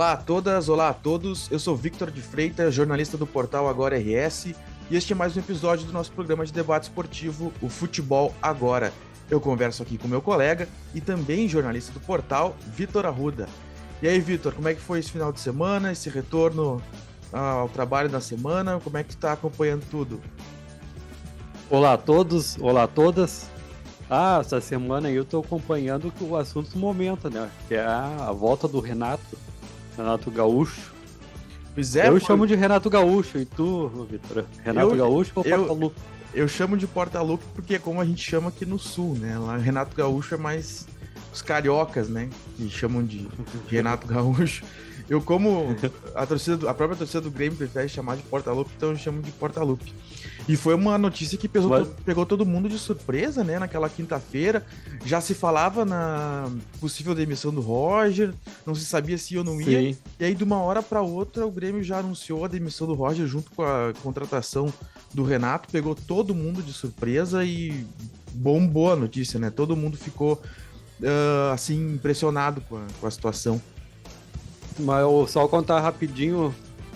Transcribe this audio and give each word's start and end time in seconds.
Olá 0.00 0.12
a 0.12 0.16
todas, 0.16 0.70
olá 0.70 0.88
a 0.88 0.94
todos. 0.94 1.50
Eu 1.50 1.58
sou 1.58 1.76
Victor 1.76 2.10
de 2.10 2.22
Freitas, 2.22 2.74
jornalista 2.74 3.18
do 3.18 3.26
portal 3.26 3.68
Agora 3.68 3.98
RS, 3.98 4.54
e 4.90 4.96
este 4.96 5.12
é 5.12 5.14
mais 5.14 5.36
um 5.36 5.40
episódio 5.40 5.84
do 5.84 5.92
nosso 5.92 6.10
programa 6.10 6.46
de 6.46 6.54
debate 6.54 6.84
esportivo, 6.84 7.52
o 7.60 7.68
Futebol 7.68 8.34
Agora. 8.40 8.94
Eu 9.30 9.42
converso 9.42 9.82
aqui 9.82 9.98
com 9.98 10.08
meu 10.08 10.22
colega 10.22 10.66
e 10.94 11.02
também 11.02 11.46
jornalista 11.46 11.92
do 11.92 12.00
portal, 12.00 12.56
Vitor 12.74 13.04
Arruda. 13.04 13.46
E 14.00 14.08
aí, 14.08 14.18
Vitor, 14.18 14.54
como 14.54 14.68
é 14.68 14.74
que 14.74 14.80
foi 14.80 15.00
esse 15.00 15.12
final 15.12 15.30
de 15.30 15.38
semana, 15.38 15.92
esse 15.92 16.08
retorno 16.08 16.82
ao 17.30 17.68
trabalho 17.68 18.08
da 18.08 18.22
semana? 18.22 18.80
Como 18.80 18.96
é 18.96 19.04
que 19.04 19.10
tu 19.10 19.18
tá 19.18 19.34
acompanhando 19.34 19.84
tudo? 19.90 20.18
Olá 21.68 21.92
a 21.92 21.98
todos, 21.98 22.56
olá 22.58 22.84
a 22.84 22.88
todas. 22.88 23.50
Ah, 24.08 24.38
essa 24.40 24.62
semana 24.62 25.10
eu 25.10 25.26
tô 25.26 25.40
acompanhando 25.40 26.10
o 26.22 26.36
assunto 26.36 26.70
do 26.70 26.78
momento, 26.78 27.28
né? 27.28 27.50
Que 27.68 27.74
é 27.74 27.84
a 27.84 28.32
volta 28.32 28.66
do 28.66 28.80
Renato 28.80 29.49
Renato 30.00 30.30
Gaúcho. 30.30 30.92
Pois 31.74 31.94
é, 31.94 32.08
eu 32.08 32.12
foi... 32.12 32.20
chamo 32.20 32.46
de 32.46 32.54
Renato 32.54 32.90
Gaúcho, 32.90 33.38
e 33.38 33.44
tu, 33.44 33.88
Vitor? 34.10 34.44
Renato 34.64 34.90
eu, 34.90 34.96
Gaúcho 34.96 35.32
ou 35.36 35.44
eu, 35.44 35.66
Porta 35.66 35.94
Eu 36.34 36.48
chamo 36.48 36.76
de 36.76 36.86
Porta 36.86 37.22
Lupe 37.22 37.44
porque 37.54 37.74
é 37.74 37.78
como 37.78 38.00
a 38.00 38.04
gente 38.04 38.22
chama 38.22 38.48
aqui 38.48 38.66
no 38.66 38.78
sul, 38.78 39.14
né? 39.14 39.38
Lá 39.38 39.56
Renato 39.56 39.94
Gaúcho 39.94 40.34
é 40.34 40.38
mais 40.38 40.86
os 41.32 41.42
cariocas, 41.42 42.08
né? 42.08 42.28
Que 42.56 42.68
chamam 42.68 43.04
de, 43.04 43.18
de 43.18 43.28
Renato 43.70 44.06
Gaúcho. 44.06 44.64
Eu, 45.10 45.20
como 45.20 45.76
a 46.14 46.24
torcida, 46.24 46.70
a 46.70 46.72
própria 46.72 46.96
torcida 46.96 47.20
do 47.20 47.32
Grêmio 47.32 47.58
prefere 47.58 47.88
chamar 47.88 48.16
de 48.16 48.22
Porta 48.22 48.52
Lupe, 48.52 48.70
então 48.76 48.90
eu 48.90 48.96
chamo 48.96 49.20
de 49.20 49.32
Porta 49.32 49.60
Lupe. 49.60 49.92
E 50.48 50.54
foi 50.56 50.72
uma 50.72 50.96
notícia 50.96 51.36
que 51.36 51.48
pegou, 51.48 51.68
Mas... 51.68 51.88
pegou 52.04 52.24
todo 52.24 52.46
mundo 52.46 52.68
de 52.68 52.78
surpresa, 52.78 53.42
né? 53.42 53.58
Naquela 53.58 53.88
quinta-feira. 53.88 54.64
Já 55.04 55.20
se 55.20 55.34
falava 55.34 55.84
na 55.84 56.48
possível 56.78 57.12
demissão 57.12 57.52
do 57.52 57.60
Roger, 57.60 58.32
não 58.64 58.72
se 58.72 58.84
sabia 58.84 59.18
se 59.18 59.34
ia 59.34 59.40
ou 59.40 59.44
não 59.44 59.60
ia. 59.60 59.92
Sim. 59.92 59.98
E 60.20 60.24
aí, 60.24 60.32
de 60.32 60.44
uma 60.44 60.58
hora 60.58 60.80
para 60.80 61.02
outra, 61.02 61.44
o 61.44 61.50
Grêmio 61.50 61.82
já 61.82 61.98
anunciou 61.98 62.44
a 62.44 62.48
demissão 62.48 62.86
do 62.86 62.94
Roger 62.94 63.26
junto 63.26 63.50
com 63.50 63.64
a 63.64 63.92
contratação 64.04 64.72
do 65.12 65.24
Renato. 65.24 65.68
Pegou 65.72 65.96
todo 65.96 66.32
mundo 66.32 66.62
de 66.62 66.72
surpresa 66.72 67.44
e 67.44 67.84
bombou 68.32 68.92
a 68.92 68.96
notícia, 68.96 69.40
né? 69.40 69.50
Todo 69.50 69.74
mundo 69.74 69.96
ficou 69.96 70.34
uh, 71.00 71.52
assim 71.52 71.94
impressionado 71.94 72.60
com 72.60 72.76
a, 72.76 72.86
com 73.00 73.06
a 73.08 73.10
situação. 73.10 73.60
Mas 74.80 75.02
eu 75.02 75.26
só 75.26 75.46
contar 75.46 75.80
rapidinho 75.80 76.54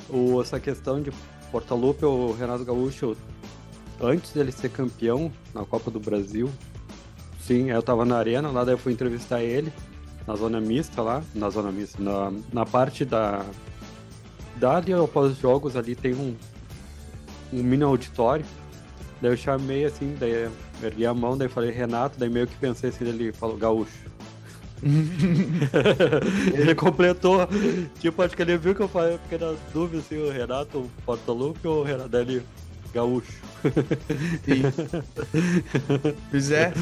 o, 0.09 0.41
essa 0.41 0.59
questão 0.59 1.01
de 1.03 1.13
Portalupe, 1.51 2.05
o 2.05 2.33
Renato 2.33 2.65
Gaúcho 2.65 3.17
antes 4.01 4.33
dele 4.33 4.51
ser 4.51 4.71
campeão 4.71 5.31
na 5.55 5.65
Copa 5.65 5.91
do 5.91 6.01
Brasil, 6.01 6.51
sim, 7.41 7.71
eu 7.71 7.83
tava 7.83 8.05
na 8.05 8.17
arena, 8.17 8.51
lá 8.51 8.65
daí 8.65 8.75
eu 8.75 8.79
fui 8.79 8.93
entrevistar 8.93 9.43
ele, 9.43 9.73
na 10.27 10.35
zona 10.35 10.61
mista 10.61 11.03
lá, 11.03 11.23
na 11.35 11.51
zona 11.51 11.71
mista, 11.71 12.03
na, 12.03 12.33
na 12.53 12.67
parte 12.67 13.05
da. 13.05 13.45
Dali 14.57 14.93
após 14.93 15.33
os 15.33 15.39
jogos 15.39 15.77
ali 15.77 15.97
tem 15.97 16.15
um, 16.15 16.35
um 17.53 17.63
mini 17.63 17.83
auditório. 17.83 18.45
Daí 19.21 19.33
eu 19.33 19.37
chamei 19.37 19.85
assim, 19.85 20.17
daí 20.19 20.49
ergui 20.83 21.05
a 21.07 21.13
mão, 21.13 21.37
daí 21.37 21.49
falei 21.49 21.71
Renato, 21.71 22.19
daí 22.19 22.31
meio 22.31 22.47
que 22.47 22.57
pensei 22.57 22.91
assim, 22.91 23.05
ele 23.05 23.33
falou 23.33 23.57
gaúcho. 23.57 24.14
ele 26.55 26.75
completou, 26.75 27.49
tipo, 28.01 28.23
acho 28.23 28.37
que 28.37 28.43
ele 28.43 28.59
viu 28.59 28.75
que 28.75 28.83
eu 28.83 28.89
falei, 28.89 29.19
porque 29.19 29.39
na 29.43 29.55
dúvida 29.73 30.03
se 30.03 30.15
assim, 30.15 30.25
o 30.25 30.31
Renato, 30.31 30.79
o 30.79 30.91
Portalupe 31.05 31.67
ou 31.67 31.85
o 31.85 31.89
ele, 31.89 32.43
gaúcho. 32.93 33.43
Sim. 34.45 34.63
Pois 36.31 36.51
é. 36.51 36.73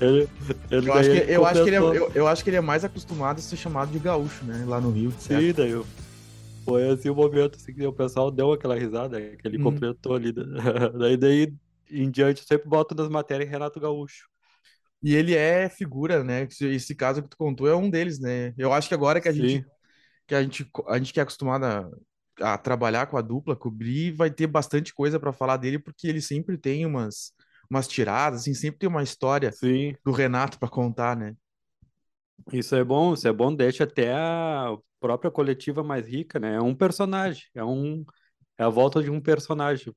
Ele, 0.00 0.28
ele 0.70 0.88
eu, 0.88 0.94
acho 0.94 1.10
que, 1.10 1.32
eu, 1.32 1.46
acho 1.46 1.62
que 1.62 1.68
ele 1.68 1.76
é, 1.76 1.80
eu, 1.80 2.12
eu, 2.14 2.28
acho 2.28 2.44
que 2.44 2.50
ele 2.50 2.56
é 2.56 2.60
mais 2.60 2.84
acostumado 2.84 3.38
a 3.38 3.42
ser 3.42 3.56
chamado 3.56 3.90
de 3.90 3.98
gaúcho, 3.98 4.44
né? 4.44 4.64
Lá 4.66 4.80
no 4.80 4.90
Rio. 4.90 5.12
Certo? 5.18 5.42
Sim, 5.42 5.52
daí 5.52 5.70
eu, 5.70 5.84
foi 6.64 6.88
assim 6.88 7.10
o 7.10 7.14
momento 7.14 7.56
assim, 7.56 7.72
que 7.72 7.86
o 7.86 7.92
pessoal 7.92 8.30
deu 8.30 8.52
aquela 8.52 8.78
risada, 8.78 9.20
que 9.20 9.48
ele 9.48 9.58
hum. 9.58 9.64
completou 9.64 10.14
ali. 10.14 10.32
Né? 10.32 10.44
daí, 10.98 11.16
daí 11.16 11.54
em 11.90 12.10
diante, 12.10 12.42
eu 12.42 12.46
sempre 12.46 12.68
boto 12.68 12.94
nas 12.94 13.08
matérias 13.08 13.50
Renato 13.50 13.80
Gaúcho. 13.80 14.28
E 15.02 15.14
ele 15.14 15.34
é 15.34 15.68
figura, 15.68 16.24
né? 16.24 16.48
Esse 16.60 16.94
caso 16.94 17.22
que 17.22 17.28
tu 17.28 17.36
contou 17.36 17.68
é 17.68 17.76
um 17.76 17.88
deles, 17.90 18.18
né? 18.20 18.52
Eu 18.58 18.72
acho 18.72 18.88
que 18.88 18.94
agora 18.94 19.20
que 19.20 19.28
a 19.28 19.32
Sim. 19.32 19.32
gente 19.32 19.64
que 20.26 20.34
a 20.34 20.42
gente, 20.42 20.70
a 20.88 20.98
gente 20.98 21.12
que 21.12 21.20
é 21.20 21.22
acostumado 21.24 21.64
a 21.66 21.90
a 22.40 22.58
trabalhar 22.58 23.06
com 23.08 23.16
a 23.18 23.22
dupla, 23.22 23.56
cobrir, 23.56 24.12
vai 24.12 24.30
ter 24.30 24.46
bastante 24.46 24.94
coisa 24.94 25.18
para 25.20 25.32
falar 25.32 25.56
dele, 25.56 25.78
porque 25.78 26.06
ele 26.08 26.20
sempre 26.22 26.56
tem 26.58 26.86
umas, 26.86 27.32
umas 27.70 27.88
tiradas, 27.88 28.42
assim, 28.42 28.54
sempre 28.54 28.78
tem 28.80 28.88
uma 28.88 29.02
história 29.02 29.56
Sim. 29.58 29.96
do 30.04 30.12
Renato 30.12 30.58
para 30.58 30.68
contar, 30.68 31.16
né? 31.16 31.34
Isso 32.52 32.74
é 32.74 32.82
bom, 32.84 33.12
isso 33.14 33.28
é 33.28 33.32
bom, 33.32 33.54
deixa 33.54 33.84
até 33.84 34.12
a 34.14 34.74
própria 35.00 35.30
coletiva 35.30 35.82
mais 35.82 36.06
rica, 36.06 36.38
né? 36.38 36.54
É 36.56 36.60
um 36.62 36.74
personagem, 36.74 37.44
é 37.54 37.62
um 37.64 38.04
é 38.58 38.64
a 38.64 38.68
volta 38.70 39.02
de 39.02 39.10
um 39.10 39.20
personagem 39.20 39.94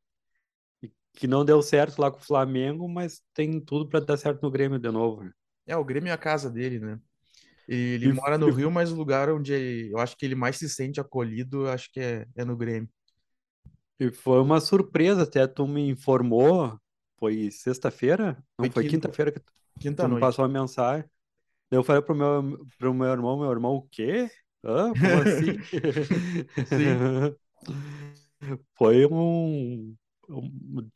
que 1.14 1.28
não 1.28 1.46
deu 1.46 1.62
certo 1.62 2.00
lá 2.00 2.10
com 2.10 2.20
o 2.20 2.26
Flamengo, 2.26 2.88
mas 2.88 3.22
tem 3.34 3.60
tudo 3.60 3.88
para 3.88 4.00
dar 4.00 4.18
certo 4.18 4.42
no 4.42 4.52
Grêmio 4.52 4.80
de 4.80 4.90
novo. 4.90 5.24
Né? 5.24 5.32
É, 5.68 5.76
o 5.76 5.84
Grêmio 5.84 6.10
é 6.10 6.14
a 6.14 6.18
casa 6.18 6.50
dele, 6.50 6.80
né? 6.80 7.00
Ele 7.68 8.08
e, 8.08 8.14
mora 8.14 8.38
no 8.38 8.50
Rio, 8.50 8.72
mas 8.72 8.92
o 8.92 8.96
lugar 8.96 9.30
onde 9.30 9.54
ele, 9.54 9.94
eu 9.94 10.00
acho 10.00 10.18
que 10.18 10.26
ele 10.26 10.36
mais 10.36 10.58
se 10.58 10.68
sente 10.68 11.00
acolhido, 11.00 11.68
acho 11.70 11.92
que 11.92 12.00
é, 12.00 12.26
é 12.36 12.44
no 12.44 12.58
Grêmio. 12.58 12.90
E 14.00 14.12
foi 14.12 14.42
uma 14.42 14.60
surpresa, 14.60 15.24
até 15.24 15.46
tu 15.46 15.68
me 15.68 15.90
informou, 15.90 16.78
foi 17.18 17.52
sexta-feira? 17.52 18.44
Não, 18.58 18.66
foi, 18.66 18.72
foi 18.72 18.88
quinta-feira 18.88 19.32
que 19.32 19.40
tu, 19.40 19.54
quinta 19.80 20.04
tu 20.04 20.10
me 20.10 20.20
passou 20.20 20.44
uma 20.44 20.62
mensagem. 20.62 21.08
Eu 21.70 21.84
falei 21.84 22.02
pro 22.02 22.16
meu, 22.16 22.66
pro 22.78 22.94
meu 22.94 23.08
irmão, 23.08 23.40
meu 23.40 23.52
irmão, 23.52 23.76
o 23.76 23.88
quê? 23.90 24.30
Hã? 24.64 24.92
Como 24.92 25.22
assim? 25.22 25.58
foi 28.76 29.06
um, 29.06 29.96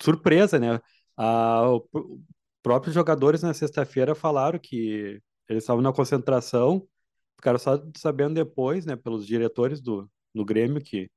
surpresa, 0.01 0.59
né? 0.59 0.79
Ah, 1.17 1.69
o, 1.69 2.21
próprios 2.61 2.95
jogadores 2.95 3.43
na 3.43 3.53
sexta-feira 3.53 4.15
falaram 4.15 4.57
que 4.57 5.21
eles 5.47 5.63
estavam 5.63 5.83
na 5.83 5.93
concentração, 5.93 6.87
ficaram 7.35 7.59
só 7.59 7.79
sabendo 7.95 8.33
depois, 8.33 8.85
né, 8.85 8.95
pelos 8.95 9.27
diretores 9.27 9.79
do, 9.79 10.09
do 10.33 10.43
Grêmio, 10.43 10.81
que 10.81 11.09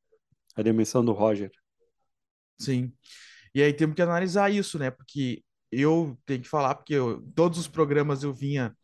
a 0.54 0.62
demissão 0.62 1.04
do 1.04 1.12
Roger. 1.12 1.50
Sim. 2.58 2.92
E 3.54 3.62
aí 3.62 3.72
temos 3.72 3.96
que 3.96 4.02
analisar 4.02 4.52
isso, 4.52 4.78
né? 4.78 4.90
Porque 4.90 5.42
eu 5.70 6.18
tenho 6.26 6.42
que 6.42 6.48
falar, 6.48 6.74
porque 6.74 6.94
eu, 6.94 7.22
todos 7.34 7.58
os 7.58 7.68
programas 7.68 8.22
eu 8.22 8.34
vinha 8.34 8.76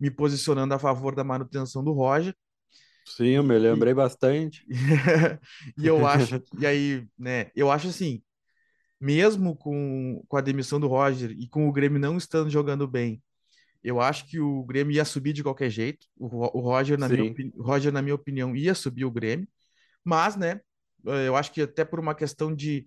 me 0.00 0.10
posicionando 0.10 0.72
a 0.72 0.78
favor 0.78 1.14
da 1.14 1.24
manutenção 1.24 1.82
do 1.84 1.92
Roger. 1.92 2.34
Sim, 3.04 3.28
eu 3.28 3.44
me 3.44 3.58
lembrei 3.58 3.92
e, 3.92 3.94
bastante. 3.94 4.66
e 5.78 5.86
eu 5.86 6.06
acho, 6.06 6.42
e 6.58 6.66
aí, 6.66 7.06
né, 7.18 7.50
eu 7.54 7.70
acho 7.70 7.88
assim, 7.88 8.22
mesmo 9.00 9.56
com, 9.56 10.24
com 10.28 10.36
a 10.36 10.40
demissão 10.40 10.80
do 10.80 10.88
Roger 10.88 11.30
e 11.32 11.48
com 11.48 11.68
o 11.68 11.72
Grêmio 11.72 11.98
não 11.98 12.16
estando 12.16 12.50
jogando 12.50 12.86
bem, 12.86 13.22
eu 13.82 14.00
acho 14.00 14.26
que 14.26 14.40
o 14.40 14.64
Grêmio 14.64 14.94
ia 14.94 15.04
subir 15.04 15.32
de 15.32 15.42
qualquer 15.42 15.70
jeito. 15.70 16.06
O, 16.16 16.26
o 16.26 16.60
Roger, 16.60 16.98
na 16.98 17.08
minha, 17.08 17.32
Roger, 17.58 17.92
na 17.92 18.02
minha 18.02 18.14
opinião, 18.14 18.56
ia 18.56 18.74
subir 18.74 19.04
o 19.04 19.10
Grêmio. 19.10 19.46
Mas, 20.04 20.34
né, 20.34 20.60
eh, 21.06 21.28
eu 21.28 21.36
acho 21.36 21.52
que 21.52 21.62
até 21.62 21.84
por 21.84 22.00
uma 22.00 22.14
questão 22.14 22.52
de 22.52 22.84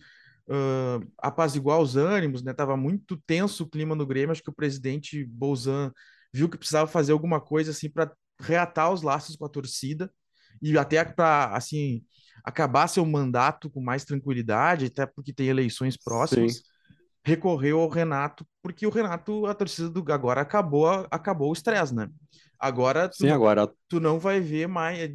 uh, 0.50 1.08
apaziguar 1.18 1.80
os 1.80 1.96
ânimos, 1.96 2.44
né? 2.44 2.54
Tava 2.54 2.76
muito 2.76 3.16
tenso 3.26 3.64
o 3.64 3.70
clima 3.70 3.96
no 3.96 4.06
Grêmio. 4.06 4.32
Acho 4.32 4.44
que 4.44 4.50
o 4.50 4.56
presidente 4.56 5.24
Bolzan 5.24 5.94
viu 6.34 6.50
que 6.50 6.58
precisava 6.58 6.88
fazer 6.90 7.12
alguma 7.12 7.40
coisa 7.40 7.72
assim 7.72 7.90
para 7.90 8.12
reatar 8.42 8.92
os 8.92 9.02
laços 9.02 9.36
com 9.36 9.46
a 9.46 9.50
torcida 9.50 10.12
e 10.62 10.78
até 10.78 11.04
para 11.04 11.56
assim 11.56 12.04
acabar 12.44 12.88
seu 12.88 13.06
mandato 13.06 13.70
com 13.70 13.82
mais 13.82 14.04
tranquilidade, 14.04 14.86
até 14.86 15.06
porque 15.06 15.34
tem 15.34 15.48
eleições 15.48 15.98
próximas. 15.98 16.56
Sim 16.56 16.62
recorreu 17.24 17.80
ao 17.80 17.90
Renato, 17.90 18.46
porque 18.62 18.86
o 18.86 18.90
Renato, 18.90 19.46
a 19.46 19.54
torcida 19.54 19.90
do 19.90 20.04
agora 20.12 20.42
acabou, 20.42 20.88
acabou 21.12 21.50
o 21.50 21.54
estresse, 21.54 21.94
né? 21.94 22.10
Agora 22.58 23.08
tu, 23.08 23.18
Sim, 23.18 23.30
agora 23.30 23.72
tu 23.88 24.00
não 24.00 24.20
vai 24.20 24.40
ver 24.40 24.68
mais. 24.68 25.00
É 25.00 25.14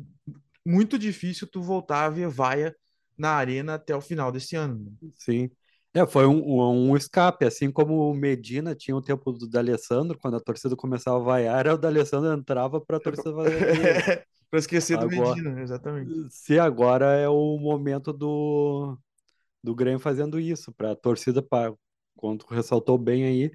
muito 0.64 0.98
difícil 0.98 1.46
tu 1.46 1.60
voltar 1.60 2.04
a 2.04 2.10
ver 2.10 2.28
vaia 2.28 2.74
na 3.18 3.30
arena 3.30 3.74
até 3.74 3.94
o 3.94 4.00
final 4.00 4.32
desse 4.32 4.56
ano. 4.56 4.78
Né? 4.78 5.10
Sim. 5.14 5.50
É, 5.92 6.04
foi 6.06 6.26
um, 6.26 6.42
um, 6.42 6.90
um, 6.90 6.96
escape, 6.96 7.44
assim 7.44 7.70
como 7.70 8.10
o 8.10 8.14
Medina 8.14 8.74
tinha 8.74 8.96
o 8.96 9.02
tempo 9.02 9.30
do 9.30 9.48
D'Alessandro, 9.48 10.18
quando 10.18 10.36
a 10.36 10.40
torcida 10.40 10.74
começava 10.74 11.18
a 11.18 11.22
vaiar, 11.22 11.60
era 11.60 11.74
o 11.74 11.78
D'Alessandro 11.78 12.32
entrava 12.32 12.80
para 12.80 12.96
a 12.96 13.00
torcida 13.00 13.32
fazer. 13.32 14.26
para 14.54 14.60
esquecer 14.60 14.96
agora, 14.96 15.08
do 15.08 15.20
Medina, 15.20 15.60
exatamente. 15.60 16.30
Se 16.30 16.60
agora 16.60 17.06
é 17.16 17.28
o 17.28 17.58
momento 17.58 18.12
do, 18.12 18.96
do 19.60 19.74
Grêmio 19.74 19.98
fazendo 19.98 20.38
isso, 20.38 20.72
para 20.72 20.92
a 20.92 20.96
torcida, 20.96 21.42
para 21.42 21.74
quanto 22.16 22.46
ressaltou 22.46 22.96
bem 22.96 23.24
aí, 23.24 23.50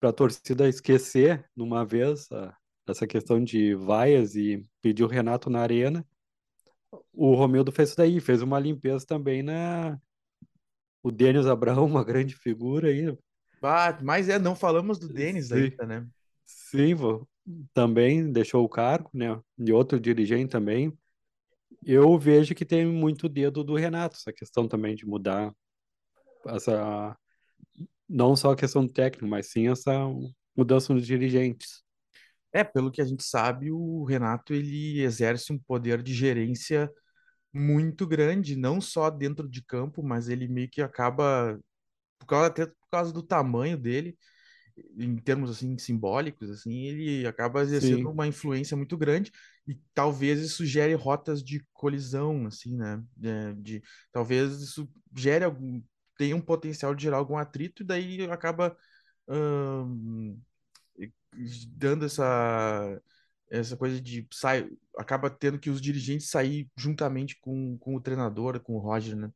para 0.00 0.08
a 0.08 0.12
torcida 0.14 0.66
esquecer 0.66 1.44
numa 1.54 1.84
vez 1.84 2.32
a, 2.32 2.56
essa 2.88 3.06
questão 3.06 3.44
de 3.44 3.74
vaias 3.74 4.34
e 4.34 4.66
pedir 4.80 5.04
o 5.04 5.08
Renato 5.08 5.50
na 5.50 5.60
arena. 5.60 6.06
O 7.12 7.34
Romildo 7.34 7.70
fez 7.70 7.90
isso 7.90 7.98
daí, 7.98 8.18
fez 8.18 8.40
uma 8.40 8.58
limpeza 8.58 9.04
também 9.04 9.42
na. 9.42 10.00
O 11.02 11.10
Denis 11.10 11.44
Abraão, 11.44 11.84
uma 11.84 12.02
grande 12.02 12.34
figura 12.34 12.88
aí. 12.88 13.14
Ah, 13.62 13.98
mas 14.02 14.26
é, 14.30 14.38
não 14.38 14.56
falamos 14.56 14.98
do 14.98 15.06
Denis 15.06 15.52
ainda, 15.52 15.84
né? 15.84 16.08
Sim, 16.46 16.94
também 17.74 18.32
deixou 18.32 18.64
o 18.64 18.68
cargo, 18.68 19.10
né? 19.14 19.40
E 19.58 19.72
outro 19.72 20.00
dirigente 20.00 20.50
também. 20.50 20.96
Eu 21.84 22.18
vejo 22.18 22.54
que 22.54 22.64
tem 22.64 22.86
muito 22.86 23.28
dedo 23.28 23.64
do 23.64 23.74
Renato, 23.74 24.16
essa 24.16 24.32
questão 24.32 24.68
também 24.68 24.94
de 24.94 25.06
mudar 25.06 25.54
essa 26.46 27.16
não 28.08 28.34
só 28.34 28.52
a 28.52 28.56
questão 28.56 28.88
técnica, 28.88 29.26
mas 29.26 29.52
sim 29.52 29.68
essa 29.68 29.92
mudança 30.56 30.92
nos 30.92 31.06
dirigentes. 31.06 31.82
É, 32.52 32.64
pelo 32.64 32.90
que 32.90 33.00
a 33.00 33.04
gente 33.04 33.22
sabe, 33.22 33.70
o 33.70 34.04
Renato 34.04 34.52
ele 34.52 35.00
exerce 35.00 35.52
um 35.52 35.58
poder 35.58 36.02
de 36.02 36.12
gerência 36.12 36.90
muito 37.52 38.06
grande, 38.06 38.56
não 38.56 38.80
só 38.80 39.10
dentro 39.10 39.48
de 39.48 39.64
campo, 39.64 40.02
mas 40.02 40.28
ele 40.28 40.48
meio 40.48 40.68
que 40.68 40.82
acaba, 40.82 41.58
por 42.18 42.26
causa, 42.26 42.46
até 42.48 42.66
por 42.66 42.88
causa 42.90 43.12
do 43.12 43.22
tamanho 43.22 43.78
dele, 43.78 44.16
em 44.98 45.16
termos 45.16 45.50
assim 45.50 45.76
simbólicos, 45.78 46.50
assim, 46.50 46.84
ele 46.86 47.26
acaba 47.26 47.62
exercendo 47.62 48.00
Sim, 48.00 48.10
uma 48.10 48.26
influência 48.26 48.76
muito 48.76 48.96
grande 48.96 49.32
e 49.66 49.74
talvez 49.94 50.40
isso 50.40 50.64
gere 50.66 50.94
rotas 50.94 51.42
de 51.42 51.64
colisão, 51.72 52.46
assim, 52.46 52.76
né? 52.76 53.02
É, 53.22 53.52
de, 53.54 53.82
talvez 54.12 54.60
isso 54.60 54.88
gere 55.16 55.44
algum, 55.44 55.82
tenha 56.18 56.36
um 56.36 56.40
potencial 56.40 56.94
de 56.94 57.02
gerar 57.04 57.18
algum 57.18 57.36
atrito 57.36 57.82
e 57.82 57.86
daí 57.86 58.22
acaba 58.30 58.76
hum, 59.28 60.38
dando 61.76 62.04
essa 62.04 63.00
essa 63.50 63.76
coisa 63.76 64.00
de 64.00 64.26
sai, 64.32 64.68
acaba 64.96 65.28
tendo 65.28 65.58
que 65.58 65.70
os 65.70 65.80
dirigentes 65.80 66.30
sair 66.30 66.70
juntamente 66.76 67.36
com, 67.40 67.76
com 67.78 67.96
o 67.96 68.00
treinador, 68.00 68.60
com 68.60 68.74
o 68.74 68.78
Roger, 68.78 69.16
né? 69.16 69.30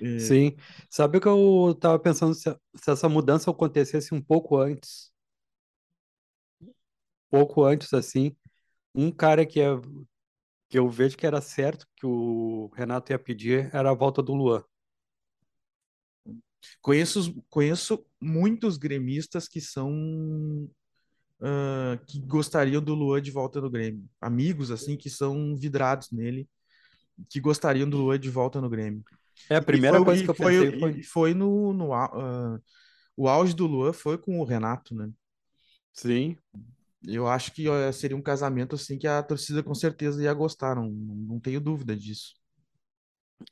É, 0.00 0.18
sim. 0.18 0.56
Sabe 0.90 1.18
o 1.18 1.20
que 1.20 1.28
eu 1.28 1.74
tava 1.80 1.98
pensando 1.98 2.34
se, 2.34 2.50
se 2.76 2.90
essa 2.90 3.08
mudança 3.08 3.50
acontecesse 3.50 4.14
um 4.14 4.22
pouco 4.22 4.58
antes, 4.58 5.12
pouco 7.30 7.64
antes 7.64 7.92
assim, 7.94 8.34
um 8.94 9.10
cara 9.12 9.46
que, 9.46 9.60
é, 9.60 9.66
que 10.68 10.78
eu 10.78 10.88
vejo 10.90 11.16
que 11.16 11.26
era 11.26 11.40
certo 11.40 11.86
que 11.96 12.06
o 12.06 12.70
Renato 12.74 13.12
ia 13.12 13.18
pedir 13.18 13.70
era 13.74 13.90
a 13.90 13.94
volta 13.94 14.22
do 14.22 14.34
Luan. 14.34 14.64
conheço, 16.80 17.34
conheço 17.48 18.04
muitos 18.20 18.76
gremistas 18.76 19.48
que 19.48 19.60
são 19.60 20.68
ah, 21.40 21.98
que 22.06 22.20
gostariam 22.20 22.82
do 22.82 22.94
Luan 22.94 23.20
de 23.20 23.30
volta 23.30 23.60
no 23.60 23.70
Grêmio. 23.70 24.08
Amigos, 24.20 24.70
assim, 24.70 24.96
que 24.96 25.10
são 25.10 25.56
vidrados 25.56 26.10
nele, 26.10 26.48
que 27.30 27.40
gostariam 27.40 27.88
do 27.88 27.98
Luan 27.98 28.18
de 28.18 28.30
volta 28.30 28.60
no 28.60 28.70
Grêmio. 28.70 29.04
É, 29.48 29.56
a 29.56 29.62
primeira 29.62 29.98
foi, 29.98 30.04
coisa 30.04 30.22
que 30.24 30.30
eu 30.30 30.34
foi, 30.34 30.64
pensei 30.64 30.80
foi, 30.80 31.02
foi 31.02 31.34
no, 31.34 31.72
no 31.72 31.92
ah, 31.92 32.58
o 33.16 33.28
auge 33.28 33.54
do 33.54 33.66
Luan 33.66 33.92
foi 33.92 34.18
com 34.18 34.40
o 34.40 34.44
Renato, 34.44 34.94
né? 34.94 35.10
sim, 35.92 36.36
Eu 37.06 37.26
acho 37.26 37.52
que 37.52 37.64
seria 37.92 38.16
um 38.16 38.22
casamento 38.22 38.74
assim 38.74 38.98
que 38.98 39.06
a 39.06 39.22
torcida 39.22 39.62
com 39.62 39.74
certeza 39.74 40.22
ia 40.22 40.34
gostar, 40.34 40.74
não, 40.74 40.90
não 40.90 41.40
tenho 41.40 41.60
dúvida 41.60 41.96
disso. 41.96 42.34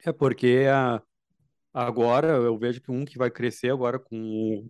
é 0.05 0.13
porque 0.13 0.67
a, 0.71 1.03
agora 1.73 2.29
eu 2.29 2.59
vejo 2.59 2.81
que 2.81 2.91
um 2.91 3.05
que 3.05 3.19
vai 3.19 3.31
crescer 3.31 3.71
agora 3.73 3.99
com, 3.99 4.69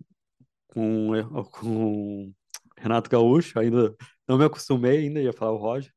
com, 0.67 1.11
com 1.51 2.33
Renato 2.77 3.09
Gaúcho, 3.09 3.59
ainda 3.59 3.95
não 4.27 4.37
me 4.37 4.45
acostumei 4.45 4.99
ainda, 4.99 5.21
ia 5.21 5.33
falar 5.33 5.53
o 5.53 5.57
Roger, 5.57 5.91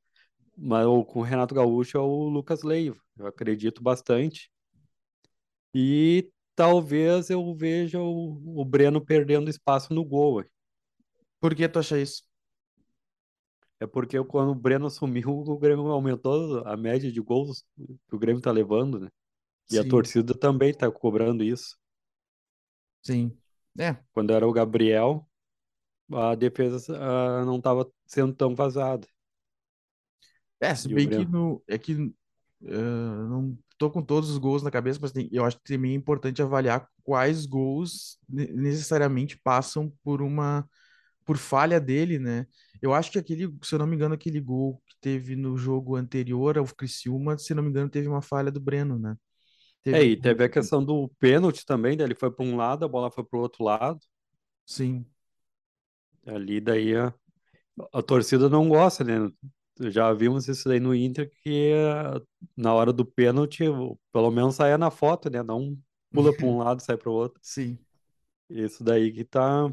mas 0.56 0.86
o, 0.86 1.04
com 1.04 1.20
o 1.20 1.22
Renato 1.22 1.54
Gaúcho 1.54 1.98
é 1.98 2.00
o 2.00 2.28
Lucas 2.28 2.62
Leiva, 2.62 2.98
eu 3.18 3.26
acredito 3.26 3.82
bastante. 3.82 4.50
E 5.74 6.30
talvez 6.54 7.30
eu 7.30 7.54
veja 7.54 8.00
o, 8.00 8.60
o 8.60 8.64
Breno 8.64 9.04
perdendo 9.04 9.50
espaço 9.50 9.92
no 9.94 10.04
gol. 10.04 10.44
Por 11.40 11.54
que 11.56 11.68
tu 11.68 11.78
acha 11.80 11.98
isso? 12.00 12.22
É 13.80 13.86
porque 13.86 14.22
quando 14.24 14.50
o 14.50 14.54
Breno 14.54 14.86
assumiu, 14.86 15.28
o 15.30 15.58
Grêmio 15.58 15.86
aumentou 15.88 16.66
a 16.66 16.76
média 16.76 17.10
de 17.12 17.20
gols 17.20 17.64
que 18.08 18.14
o 18.14 18.18
Grêmio 18.18 18.42
tá 18.42 18.50
levando, 18.52 18.98
né? 19.00 19.08
E 19.70 19.78
a 19.78 19.84
Sim, 19.84 19.84
torcida 19.84 20.34
também 20.38 20.74
tá 20.74 20.90
cobrando 20.90 21.44
isso. 21.44 21.76
sim. 23.02 23.36
É, 23.78 23.96
Quando 24.12 24.32
era 24.34 24.46
o 24.46 24.52
Gabriel, 24.52 25.26
a 26.12 26.34
defesa 26.36 26.78
ah, 26.98 27.44
não 27.46 27.58
estava 27.58 27.90
sendo 28.06 28.34
tão 28.34 28.54
vazada. 28.56 29.08
é, 30.60 30.74
se 30.74 30.88
bem 30.88 31.08
que 31.08 31.24
no, 31.26 31.62
é 31.68 31.78
que 31.78 31.92
ah, 32.66 33.26
não 33.28 33.58
tô 33.78 33.90
com 33.90 34.02
todos 34.02 34.30
os 34.30 34.38
gols 34.38 34.62
na 34.62 34.70
cabeça, 34.70 34.98
mas 35.02 35.12
tem- 35.12 35.28
eu 35.32 35.44
acho 35.44 35.58
que 35.58 35.64
também 35.75 35.92
é 35.92 35.94
importante 35.94 36.42
avaliar 36.42 36.88
quais 37.04 37.46
gols 37.46 38.19
ne- 38.28 38.48
necessariamente 38.52 39.38
passam 39.38 39.92
por 40.04 40.22
uma 40.22 40.69
por 41.25 41.38
falha 41.38 41.80
dele, 41.80 42.19
né? 42.19 42.46
Eu 42.82 42.94
acho 42.94 43.12
que 43.12 43.19
aquele, 43.19 43.54
se 43.62 43.75
eu 43.75 43.78
não 43.80 43.86
me 43.86 43.96
engano, 43.96 44.14
aquele 44.14 44.40
gol 44.40 44.82
que 44.88 44.96
teve 45.00 45.36
no 45.36 45.56
jogo 45.58 45.96
anterior 45.96 46.58
ao 46.58 46.66
Criciúma, 46.66 47.38
se 47.38 47.52
eu 47.52 47.56
não 47.56 47.62
me 47.64 47.70
engano, 47.70 47.90
teve 47.90 48.08
uma 48.08 48.22
falha 48.22 48.50
do 48.52 48.60
Breno, 48.60 48.98
né? 48.98 49.16
É, 49.90 50.02
Teve 50.02 50.04
e 50.04 50.16
um, 50.19 50.20
teve 50.20 50.44
a 50.44 50.48
questão 50.50 50.84
do 50.84 51.08
pênalti 51.19 51.64
também, 51.64 51.96
daí 51.96 52.06
ele 52.06 52.14
foi 52.14 52.30
para 52.30 52.44
um 52.44 52.56
lado, 52.56 52.84
a 52.84 52.88
bola 52.88 53.10
foi 53.10 53.25
para 53.25 53.38
o 53.38 53.42
outro 53.42 53.64
lado. 53.64 53.98
sim, 54.66 55.06
Ali 56.26 56.60
daí 56.60 56.94
a, 56.96 57.12
a 57.92 58.02
torcida 58.02 58.48
não 58.48 58.69
gosta, 58.69 59.04
né? 59.04 59.30
Já 59.90 60.12
vimos 60.12 60.48
isso 60.48 60.69
daí 60.69 60.80
no 60.80 60.94
Inter, 60.94 61.30
que 61.42 61.72
ah, 61.75 62.20
na 62.56 62.75
hora 62.75 62.92
do 62.92 63.04
pênalti, 63.04 63.64
pelo 64.12 64.30
menos 64.30 64.56
saia 64.56 64.76
na 64.76 64.90
foto, 64.90 65.30
né? 65.30 65.42
Não 65.42 65.78
pula 66.10 66.34
para 66.34 66.46
um 66.46 66.58
lado 66.58 66.80
sai 66.82 66.96
para 66.96 67.10
o 67.10 67.14
outro. 67.14 67.40
sim. 67.42 67.78
Isso 68.48 68.82
daí 68.82 69.12
que 69.12 69.25
tá. 69.25 69.70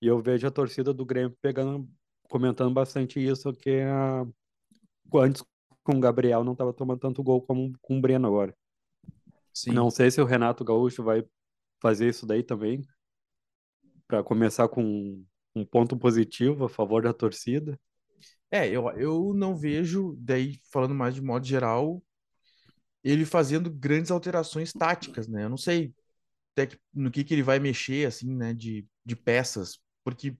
E 0.00 0.06
eu 0.06 0.20
vejo 0.20 0.46
a 0.46 0.50
torcida 0.50 0.94
do 0.94 1.04
Grêmio 1.04 1.36
pegando, 1.42 1.88
comentando 2.28 2.72
bastante 2.72 3.22
isso, 3.22 3.52
que 3.52 3.80
a... 3.82 4.26
antes 5.14 5.44
com 5.82 5.96
o 5.96 6.00
Gabriel 6.00 6.42
não 6.42 6.52
estava 6.52 6.72
tomando 6.72 7.00
tanto 7.00 7.22
gol 7.22 7.42
como 7.42 7.72
com 7.80 7.98
o 7.98 8.00
Breno 8.00 8.26
agora. 8.26 8.56
Sim. 9.52 9.72
Não 9.72 9.90
sei 9.90 10.10
se 10.10 10.20
o 10.20 10.24
Renato 10.24 10.64
Gaúcho 10.64 11.02
vai 11.02 11.24
fazer 11.80 12.08
isso 12.08 12.26
daí 12.26 12.42
também, 12.42 12.82
para 14.06 14.22
começar 14.22 14.68
com 14.68 15.24
um 15.54 15.64
ponto 15.64 15.96
positivo 15.96 16.64
a 16.64 16.68
favor 16.68 17.02
da 17.02 17.12
torcida. 17.12 17.78
É, 18.50 18.68
eu, 18.68 18.88
eu 18.98 19.34
não 19.34 19.56
vejo, 19.56 20.16
daí 20.20 20.60
falando 20.72 20.94
mais 20.94 21.14
de 21.14 21.22
modo 21.22 21.46
geral, 21.46 22.02
ele 23.02 23.24
fazendo 23.24 23.70
grandes 23.70 24.10
alterações 24.10 24.74
táticas, 24.74 25.28
né? 25.28 25.44
Eu 25.44 25.48
não 25.50 25.56
sei 25.56 25.94
até 26.52 26.66
que- 26.68 26.80
no 26.94 27.10
que 27.10 27.24
que 27.24 27.34
ele 27.34 27.42
vai 27.42 27.58
mexer, 27.60 28.06
assim, 28.08 28.34
né, 28.36 28.54
de, 28.54 28.86
de 29.04 29.16
peças, 29.16 29.80
porque, 30.04 30.36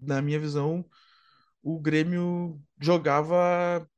na 0.00 0.22
minha 0.22 0.40
visão, 0.40 0.84
o 1.62 1.80
Grêmio 1.80 2.60
jogava 2.80 3.88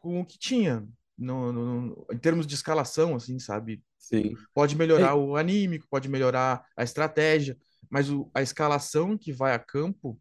com 0.00 0.20
o 0.20 0.26
que 0.26 0.38
tinha, 0.38 0.86
no, 1.18 1.52
no- 1.52 1.82
no- 1.82 2.06
em 2.12 2.18
termos 2.18 2.46
de 2.46 2.54
escalação, 2.54 3.16
assim, 3.16 3.38
sabe? 3.38 3.82
Sim. 3.98 4.46
Pode 4.54 4.76
melhorar 4.76 5.14
É, 5.14 5.16
o 5.16 5.36
anímico, 5.36 5.86
pode 5.90 6.08
melhorar 6.08 6.64
a 6.76 6.84
estratégia, 6.84 7.56
mas 7.90 8.10
o, 8.10 8.30
a 8.34 8.42
escalação 8.42 9.18
que 9.18 9.32
vai 9.32 9.54
a 9.54 9.58
campo, 9.58 10.20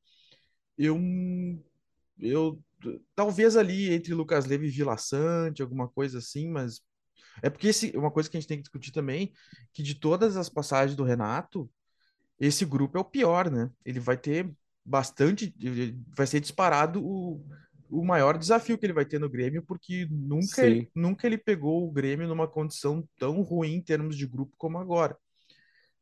eu 0.78 0.98
eu 2.20 2.60
talvez 3.16 3.58
ali 3.58 3.94
entre 3.94 4.14
Lucas 4.14 4.46
Leiva 4.46 4.66
e 4.66 4.70
Vila 4.70 4.98
Sante, 4.98 5.62
alguma 5.62 5.88
coisa 5.88 6.20
assim, 6.20 6.48
mas 6.48 6.82
é 7.42 7.50
porque 7.50 7.68
esse, 7.68 7.96
uma 7.96 8.12
coisa 8.12 8.30
que 8.30 8.38
a 8.38 8.40
gente 8.40 8.48
tem 8.48 8.58
que 8.58 8.64
discutir 8.64 8.92
também, 8.92 9.32
que 9.74 9.84
de 9.84 9.96
todas 9.96 10.38
as 10.38 10.50
passagens 10.50 10.96
do 10.96 11.04
Renato, 11.04 11.70
esse 12.40 12.66
grupo 12.66 12.98
é 12.98 13.02
o 13.02 13.06
pior, 13.06 13.50
né? 13.50 13.70
Ele 13.84 14.00
vai 14.00 14.18
ter 14.18 14.52
bastante, 14.86 15.54
vai 16.16 16.26
ser 16.26 16.40
disparado 16.40 17.04
o, 17.04 17.44
o 17.90 18.06
maior 18.06 18.38
desafio 18.38 18.78
que 18.78 18.86
ele 18.86 18.94
vai 18.94 19.06
ter 19.06 19.20
no 19.20 19.30
Grêmio, 19.30 19.64
porque 19.64 20.08
nunca, 20.10 20.62
sim. 20.62 20.88
nunca 20.96 21.28
ele 21.28 21.38
pegou 21.38 21.88
o 21.88 21.92
Grêmio 21.92 22.28
numa 22.28 22.48
condição 22.48 23.08
tão 23.18 23.42
ruim 23.42 23.76
em 23.76 23.82
termos 23.82 24.16
de 24.16 24.26
grupo 24.26 24.54
como 24.58 24.78
agora. 24.78 25.18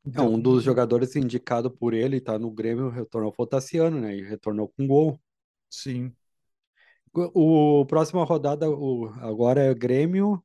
É 0.06 0.10
Então, 0.10 0.34
um 0.34 0.40
dos 0.40 0.64
jogadores 0.64 1.16
indicado 1.16 1.72
por 1.72 1.94
ele, 1.94 2.22
tá 2.22 2.38
no 2.38 2.52
Grêmio, 2.52 2.90
retornou 2.90 3.34
o 3.36 3.48
Tassiano, 3.48 4.00
né? 4.00 4.16
E 4.16 4.22
retornou 4.22 4.68
com 4.70 4.86
gol. 4.86 5.20
Sim. 5.82 6.16
O 7.34 7.86
próxima 7.86 8.24
rodada 8.26 8.70
o, 8.70 9.08
agora 9.22 9.62
é 9.62 9.74
Grêmio, 9.74 10.44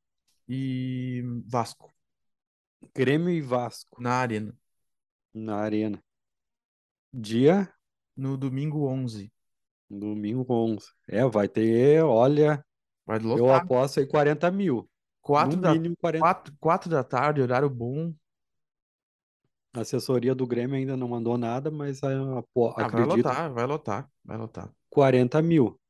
E 0.49 1.23
Vasco 1.47 1.93
Grêmio 2.95 3.31
e 3.31 3.41
Vasco 3.41 4.01
na 4.01 4.21
Arena, 4.21 4.57
na 5.35 5.57
Arena. 5.65 6.03
Dia 7.13 7.73
no 8.17 8.37
domingo 8.37 8.87
11. 8.89 9.33
domingo 9.89 10.47
11. 10.49 10.87
É, 11.09 11.25
vai 11.27 11.49
ter, 11.49 12.03
olha, 12.05 12.65
Vai 13.07 13.19
eu 13.19 13.27
lotar. 13.45 13.65
aposto 13.65 14.01
aí 14.01 14.07
40 14.07 14.51
mil. 14.51 14.77
No 14.79 14.87
Quatro 15.23 15.61
da, 15.61 15.75
mínimo 15.75 15.97
40. 15.97 16.21
quatro, 16.21 16.55
quatro 16.61 16.91
da 16.91 17.05
tarde, 17.05 17.41
horário 17.43 17.69
bom. 17.71 18.15
A 19.73 19.81
assessoria 19.81 20.35
do 20.35 20.47
Grêmio 20.47 20.77
ainda 20.77 20.97
não 20.97 21.09
mandou 21.09 21.37
nada, 21.39 21.71
mas 21.71 22.03
eu 22.03 22.39
apo- 22.39 22.69
Ah, 22.77 22.89
vai 22.89 23.03
acredito 23.03 23.27
lotar, 23.27 23.53
vai 23.53 23.67
lotar, 23.67 24.11
vai 24.25 24.37
lotar. 24.37 24.75
40 24.91 25.43
mil. 25.43 25.81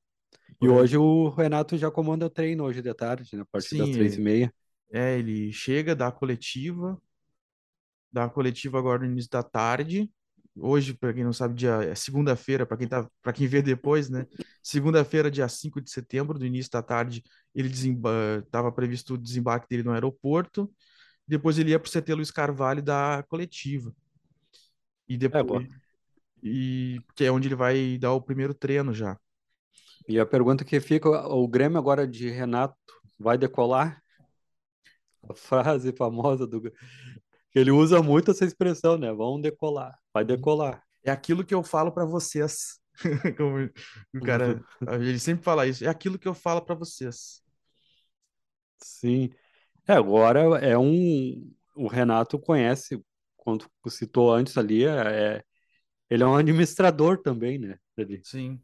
E 0.61 0.69
aí. 0.69 0.71
hoje 0.71 0.97
o 0.99 1.29
Renato 1.31 1.79
já 1.79 1.91
comanda 1.91 2.27
o 2.27 2.31
treino 2.31 2.65
hoje 2.65 2.83
de 2.83 2.95
tarde, 2.95 3.37
né, 3.37 3.43
a 3.43 3.47
partir 3.47 3.77
das 3.77 3.91
Sim, 3.91 3.91
três 3.91 4.17
e 4.17 4.21
meia. 4.21 4.53
é, 4.93 5.19
ele 5.19 5.53
chega, 5.53 5.97
dá 5.97 6.09
a 6.09 6.13
coletiva, 6.13 7.01
dá 8.13 8.25
a 8.25 8.29
coletiva 8.31 8.79
agora 8.79 9.01
no 9.01 9.07
início 9.13 9.31
da 9.31 9.43
tarde, 9.43 10.11
hoje, 10.57 10.95
para 10.95 11.13
quem 11.15 11.25
não 11.25 11.33
sabe, 11.33 11.55
dia 11.55 11.83
é 11.85 11.95
segunda-feira, 11.95 12.67
para 12.67 12.77
quem 12.77 12.89
tá, 12.89 13.09
para 13.23 13.33
quem 13.33 13.47
vê 13.47 13.63
depois, 13.63 14.09
né? 14.11 14.27
Segunda-feira, 14.63 15.31
dia 15.31 15.49
5 15.49 15.81
de 15.81 15.91
setembro, 15.91 16.39
do 16.39 16.45
início 16.47 16.71
da 16.73 16.83
tarde, 16.83 17.23
ele 17.55 17.69
estava 18.45 18.71
previsto 18.73 19.15
o 19.15 19.19
desembarque 19.19 19.67
dele 19.69 19.83
no 19.85 19.93
aeroporto. 19.93 20.71
Depois 21.29 21.59
ele 21.59 21.71
ia 21.73 21.81
para 21.81 21.89
o 21.89 21.93
CT 21.93 22.15
Luiz 22.15 22.31
Carvalho 22.31 22.83
da 22.83 23.25
coletiva. 23.29 23.95
E 25.09 25.17
É, 25.33 25.43
depois 25.43 25.43
boa. 25.43 25.65
E 26.43 27.01
que 27.15 27.25
é 27.25 27.33
onde 27.33 27.49
ele 27.49 27.55
vai 27.55 27.99
dar 27.99 28.13
o 28.13 28.23
primeiro 28.23 28.55
treino 28.55 28.93
já. 28.93 29.19
E 30.09 30.19
a 30.19 30.27
pergunta 30.27 30.65
que 30.65 30.81
fica, 30.81 31.09
o 31.29 31.47
Grêmio 31.47 31.79
agora 31.79 32.07
de 32.07 32.29
Renato 32.31 32.77
vai 33.19 33.39
decolar? 33.39 34.03
A 35.29 35.35
frase 35.35 35.93
famosa 35.93 36.47
do 36.47 36.61
ele 37.55 37.71
usa 37.71 38.03
muito 38.03 38.31
essa 38.31 38.45
expressão, 38.45 38.97
né? 38.97 39.13
Vão 39.13 39.41
decolar, 39.41 39.99
vai 40.15 40.25
decolar. 40.25 40.83
É 41.05 41.11
aquilo 41.11 41.45
que 41.45 41.55
eu 41.55 41.63
falo 41.63 41.93
para 41.93 42.05
vocês. 42.05 42.79
O 44.15 44.21
cara, 44.21 44.63
ele 45.01 45.19
sempre 45.19 45.43
fala 45.43 45.67
isso. 45.67 45.85
É 45.85 45.89
aquilo 45.89 46.19
que 46.19 46.29
eu 46.29 46.35
falo 46.35 46.61
para 46.61 46.75
vocês. 46.75 47.43
Sim. 48.79 49.31
É, 49.87 49.95
agora 49.95 50.41
é 50.59 50.77
um. 50.77 51.51
O 51.75 51.87
Renato 51.87 52.39
conhece, 52.39 53.03
quando 53.37 53.67
citou 53.89 54.33
antes 54.33 54.59
ali, 54.59 54.85
é, 54.85 55.43
ele 56.11 56.23
é 56.23 56.27
um 56.27 56.37
administrador 56.37 57.19
também, 57.23 57.59
né? 57.59 57.79
Ele, 57.97 58.25
Sim. 58.25 58.61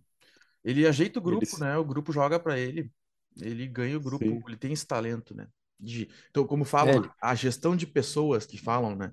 Ele 0.65 0.87
ajeita 0.87 1.19
o 1.19 1.23
ele, 1.27 1.39
grupo, 1.39 1.59
né? 1.59 1.77
O 1.79 1.85
grupo 1.85 2.13
joga 2.13 2.41
para 2.41 2.59
ele. 2.59 2.93
Ele 3.41 3.67
ganha 3.69 3.97
o 3.97 4.01
grupo, 4.01 4.39
sim. 4.39 4.47
ele 4.49 4.57
tem 4.59 4.73
esse 4.73 4.87
talento, 4.87 5.35
né? 5.35 5.49
De, 5.81 6.09
então, 6.31 6.47
como 6.47 6.65
É, 6.83 6.97
falam, 6.97 6.97
ele, 6.97 7.13
a 7.23 7.35
gestão 7.35 7.77
de 7.77 7.87
pessoas 7.87 8.47
que 8.47 8.59
falam, 8.59 8.97
né? 8.97 9.13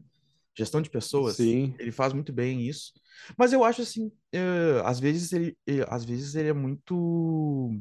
Gestão 0.57 0.81
de 0.81 0.89
pessoas, 0.89 1.39
sim, 1.39 1.79
ele 1.79 1.91
faz 1.91 2.13
muito 2.13 2.33
bem 2.33 2.61
isso. 2.67 2.93
Mas 3.37 3.53
eu 3.53 3.63
acho 3.63 3.81
assim, 3.83 4.11
eh, 4.33 4.81
às 4.85 4.99
vezes 4.99 5.33
ele, 5.33 5.57
eh, 5.67 5.85
às 5.89 6.05
vezes 6.05 6.35
ele 6.35 6.49
é 6.49 6.53
muito 6.53 7.71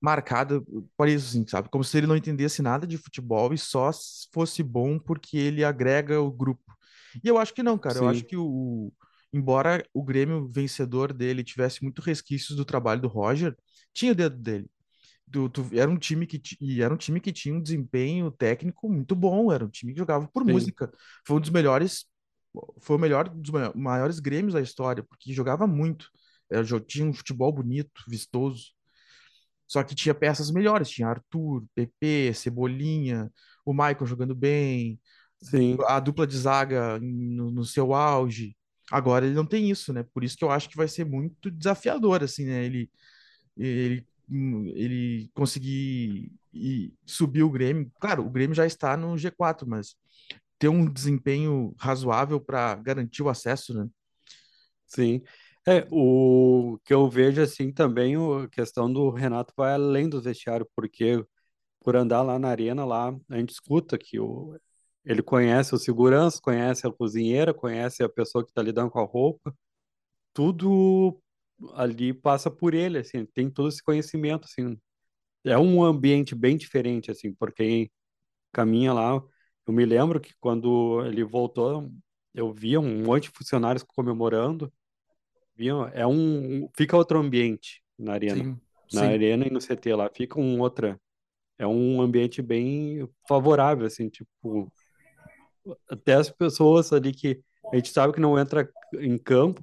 marcado 0.00 0.64
por 0.96 1.08
isso, 1.08 1.28
assim, 1.28 1.46
sabe? 1.46 1.68
Como 1.70 1.82
se 1.84 1.96
ele 1.96 2.06
não 2.06 2.16
entendesse 2.16 2.60
nada 2.62 2.86
de 2.86 2.98
futebol 2.98 3.52
e 3.54 3.58
só 3.58 3.90
fosse 4.32 4.62
bom 4.62 4.98
porque 4.98 5.36
ele 5.38 5.64
agrega 5.64 6.20
o 6.20 6.30
grupo. 6.30 6.62
E 7.22 7.28
eu 7.28 7.38
acho 7.38 7.54
que 7.54 7.62
não, 7.62 7.78
cara. 7.78 7.98
Eu 7.98 8.06
acho 8.08 8.24
sim, 8.24 8.26
que 8.26 8.36
o, 8.36 8.92
embora 9.34 9.84
o 9.94 10.04
Grêmio 10.04 10.48
vencedor 10.48 11.12
dele 11.14 11.44
tivesse 11.44 11.82
muito 11.84 12.02
resquícios 12.02 12.56
do 12.56 12.64
trabalho 12.66 13.02
do 13.02 13.08
Roger, 13.08 13.56
tinha 13.94 14.12
o 14.12 14.16
dedo 14.16 14.36
dele. 14.38 14.70
Do, 15.26 15.50
era 15.74 15.90
um 15.90 15.98
time 15.98 16.26
que 16.26 16.40
e 16.60 16.82
era 16.82 16.92
um 16.94 16.96
time 16.96 17.20
que 17.20 17.32
tinha 17.32 17.54
um 17.54 17.62
desempenho 17.62 18.30
técnico 18.30 18.88
muito 18.90 19.16
bom, 19.16 19.52
era 19.52 19.64
um 19.64 19.70
time 19.70 19.92
que 19.92 19.98
jogava 19.98 20.28
por 20.28 20.44
sim, 20.46 20.72
música. 20.72 20.92
Foi 21.26 21.36
um 21.38 21.40
dos 21.40 21.50
melhores, 21.50 22.06
foi 22.80 22.96
o 22.96 22.98
melhor 22.98 23.28
dos 23.28 23.50
ma- 23.50 23.72
maiores 23.74 24.20
Grêmios 24.20 24.54
da 24.54 24.60
história, 24.60 25.02
porque 25.04 25.32
jogava 25.32 25.66
muito. 25.66 26.08
Era, 26.50 26.62
jo- 26.64 26.80
tinha 26.80 27.06
um 27.06 27.12
futebol 27.14 27.52
bonito, 27.52 28.02
vistoso. 28.08 28.72
Só 29.66 29.82
que 29.82 29.94
tinha 29.94 30.14
peças 30.14 30.50
melhores, 30.50 30.90
tinha 30.90 31.08
Arthur, 31.08 31.64
PP, 31.74 32.32
Cebolinha, 32.34 33.32
o 33.64 33.72
Michael 33.72 34.06
jogando 34.06 34.34
bem, 34.34 35.00
sim, 35.40 35.86
a 35.88 36.00
dupla 36.00 36.26
de 36.26 36.36
zaga 36.38 36.98
no, 37.00 37.50
no 37.50 37.64
seu 37.64 37.94
auge. 37.94 38.56
Agora 38.90 39.26
ele 39.26 39.34
não 39.34 39.46
tem 39.46 39.70
isso, 39.70 39.92
né? 39.92 40.04
Por 40.14 40.24
isso 40.24 40.36
que 40.36 40.44
eu 40.44 40.50
acho 40.50 40.68
que 40.68 40.76
vai 40.76 40.88
ser 40.88 41.04
muito 41.04 41.50
desafiador, 41.50 42.22
assim, 42.22 42.44
né? 42.46 42.64
Ele, 42.64 42.90
ele, 43.56 44.06
ele 44.74 45.30
conseguir 45.34 46.32
subir 47.06 47.42
o 47.42 47.50
Grêmio. 47.50 47.90
Claro, 48.00 48.26
o 48.26 48.30
Grêmio 48.30 48.54
já 48.54 48.66
está 48.66 48.96
no 48.96 49.16
G4, 49.16 49.66
mas 49.68 49.96
ter 50.58 50.68
um 50.68 50.90
desempenho 50.90 51.74
razoável 51.78 52.40
para 52.40 52.74
garantir 52.76 53.22
o 53.22 53.28
acesso, 53.28 53.74
né? 53.74 53.88
sim. 54.86 55.22
É, 55.66 55.86
o 55.90 56.78
que 56.84 56.92
eu 56.92 57.08
vejo 57.08 57.40
assim 57.40 57.72
também, 57.72 58.14
a 58.16 58.48
questão 58.48 58.92
do 58.92 59.10
Renato 59.10 59.52
vai 59.56 59.72
além 59.74 60.08
do 60.08 60.20
vestiário, 60.20 60.68
porque 60.76 61.24
por 61.80 61.96
andar 61.96 62.22
lá 62.22 62.38
na 62.38 62.48
arena, 62.50 62.84
lá, 62.84 63.16
a 63.30 63.38
gente 63.38 63.52
escuta 63.52 63.98
que 63.98 64.20
o, 64.20 64.58
ele 65.04 65.22
conhece 65.22 65.74
o 65.74 65.78
segurança, 65.78 66.40
conhece 66.42 66.86
a 66.86 66.92
cozinheira, 66.92 67.54
conhece 67.54 68.02
a 68.02 68.08
pessoa 68.08 68.44
que 68.44 68.50
está 68.50 68.62
lidando 68.62 68.90
com 68.90 69.00
a 69.00 69.04
roupa, 69.04 69.54
tudo 70.32 71.20
ali 71.74 72.12
passa 72.14 72.50
por 72.50 72.74
ele, 72.74 72.98
assim, 72.98 73.24
tem 73.26 73.50
todo 73.50 73.68
esse 73.68 73.82
conhecimento, 73.82 74.44
assim. 74.46 74.78
É 75.44 75.58
um 75.58 75.84
ambiente 75.84 76.34
bem 76.34 76.56
diferente, 76.56 77.10
assim, 77.10 77.34
por 77.34 77.52
quem 77.52 77.90
caminha 78.52 78.92
lá. 78.94 79.22
Eu 79.66 79.74
me 79.74 79.84
lembro 79.86 80.20
que 80.20 80.34
quando 80.40 81.04
ele 81.06 81.24
voltou, 81.24 81.90
eu 82.34 82.52
via 82.52 82.80
um 82.80 83.04
monte 83.04 83.24
de 83.24 83.30
funcionários 83.36 83.84
comemorando, 83.84 84.72
via, 85.56 85.72
é 85.94 86.06
um, 86.06 86.68
fica 86.76 86.96
outro 86.96 87.18
ambiente 87.18 87.82
na 87.98 88.12
arena, 88.14 88.44
Sim, 88.44 88.60
na 88.92 89.02
sim, 89.02 89.08
arena 89.08 89.46
e 89.46 89.50
no 89.50 89.60
CT 89.60 89.94
lá, 89.94 90.10
fica 90.14 90.38
um 90.40 90.60
outra, 90.60 91.00
é 91.58 91.66
um 91.66 92.02
ambiente 92.02 92.42
bem 92.42 93.08
favorável, 93.28 93.86
assim, 93.86 94.08
tipo, 94.10 94.72
até 95.88 96.14
as 96.14 96.30
pessoas 96.30 96.92
ali 96.92 97.12
que 97.12 97.42
a 97.72 97.76
gente 97.76 97.90
sabe 97.90 98.12
que 98.14 98.20
não 98.20 98.38
entra 98.38 98.68
em 98.94 99.18
campo, 99.18 99.62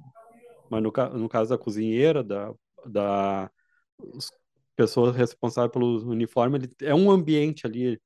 mas 0.70 0.82
no, 0.82 0.92
no 1.18 1.28
caso 1.28 1.50
da 1.50 1.58
cozinheira, 1.58 2.22
da, 2.24 2.52
da 2.86 3.50
os 3.98 4.32
pessoas 4.76 5.16
responsáveis 5.16 5.72
pelo 5.72 6.08
uniforme, 6.10 6.58
ele, 6.58 6.72
é 6.82 6.94
um 6.94 7.10
ambiente 7.10 7.66
ali 7.66 8.00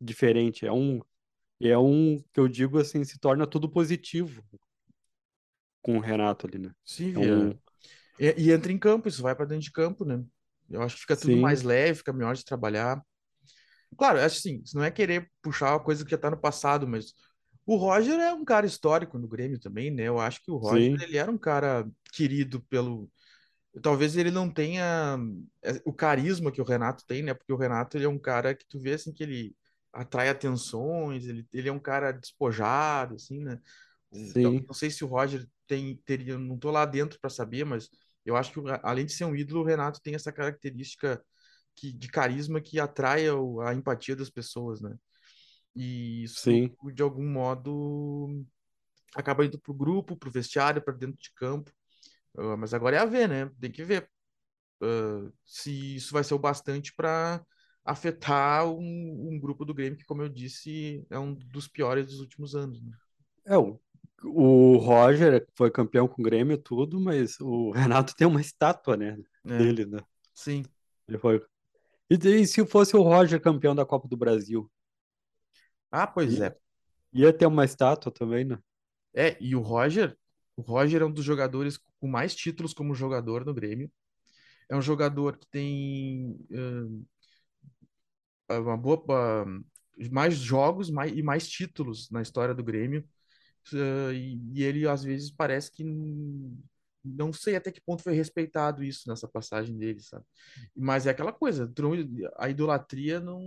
diferente, 0.00 0.66
é 0.66 0.72
um 0.72 1.00
é 1.60 1.78
um 1.78 2.18
que 2.34 2.40
eu 2.40 2.48
digo 2.48 2.78
assim, 2.78 3.04
se 3.04 3.18
torna 3.18 3.46
tudo 3.46 3.70
positivo 3.70 4.42
com 5.82 5.96
o 5.96 6.00
Renato 6.00 6.46
ali, 6.46 6.58
né? 6.58 6.72
sim, 6.84 7.14
É 7.14 7.18
um, 7.18 7.58
E, 8.18 8.34
e 8.38 8.52
entra 8.52 8.72
em 8.72 8.78
campo, 8.78 9.08
isso 9.08 9.22
vai 9.22 9.34
para 9.34 9.46
dentro 9.46 9.64
de 9.64 9.72
campo, 9.72 10.04
né? 10.04 10.24
Eu 10.70 10.82
acho 10.82 10.96
que 10.96 11.02
fica 11.02 11.16
tudo 11.16 11.38
mais 11.38 11.62
sim, 11.62 11.64
leve, 11.64 11.98
fica 11.98 12.12
melhor 12.12 12.34
de 12.36 12.44
trabalhar. 12.44 13.02
Claro, 13.96 14.18
acho 14.20 14.38
assim, 14.38 14.62
não 14.74 14.82
é 14.84 14.90
querer 14.90 15.30
puxar 15.42 15.72
uma 15.72 15.80
coisa 15.82 16.04
que 16.04 16.10
já 16.10 16.18
tá 16.18 16.30
no 16.30 16.36
passado, 16.40 16.86
mas 16.88 17.12
o 17.66 17.76
Roger 17.76 18.18
é 18.18 18.32
um 18.32 18.44
cara 18.44 18.66
histórico 18.66 19.18
no 19.18 19.28
Grêmio 19.28 19.58
também, 19.60 19.90
né? 19.90 20.04
Eu 20.04 20.18
acho 20.18 20.42
que 20.42 20.50
o 20.50 20.56
Roger, 20.56 20.88
sim, 20.88 21.02
ele 21.02 21.16
era 21.18 21.30
um 21.30 21.38
cara 21.38 21.86
querido 22.12 22.60
pelo... 22.64 23.10
Talvez 23.82 24.16
ele 24.16 24.30
não 24.32 24.50
tenha 24.52 25.18
é, 25.62 25.82
o 25.86 25.92
carisma 25.92 26.52
que 26.52 26.60
o 26.60 26.64
Renato 26.64 27.04
tem, 27.06 27.22
né? 27.22 27.34
Porque 27.34 27.52
o 27.52 27.56
Renato, 27.56 27.96
ele 27.96 28.04
é 28.06 28.08
um 28.08 28.18
cara 28.18 28.54
que 28.54 28.66
tu 28.68 28.80
vê, 28.80 28.94
assim, 28.94 29.12
que 29.12 29.22
ele 29.24 29.56
atrai 29.92 30.28
atenções, 30.30 31.26
ele, 31.26 31.46
ele 31.52 31.68
é 31.68 31.72
um 31.72 31.80
cara 31.80 32.12
despojado, 32.12 33.16
assim, 33.16 33.40
né? 33.44 33.58
Então, 34.12 34.52
sim, 34.52 34.66
Não 34.66 34.74
sei 34.74 34.90
se 34.90 35.04
o 35.04 35.08
Roger 35.08 35.46
tem, 35.66 35.96
teria, 36.04 36.38
não 36.38 36.58
tô 36.58 36.70
lá 36.70 36.84
dentro 36.86 37.18
para 37.20 37.30
saber, 37.30 37.64
mas 37.64 37.88
eu 38.24 38.36
acho 38.36 38.52
que 38.52 38.60
além 38.82 39.06
de 39.06 39.12
ser 39.12 39.24
um 39.24 39.34
ídolo, 39.36 39.60
o 39.62 39.64
Renato 39.64 40.00
tem 40.02 40.14
essa 40.14 40.32
característica 40.32 41.22
que, 41.80 41.92
de 41.92 42.08
carisma 42.08 42.60
que 42.60 42.78
atrai 42.80 43.30
o- 43.30 43.60
a 43.62 43.74
empatia 43.74 44.16
das 44.16 44.30
pessoas, 44.30 44.80
né? 44.80 44.96
E 45.76 46.24
isso, 46.24 46.52
sim, 46.52 46.76
de 46.94 47.02
algum 47.02 47.26
modo, 47.30 48.44
acaba 49.14 49.44
indo 49.46 49.58
pro 49.60 49.74
grupo, 49.74 50.16
pro 50.16 50.30
vestiário, 50.30 50.82
para 50.82 50.94
dentro 50.96 51.18
de 51.20 51.32
campo. 51.34 51.72
Ah, 52.38 52.56
mas 52.56 52.74
agora 52.74 52.96
é 52.96 53.00
a 53.00 53.04
ver, 53.06 53.28
né? 53.28 53.50
Tem 53.60 53.70
que 53.72 53.84
ver 53.84 54.08
ah, 54.82 55.30
se 55.44 55.96
isso 55.96 56.12
vai 56.12 56.24
ser 56.24 56.34
o 56.34 56.38
bastante 56.38 56.94
para 56.94 57.44
afetar 57.84 58.66
um, 58.68 58.80
um 59.34 59.40
grupo 59.40 59.64
do 59.64 59.74
Grêmio 59.74 59.98
que, 59.98 60.04
como 60.04 60.22
eu 60.22 60.28
disse, 60.28 61.06
é 61.10 61.18
um 61.18 61.34
dos 61.34 61.68
piores 61.68 62.06
dos 62.06 62.20
últimos 62.20 62.54
anos, 62.56 62.82
né? 62.82 62.92
É, 63.46 63.56
o, 63.58 63.80
o 64.24 64.76
Roger 64.78 65.46
foi 65.54 65.70
campeão 65.70 66.06
com 66.08 66.20
o 66.22 66.24
Grêmio 66.24 66.54
e 66.54 66.58
tudo, 66.62 67.00
mas 67.00 67.38
o 67.40 67.70
Renato 67.72 68.14
tem 68.14 68.26
uma 68.26 68.40
estátua, 68.40 68.96
né, 68.96 69.16
É, 69.48 69.72
dele, 69.72 69.86
né? 69.86 69.98
sim. 70.34 70.70
Ele 71.08 71.18
foi. 71.18 71.40
E, 72.10 72.14
e 72.14 72.46
se 72.46 72.66
fosse 72.66 72.96
o 72.96 73.02
Roger 73.02 73.40
campeão 73.40 73.74
da 73.74 73.86
Copa 73.86 74.08
do 74.08 74.16
Brasil? 74.16 74.70
Ah, 75.90 76.06
pois 76.06 76.40
é. 76.40 76.56
ia 77.12 77.32
ter 77.32 77.46
uma 77.46 77.64
estátua 77.64 78.12
também, 78.12 78.44
né? 78.44 78.58
É, 79.14 79.36
e 79.40 79.54
o 79.54 79.60
Roger, 79.60 80.16
o 80.56 80.62
Roger 80.62 81.02
é 81.02 81.04
um 81.04 81.12
dos 81.12 81.24
jogadores 81.24 81.78
com 82.00 82.08
mais 82.08 82.34
títulos 82.34 82.74
como 82.74 82.94
jogador 82.94 83.44
no 83.44 83.54
Grêmio. 83.54 83.90
É 84.68 84.76
um 84.76 84.82
jogador 84.82 85.36
que 85.36 85.46
tem 85.48 86.38
ah, 88.48 88.60
uma 88.60 88.76
boa, 88.76 89.02
ah, 89.10 89.44
mais 90.10 90.34
jogos 90.34 90.90
mais, 90.90 91.12
e 91.16 91.22
mais 91.22 91.48
títulos 91.48 92.10
na 92.10 92.22
história 92.22 92.54
do 92.54 92.64
Grêmio. 92.64 93.04
Ah, 93.74 94.12
e, 94.12 94.40
e 94.54 94.62
ele 94.62 94.88
às 94.88 95.02
vezes 95.04 95.30
parece 95.30 95.70
que 95.72 95.84
não 97.04 97.32
sei 97.32 97.56
até 97.56 97.70
que 97.70 97.80
ponto 97.80 98.02
foi 98.02 98.14
respeitado 98.14 98.84
isso 98.84 99.08
nessa 99.08 99.26
passagem 99.26 99.76
dele, 99.76 100.00
sabe? 100.00 100.24
Mas 100.76 101.06
é 101.06 101.10
aquela 101.10 101.32
coisa, 101.32 101.70
a 102.36 102.48
idolatria 102.48 103.20
não 103.20 103.40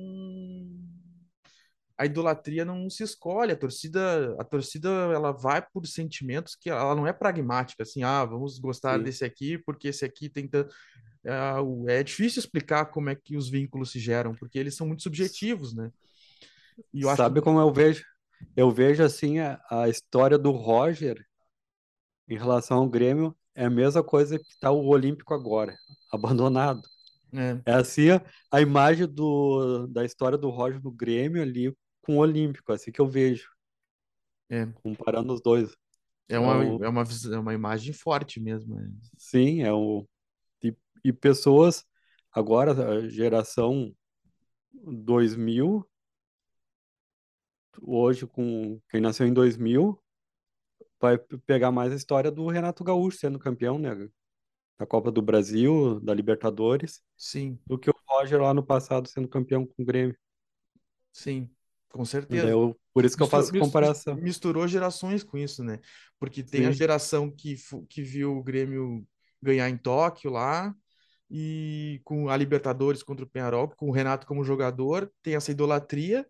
a 1.97 2.05
idolatria 2.05 2.65
não 2.65 2.89
se 2.89 3.03
escolhe, 3.03 3.51
a 3.51 3.55
torcida, 3.55 4.35
a 4.39 4.43
torcida 4.43 4.89
ela 4.89 5.31
vai 5.31 5.61
por 5.61 5.85
sentimentos 5.85 6.55
que 6.55 6.69
ela 6.69 6.95
não 6.95 7.05
é 7.05 7.13
pragmática, 7.13 7.83
assim, 7.83 8.03
ah, 8.03 8.25
vamos 8.25 8.57
gostar 8.57 8.97
Sim. 8.97 9.03
desse 9.03 9.23
aqui 9.23 9.57
porque 9.59 9.89
esse 9.89 10.03
aqui 10.03 10.29
tem 10.29 10.47
tanto. 10.47 10.73
É, 11.23 11.99
é 11.99 12.03
difícil 12.03 12.39
explicar 12.39 12.85
como 12.87 13.09
é 13.09 13.15
que 13.15 13.37
os 13.37 13.47
vínculos 13.47 13.91
se 13.91 13.99
geram, 13.99 14.33
porque 14.35 14.57
eles 14.59 14.75
são 14.75 14.87
muito 14.87 15.03
subjetivos, 15.03 15.73
né? 15.73 15.91
E 16.93 17.03
eu 17.03 17.09
acho. 17.09 17.17
Sabe 17.17 17.41
como 17.41 17.59
eu 17.59 17.71
vejo? 17.71 18.03
Eu 18.57 18.71
vejo 18.71 19.03
assim 19.03 19.39
a, 19.39 19.61
a 19.69 19.87
história 19.87 20.37
do 20.37 20.51
Roger. 20.51 21.25
em 22.27 22.37
relação 22.37 22.79
ao 22.79 22.89
Grêmio, 22.89 23.35
é 23.55 23.65
a 23.65 23.69
mesma 23.69 24.03
coisa 24.03 24.39
que 24.39 24.57
tá 24.59 24.71
o 24.71 24.87
Olímpico 24.87 25.33
agora, 25.33 25.75
abandonado. 26.11 26.81
É, 27.33 27.59
É 27.65 27.73
assim 27.73 28.11
a, 28.11 28.21
a 28.51 28.61
imagem 28.61 29.07
do, 29.07 29.87
da 29.87 30.05
história 30.05 30.37
do 30.37 30.49
Roger 30.49 30.81
no 30.81 30.91
Grêmio 30.91 31.41
ali 31.41 31.75
com 32.01 32.17
o 32.17 32.19
Olímpico, 32.19 32.71
assim 32.73 32.91
que 32.91 32.99
eu 33.01 33.07
vejo, 33.07 33.49
é, 34.49 34.65
comparando 34.83 35.33
os 35.33 35.41
dois. 35.41 35.75
é 36.29 36.35
É 36.35 36.39
uma, 36.39 36.57
o, 36.57 36.83
é 36.83 36.89
uma, 36.89 37.03
é 37.03 37.37
uma 37.39 37.53
imagem 37.53 37.93
forte 37.93 38.39
mesmo. 38.39 38.79
é. 38.79 38.85
sim, 39.17 39.61
é 39.63 39.71
o 39.71 40.07
e, 40.63 40.75
e 41.03 41.13
pessoas 41.13 41.85
agora, 42.31 42.71
a 42.71 43.07
geração 43.07 43.95
2000, 44.73 45.87
hoje 47.81 48.27
com 48.27 48.79
quem 48.89 49.01
nasceu 49.01 49.27
em 49.27 49.33
2000, 49.33 50.02
vai 51.03 51.17
pe- 51.19 51.37
pegar 51.39 51.71
mais 51.71 51.93
a 51.93 51.95
história 51.95 52.31
do 52.31 52.47
Renato 52.49 52.83
Gaúcho 52.83 53.19
sendo 53.19 53.39
campeão, 53.39 53.79
né, 53.79 53.91
da 54.79 54.85
Copa 54.87 55.11
do 55.11 55.21
Brasil, 55.21 55.99
da 56.01 56.13
Libertadores, 56.13 57.01
Sim, 57.17 57.59
do 57.67 57.79
que 57.79 57.89
o 57.91 57.95
Roger 58.09 58.41
lá 58.41 58.53
no 58.53 58.65
passado 58.65 59.07
sendo 59.09 59.27
campeão 59.29 59.65
com 59.67 59.83
o 59.83 59.85
Grêmio. 59.85 60.17
sim, 61.11 61.49
com 61.89 62.05
certeza. 62.05 62.55
eu, 62.55 62.77
por 62.93 63.05
isso 63.05 63.15
que 63.17 63.23
eu 63.23 63.27
Misturou, 63.27 63.27
faço 63.27 63.53
mis- 63.53 63.75
mis- 63.75 63.95
comparação. 63.95 64.15
misturou 64.15 64.67
gerações 64.67 65.23
com 65.23 65.37
isso, 65.37 65.63
né? 65.63 65.79
Porque 66.19 66.43
tem 66.43 66.65
a 66.65 66.71
Sim, 66.71 66.79
geração 66.79 67.29
que, 67.31 67.55
que 67.89 68.01
viu 68.01 68.37
o 68.37 68.43
Grêmio 68.43 69.05
ganhar 69.41 69.69
em 69.69 69.77
Tóquio 69.77 70.31
lá, 70.31 70.73
e 71.29 72.01
com 72.05 72.29
a 72.29 72.37
Libertadores 72.37 73.03
contra 73.03 73.25
o 73.25 73.29
Penharol, 73.29 73.69
com 73.69 73.89
o 73.89 73.91
Renato 73.91 74.27
como 74.27 74.43
jogador, 74.43 75.11
tem 75.23 75.35
essa 75.35 75.51
idolatria, 75.51 76.27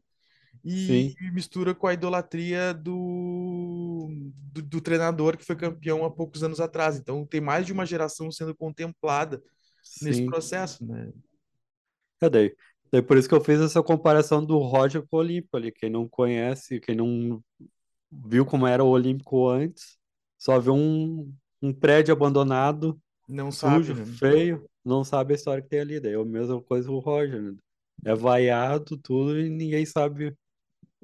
e 0.64 0.76
sim, 0.76 1.18
mistura 1.34 1.76
com 1.76 1.88
a 1.88 1.94
idolatria 1.94 2.74
do, 2.74 2.94
do, 4.54 4.62
do 4.62 4.82
treinador 4.82 5.36
que 5.36 5.46
foi 5.46 5.56
campeão 5.56 6.06
há 6.06 6.12
poucos 6.12 6.44
anos 6.44 6.60
atrás. 6.60 6.98
Então 6.98 7.26
tem 7.26 7.42
mais 7.42 7.66
de 7.66 7.74
uma 7.74 7.86
geração 7.86 8.32
sendo 8.32 8.56
contemplada 8.56 9.42
nesse 10.02 10.20
sim. 10.20 10.26
processo, 10.28 10.86
né? 10.86 11.12
É 12.22 12.30
daí. 12.30 12.56
Daí 12.92 13.02
por 13.02 13.18
isso 13.18 13.28
que 13.28 13.34
eu 13.34 13.44
fiz 13.44 13.60
essa 13.60 13.82
comparação 13.82 14.46
do 14.46 14.58
Roger 14.60 15.02
com 15.08 15.18
o 15.18 15.20
Olímpico 15.20 15.58
ali. 15.58 15.72
Quem 15.72 15.90
não 15.90 16.08
conhece, 16.08 16.80
quem 16.80 16.96
não 16.96 17.44
viu 18.12 18.46
como 18.46 18.68
era 18.68 18.84
o 18.84 18.90
Olímpico 18.90 19.50
antes, 19.50 19.98
só 20.38 20.60
vê 20.60 20.70
um, 20.70 21.34
um 21.62 21.74
prédio 21.74 22.14
abandonado, 22.14 23.00
Não 23.28 23.52
sabe, 23.52 23.86
sujo, 23.86 23.96
né? 23.96 24.06
feio, 24.06 24.70
não 24.86 25.04
sabe 25.04 25.34
a 25.34 25.36
história 25.36 25.64
que 25.64 25.70
tem 25.70 25.80
ali. 25.80 26.00
Daí 26.00 26.14
é 26.14 26.16
a 26.16 26.24
mesma 26.24 26.62
coisa 26.62 26.92
o 26.92 27.00
Roger, 27.00 27.42
né? 27.42 27.56
É 28.06 28.14
vaiado 28.14 28.98
tudo 28.98 29.40
e 29.40 29.50
ninguém 29.50 29.86
sabe. 29.86 30.36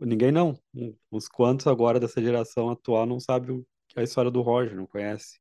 Ninguém 0.02 0.32
não. 0.32 0.58
Uns 1.12 1.28
quantos 1.28 1.68
agora 1.68 2.00
dessa 2.00 2.22
geração 2.22 2.70
atual 2.70 3.06
não 3.06 3.20
sabe 3.20 3.52
o- 3.52 3.66
a 3.96 4.04
história 4.04 4.32
do 4.32 4.42
Roger, 4.42 4.76
não 4.76 4.86
conhece. 4.88 5.40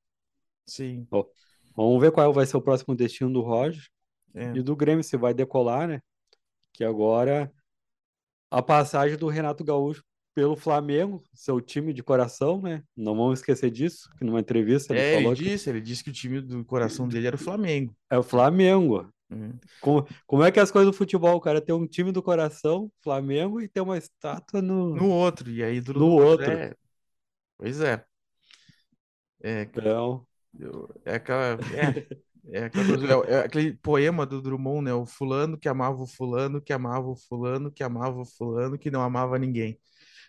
Sim, 0.67 1.07
Ó, 1.11 1.25
vamos 1.77 2.01
ver 2.01 2.13
qual 2.13 2.33
vai 2.33 2.45
ser 2.47 2.57
o 2.57 2.63
próximo 2.63 2.95
destino 2.95 3.33
do 3.33 3.41
Roger 3.41 3.83
é. 4.35 4.53
e 4.57 4.63
do 4.63 4.77
Grêmio, 4.77 5.03
se 5.05 5.17
vai 5.17 5.33
decolar, 5.33 5.89
né? 5.89 6.01
Que 6.73 6.85
agora 6.85 7.51
a 8.51 8.63
passagem 8.63 9.17
do 9.17 9.29
Renato 9.29 9.65
Gaúcho 9.65 10.03
pelo 10.35 10.57
Flamengo, 10.57 11.23
seu 11.35 11.61
time 11.61 11.93
de 11.93 12.03
coração, 12.03 12.61
né? 12.63 12.83
Não 12.97 13.17
vamos 13.17 13.41
esquecer 13.41 13.71
disso, 13.71 14.09
que 14.17 14.25
numa 14.25 14.41
entrevista 14.41 14.93
ele 14.93 15.01
É, 15.01 15.15
ele 15.15 15.23
falou 15.23 15.37
que 15.37 15.43
disse, 15.43 15.69
ele 15.71 15.81
disse 15.81 16.05
que 16.05 16.11
o 16.11 16.13
time 16.13 16.41
do 16.41 16.65
coração 16.65 17.09
dele 17.09 17.27
era 17.27 17.37
o 17.37 17.39
Flamengo. 17.39 17.97
é 18.11 18.19
o 18.19 18.23
Flamengo. 18.23 19.09
Hum. 19.31 19.53
Como, 19.81 20.07
como 20.27 20.43
é 20.43 20.51
que 20.51 20.59
é 20.59 20.63
as 20.63 20.71
coisas 20.71 20.91
do 20.91 20.97
futebol? 20.97 21.37
O 21.37 21.41
cara 21.41 21.61
tem 21.61 21.75
um 21.75 21.87
time 21.87 22.11
do 22.13 22.23
coração, 22.23 22.91
Flamengo, 23.03 23.61
e 23.61 23.69
tem 23.69 23.83
uma 23.83 23.99
estátua 23.99 24.63
no, 24.63 24.95
No 24.95 25.09
outro, 25.11 25.51
e 25.51 25.63
aí 25.63 25.81
do 25.81 25.95
no 25.95 26.13
outro. 26.13 26.51
É, 26.51 26.75
pois 27.59 27.81
é. 27.81 28.05
É, 29.41 29.63
Então, 29.63 30.27
é 31.05 31.15
aquela, 31.15 31.59
é, 31.75 32.61
é 32.61 32.65
aquela 32.65 33.25
é, 33.27 33.35
é 33.35 33.39
aquele 33.41 33.73
poema 33.75 34.27
do 34.27 34.43
Drummond, 34.43 34.85
né? 34.85 34.95
O 34.95 35.07
fulano 35.07 35.59
que 35.59 35.69
amava 35.69 36.03
o 36.03 36.07
fulano, 36.07 36.61
que 36.61 36.73
amava 36.73 37.09
o 37.09 37.17
fulano, 37.17 37.71
que 37.71 37.83
amava 37.83 38.21
o 38.21 38.25
fulano, 38.25 38.79
que 38.79 38.91
não 38.91 39.03
amava 39.03 39.39
ninguém. 39.39 39.79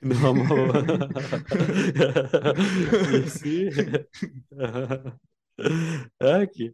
não, 0.02 0.34
sim. 3.28 3.70
É 6.20 6.46
que 6.48 6.74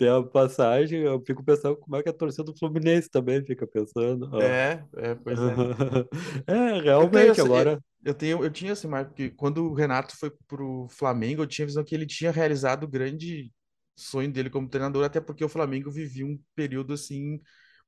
tem 0.00 0.08
a 0.08 0.22
passagem, 0.22 1.02
eu 1.02 1.22
fico 1.26 1.44
pensando 1.44 1.76
como 1.76 1.94
é 1.94 2.02
que 2.02 2.08
a 2.08 2.12
torcida 2.12 2.42
do 2.42 2.56
Fluminense 2.56 3.10
também 3.10 3.44
fica 3.44 3.66
pensando. 3.66 4.30
ó. 4.32 4.40
É, 4.40 4.82
é, 4.96 5.14
pois 5.14 5.38
é. 5.38 5.42
É, 6.48 6.80
realmente, 6.80 7.38
eu, 7.38 7.44
agora. 7.44 7.78
eu 8.02 8.14
tenho, 8.14 8.42
eu 8.42 8.50
tinha 8.50 8.72
imagem, 8.82 9.08
porque 9.08 9.28
quando 9.28 9.66
o 9.66 9.74
Renato 9.74 10.16
foi 10.16 10.32
pro 10.48 10.88
Flamengo, 10.88 11.42
eu 11.42 11.46
tinha 11.46 11.66
a 11.66 11.68
visão 11.68 11.84
que 11.84 11.94
ele 11.94 12.06
tinha 12.06 12.30
realizado 12.30 12.84
o 12.84 12.88
grande 12.88 13.52
sonho 13.94 14.32
dele 14.32 14.48
como 14.48 14.70
treinador, 14.70 15.04
até 15.04 15.20
porque 15.20 15.44
o 15.44 15.50
Flamengo 15.50 15.90
vivia 15.90 16.24
um 16.24 16.40
período 16.54 16.94
assim 16.94 17.38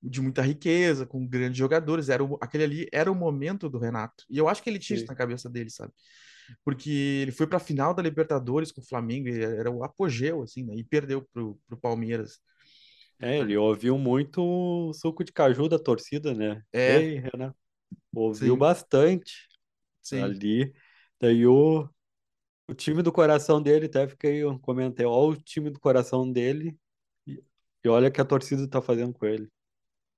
de 0.03 0.21
muita 0.21 0.43
riqueza, 0.43 1.07
com 1.07 1.27
grandes 1.27 1.57
jogadores, 1.57 2.11
era 2.11 2.23
o, 2.23 2.37
aquele 2.43 2.65
ali 2.65 2.89
era 2.93 3.11
o 3.11 3.15
momento 3.15 3.71
do 3.71 3.79
Renato. 3.79 4.25
E 4.29 4.37
eu 4.37 4.49
acho 4.49 4.63
que 4.63 4.69
ele 4.69 4.79
tinha 4.79 4.97
isso 4.97 5.07
Sim. 5.07 5.13
na 5.13 5.17
cabeça 5.17 5.49
dele, 5.49 5.71
sabe? 5.71 5.93
Porque 6.65 6.91
ele 7.23 7.33
foi 7.33 7.47
para 7.47 7.57
a 7.57 7.61
final 7.61 7.95
da 7.95 8.03
Libertadores 8.03 8.73
com 8.73 8.81
o 8.81 8.87
Flamengo, 8.87 9.29
e 9.29 9.43
era 9.43 9.71
o 9.71 9.85
apogeu 9.85 10.43
assim, 10.43 10.65
né? 10.65 10.75
E 10.75 10.85
perdeu 10.85 11.23
pro, 11.33 11.59
pro 11.67 11.77
Palmeiras. 11.77 12.41
É, 13.21 13.39
ele 13.39 13.57
ouviu 13.57 13.97
muito 13.97 14.43
o 14.43 14.93
suco 14.93 15.23
de 15.23 15.33
caju 15.33 15.69
da 15.69 15.79
torcida, 15.79 16.35
né? 16.35 16.63
É, 16.73 16.99
Ei, 17.01 17.19
Renato, 17.19 17.57
ouviu 18.15 18.55
sim, 18.55 18.59
bastante 18.59 19.49
sim. 20.03 20.21
ali. 20.21 20.73
Daí 21.21 21.47
o, 21.47 21.89
o 22.69 22.75
time 22.75 23.03
do 23.03 23.13
coração 23.13 23.63
dele, 23.63 23.87
até 23.87 24.09
fiquei, 24.09 24.43
eu 24.43 24.59
comentei, 24.59 25.07
ó, 25.07 25.29
o 25.29 25.37
time 25.37 25.71
do 25.71 25.79
coração 25.79 26.31
dele, 26.31 26.77
e, 27.27 27.43
e 27.85 27.89
olha 27.89 28.09
o 28.09 28.13
que 28.13 28.21
a 28.21 28.25
torcida 28.25 28.69
tá 28.69 28.83
fazendo 28.83 29.13
com 29.15 29.27
ele. 29.27 29.49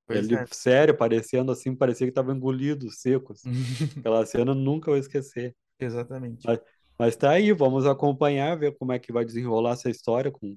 Pois 0.06 0.18
Ele, 0.18 0.34
é. 0.34 0.46
sério, 0.50 0.96
parecendo 0.96 1.50
assim, 1.50 1.74
parecia 1.74 2.06
que 2.06 2.12
tava 2.12 2.32
engolido, 2.32 2.90
secos. 2.90 3.42
Aquela 3.98 4.24
cena 4.26 4.50
eu 4.52 4.54
nunca 4.54 4.90
vou 4.90 4.98
esquecer. 4.98 5.56
Exatamente. 5.78 6.46
Mas, 6.46 6.60
mas 6.98 7.16
tá 7.16 7.30
aí, 7.30 7.52
vamos 7.52 7.86
acompanhar, 7.86 8.58
ver 8.58 8.76
como 8.76 8.92
é 8.92 8.98
que 8.98 9.12
vai 9.12 9.24
desenrolar 9.24 9.72
essa 9.72 9.90
história 9.90 10.30
com 10.30 10.56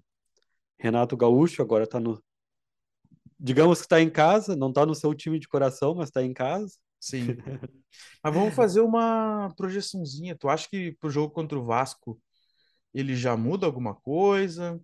Renato 0.80 1.18
Gaúcho, 1.18 1.62
agora 1.62 1.88
tá 1.88 2.00
no, 2.00 2.22
digamos 3.40 3.82
que 3.82 3.88
tá 3.88 4.02
em 4.02 4.10
casa, 4.10 4.56
não 4.56 4.72
tá 4.74 4.86
no 4.86 4.96
seu 4.96 5.14
time 5.14 5.40
de 5.40 5.48
coração, 5.48 5.96
mas 5.96 6.12
tá 6.12 6.24
em 6.24 6.34
casa. 6.34 6.76
Sim. 7.00 7.28
Mas 8.24 8.34
vamos 8.34 8.56
fazer 8.56 8.82
uma 8.82 9.54
projeçãozinha. 9.56 10.36
Tu 10.36 10.50
acha 10.50 10.68
que 10.68 10.94
pro 10.94 11.10
jogo 11.10 11.34
contra 11.34 11.58
o 11.58 11.64
Vasco 11.64 12.20
ele 12.94 13.16
já 13.16 13.38
muda 13.38 13.66
alguma 13.66 13.94
coisa? 13.94 14.80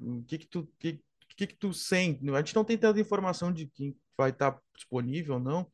O 0.00 0.22
que 0.24 0.38
que 0.38 0.46
tu, 0.46 0.66
que, 0.78 1.00
que 1.36 1.46
que 1.46 1.56
tu 1.56 1.72
sente? 1.72 2.28
A 2.30 2.38
gente 2.38 2.54
não 2.54 2.64
tem 2.64 2.78
tanta 2.78 2.98
informação 2.98 3.52
de 3.52 3.66
quem 3.68 3.94
vai 4.16 4.30
estar 4.30 4.58
disponível 4.74 5.34
ou 5.34 5.40
não, 5.40 5.70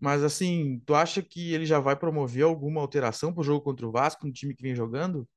mas 0.00 0.22
assim, 0.24 0.80
tu 0.86 0.94
acha 0.94 1.22
que 1.22 1.52
ele 1.52 1.66
já 1.66 1.80
vai 1.80 1.96
promover 1.96 2.44
alguma 2.44 2.80
alteração 2.80 3.32
pro 3.32 3.42
jogo 3.42 3.62
contra 3.64 3.86
o 3.86 3.92
Vasco, 3.92 4.26
no 4.26 4.32
time 4.32 4.54
que 4.54 4.62
vem 4.62 4.74
jogando? 4.74 5.28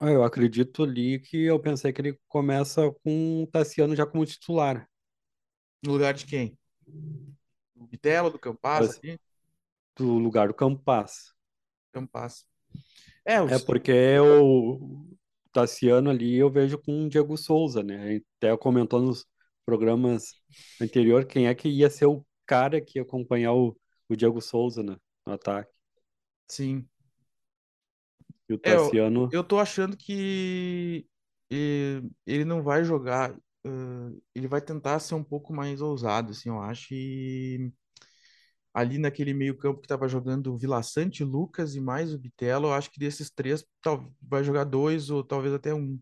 Ah, 0.00 0.10
Eu 0.10 0.22
acredito 0.24 0.82
ali 0.84 1.18
que 1.20 1.44
eu 1.44 1.58
pensei 1.60 1.92
que 1.92 2.00
ele 2.00 2.18
começa 2.28 2.90
com 3.04 3.42
o 3.42 3.46
Tassiano 3.46 3.94
já 3.96 4.06
como 4.06 4.24
titular. 4.26 4.88
No 5.82 5.92
lugar 5.92 6.14
de 6.14 6.24
quem? 6.26 6.56
Do 7.74 7.86
Bitelo, 7.86 8.30
do 8.30 8.38
Campas 8.38 9.02
do 9.96 10.18
lugar 10.18 10.48
do 10.48 10.54
Campas. 10.54 11.34
Campas. 11.92 12.46
É, 13.24 13.38
É 13.46 13.58
porque 13.58 13.92
o 14.20 15.06
Tassiano 15.52 16.10
ali 16.10 16.36
eu 16.36 16.50
vejo 16.50 16.78
com 16.78 17.04
o 17.06 17.08
Diego 17.08 17.36
Souza, 17.36 17.82
né? 17.82 18.20
Até 18.36 18.56
comentou 18.56 19.00
nos 19.00 19.26
programas 19.64 20.34
anteriores 20.80 21.26
quem 21.28 21.46
é 21.46 21.54
que 21.54 21.68
ia 21.68 21.88
ser 21.90 22.06
o 22.06 22.24
cara 22.46 22.80
que 22.80 22.98
ia 22.98 23.02
acompanhar 23.02 23.52
o, 23.54 23.76
o 24.08 24.16
Diego 24.16 24.40
Souza, 24.40 24.82
né? 24.82 24.96
No 25.26 25.32
ataque. 25.34 25.72
sim. 26.48 26.88
E 28.48 28.52
o 28.52 28.58
É, 28.62 28.74
eu, 28.74 29.00
Tassiano, 29.04 29.24
eu 29.30 29.44
tô 29.44 29.58
achando 29.58 29.96
que 29.96 31.06
eh, 31.50 32.02
ele 32.26 32.44
não 32.44 32.62
vai 32.62 32.84
jogar, 32.84 33.32
eh, 33.64 33.70
ele 34.34 34.48
vai 34.48 34.60
tentar 34.60 34.98
ser 35.00 35.14
um 35.14 35.24
pouco 35.24 35.52
mais 35.52 35.80
ousado, 35.80 36.32
assim, 36.32 36.48
eu 36.48 36.60
acho. 36.60 36.88
E 36.94 37.72
ali 38.74 38.98
naquele 38.98 39.34
meio-campo 39.34 39.80
que 39.80 39.88
tava 39.88 40.08
jogando 40.08 40.52
o 40.52 40.56
Vila 40.56 40.82
Sante, 40.82 41.24
Lucas 41.24 41.74
e 41.74 41.80
mais 41.80 42.12
o 42.14 42.18
Bitelo, 42.18 42.68
eu 42.68 42.72
acho 42.74 42.90
que 42.90 42.98
desses 42.98 43.30
três 43.30 43.64
tal, 43.82 44.12
vai 44.22 44.44
jogar 44.44 44.64
dois 44.64 45.10
ou 45.10 45.22
talvez 45.24 45.52
até 45.54 45.74
um. 45.74 45.98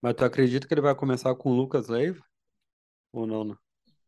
mas 0.00 0.14
tu 0.14 0.24
acredita 0.24 0.68
que 0.68 0.74
ele 0.74 0.80
vai 0.80 0.94
começar 0.94 1.34
com 1.34 1.50
o 1.50 1.54
Lucas 1.56 1.88
Leiva? 1.88 2.22
Ou 3.12 3.26
não, 3.26 3.44
né? 3.44 3.56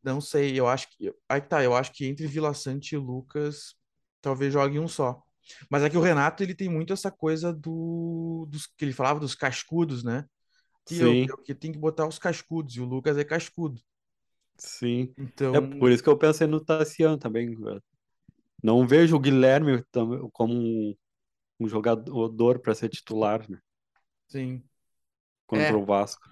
Não 0.06 0.20
sei, 0.20 0.58
eu 0.58 0.68
acho 0.68 0.88
que. 0.90 1.12
Aí 1.28 1.40
tá, 1.40 1.62
eu 1.64 1.74
acho 1.74 1.92
que 1.92 2.06
entre 2.06 2.26
Vila 2.26 2.54
Sante 2.54 2.94
e 2.94 2.98
Lucas, 2.98 3.74
talvez 4.20 4.52
jogue 4.52 4.78
um 4.78 4.88
só. 4.88 5.22
Mas 5.70 5.82
é 5.82 5.90
que 5.90 5.96
o 5.96 6.00
Renato, 6.00 6.42
ele 6.42 6.54
tem 6.54 6.68
muito 6.68 6.92
essa 6.92 7.10
coisa 7.10 7.52
do, 7.52 8.46
dos 8.50 8.66
que 8.66 8.84
ele 8.84 8.92
falava 8.92 9.20
dos 9.20 9.34
cascudos, 9.34 10.02
né? 10.04 10.24
Que 10.86 10.96
Sim, 10.96 11.26
eu 11.28 11.38
que 11.38 11.54
tem 11.54 11.72
que 11.72 11.78
botar 11.78 12.06
os 12.08 12.18
cascudos, 12.18 12.76
e 12.76 12.80
o 12.80 12.86
Lucas 12.86 13.18
é 13.18 13.24
cascudo. 13.24 13.80
sim. 14.58 15.14
É 15.52 15.60
Então, 15.60 15.60
por 15.60 15.90
isso 15.90 16.02
que 16.02 16.08
eu 16.08 16.18
pensei 16.18 16.46
no 16.46 16.60
Tassiano 16.64 17.18
também. 17.18 17.54
velho. 17.54 17.82
Não 18.62 18.86
vejo 18.86 19.16
o 19.16 19.20
Guilherme 19.20 19.84
como 20.32 20.54
um, 20.54 20.94
um 21.60 21.68
jogador 21.68 22.60
para 22.60 22.74
ser 22.74 22.88
titular, 22.90 23.48
né? 23.50 23.58
sim. 24.28 24.62
contra 25.46 25.76
É. 25.76 25.76
o 25.76 25.84
Vasco. 25.84 26.28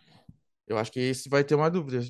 Eu 0.66 0.79
acho 0.79 0.90
que 0.90 1.00
esse 1.00 1.29
vai 1.29 1.44
ter 1.44 1.55
uma 1.55 1.70
dúvida. 1.70 2.00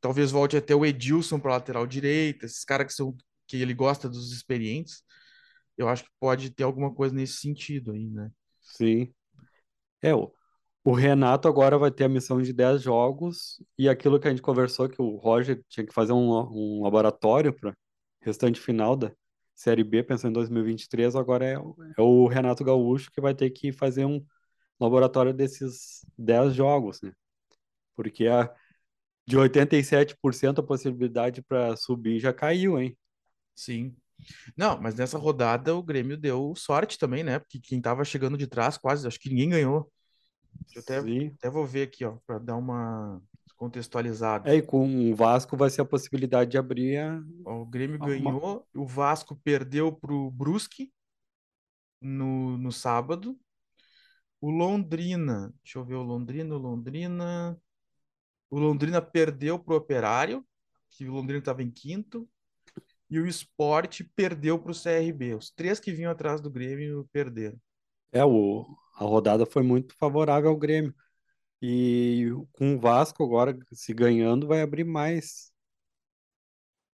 Talvez 0.00 0.30
volte 0.30 0.56
até 0.56 0.74
o 0.74 0.84
Edilson 0.84 1.38
para 1.38 1.52
lateral 1.52 1.86
direita, 1.86 2.46
esses 2.46 2.64
caras 2.64 2.86
que 2.86 2.92
são 2.94 3.14
que 3.46 3.58
ele 3.60 3.74
gosta 3.74 4.08
dos 4.08 4.32
experientes. 4.32 5.02
Eu 5.76 5.88
acho 5.88 6.04
que 6.04 6.10
pode 6.18 6.50
ter 6.50 6.62
alguma 6.62 6.94
coisa 6.94 7.14
nesse 7.14 7.34
sentido 7.34 7.92
aí, 7.92 8.08
né? 8.08 8.30
Sim. 8.60 9.12
É, 10.00 10.14
o, 10.14 10.92
Renato 10.92 11.48
agora 11.48 11.78
vai 11.78 11.90
ter 11.90 12.04
a 12.04 12.08
missão 12.08 12.40
de 12.40 12.52
10 12.52 12.82
jogos 12.82 13.62
e 13.78 13.88
aquilo 13.88 14.18
que 14.20 14.28
a 14.28 14.30
gente 14.30 14.42
conversou 14.42 14.88
que 14.88 15.00
o 15.00 15.16
Roger 15.16 15.62
tinha 15.68 15.86
que 15.86 15.94
fazer 15.94 16.12
um, 16.12 16.30
um 16.30 16.82
laboratório 16.82 17.52
para 17.52 17.74
restante 18.20 18.60
final 18.60 18.96
da 18.96 19.12
Série 19.54 19.84
B, 19.84 20.02
pensando 20.02 20.30
em 20.30 20.34
2023, 20.34 21.14
agora 21.16 21.44
é, 21.46 21.54
é 21.54 22.02
o 22.02 22.26
Renato 22.26 22.64
Gaúcho 22.64 23.10
que 23.10 23.20
vai 23.20 23.34
ter 23.34 23.50
que 23.50 23.72
fazer 23.72 24.04
um 24.04 24.24
laboratório 24.80 25.32
desses 25.32 26.04
10 26.18 26.54
jogos, 26.54 27.00
né? 27.02 27.12
Porque 27.96 28.26
a, 28.26 28.52
de 29.26 29.36
87% 29.36 30.60
a 30.60 30.62
possibilidade 30.62 31.42
para 31.42 31.76
subir 31.76 32.18
já 32.20 32.32
caiu, 32.32 32.78
hein? 32.78 32.96
Sim. 33.54 33.94
Não, 34.56 34.80
mas 34.80 34.94
nessa 34.94 35.18
rodada 35.18 35.74
o 35.74 35.82
Grêmio 35.82 36.16
deu 36.16 36.54
sorte 36.56 36.98
também, 36.98 37.22
né? 37.22 37.38
Porque 37.38 37.60
quem 37.60 37.80
tava 37.80 38.04
chegando 38.04 38.38
de 38.38 38.46
trás 38.46 38.78
quase, 38.78 39.06
acho 39.06 39.18
que 39.18 39.28
ninguém 39.28 39.50
ganhou. 39.50 39.90
Eu 40.74 40.80
até, 40.80 40.98
até 40.98 41.50
vou 41.50 41.66
ver 41.66 41.82
aqui, 41.82 42.04
ó, 42.04 42.16
para 42.26 42.38
dar 42.38 42.56
uma 42.56 43.20
contextualizada. 43.56 44.50
É, 44.50 44.56
e 44.56 44.62
com 44.62 45.10
o 45.10 45.14
Vasco 45.14 45.56
vai 45.56 45.70
ser 45.70 45.80
a 45.80 45.84
possibilidade 45.84 46.50
de 46.50 46.58
abrir 46.58 46.98
a, 46.98 47.22
O 47.44 47.64
Grêmio 47.66 47.98
Uma- 47.98 48.08
ganhou, 48.08 48.66
o 48.74 48.86
Vasco 48.86 49.36
perdeu 49.44 49.92
pro 49.92 50.30
Brusque 50.30 50.92
no, 52.00 52.56
no 52.58 52.72
sábado. 52.72 53.38
O 54.40 54.50
Londrina, 54.50 55.54
deixa 55.62 55.78
eu 55.78 55.84
ver 55.84 55.94
o 55.94 56.02
Londrina, 56.02 56.54
o 56.54 56.58
Londrina. 56.58 57.58
O 58.54 58.58
Londrina 58.60 59.02
perdeu 59.02 59.58
pro 59.58 59.74
Operário, 59.74 60.46
que 60.90 61.08
o 61.08 61.12
Londrina 61.12 61.40
estava 61.40 61.60
em 61.60 61.68
quinto. 61.68 62.28
E 63.10 63.18
o 63.18 63.26
Sport 63.26 64.02
perdeu 64.14 64.56
pro 64.60 64.72
CRB. 64.72 65.34
Os 65.34 65.50
três 65.50 65.80
que 65.80 65.90
vinham 65.90 66.12
atrás 66.12 66.40
do 66.40 66.48
Grêmio 66.48 67.04
perderam. 67.12 67.58
É, 68.12 68.24
o, 68.24 68.64
a 68.94 69.02
rodada 69.02 69.44
foi 69.44 69.64
muito 69.64 69.96
favorável 69.96 70.50
ao 70.50 70.56
Grêmio. 70.56 70.94
E 71.60 72.28
com 72.52 72.76
o 72.76 72.78
Vasco 72.78 73.24
agora 73.24 73.58
se 73.72 73.92
ganhando, 73.92 74.46
vai 74.46 74.62
abrir 74.62 74.84
mais. 74.84 75.52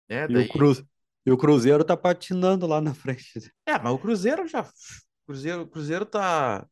É, 0.08 0.24
E 0.24 0.28
daí. 0.28 0.46
o, 0.46 0.48
Cruz, 0.48 0.82
e 1.26 1.30
o 1.30 1.36
Cruzeiro 1.36 1.84
tá 1.84 1.94
patinando 1.94 2.66
lá 2.66 2.80
na 2.80 2.94
frente. 2.94 3.52
É, 3.66 3.78
mas 3.78 3.92
o 3.92 3.98
Cruzeiro 3.98 4.48
já. 4.48 4.62
O 4.62 5.26
Cruzeiro, 5.26 5.62
o 5.64 5.68
Cruzeiro 5.68 6.06
tá 6.06 6.66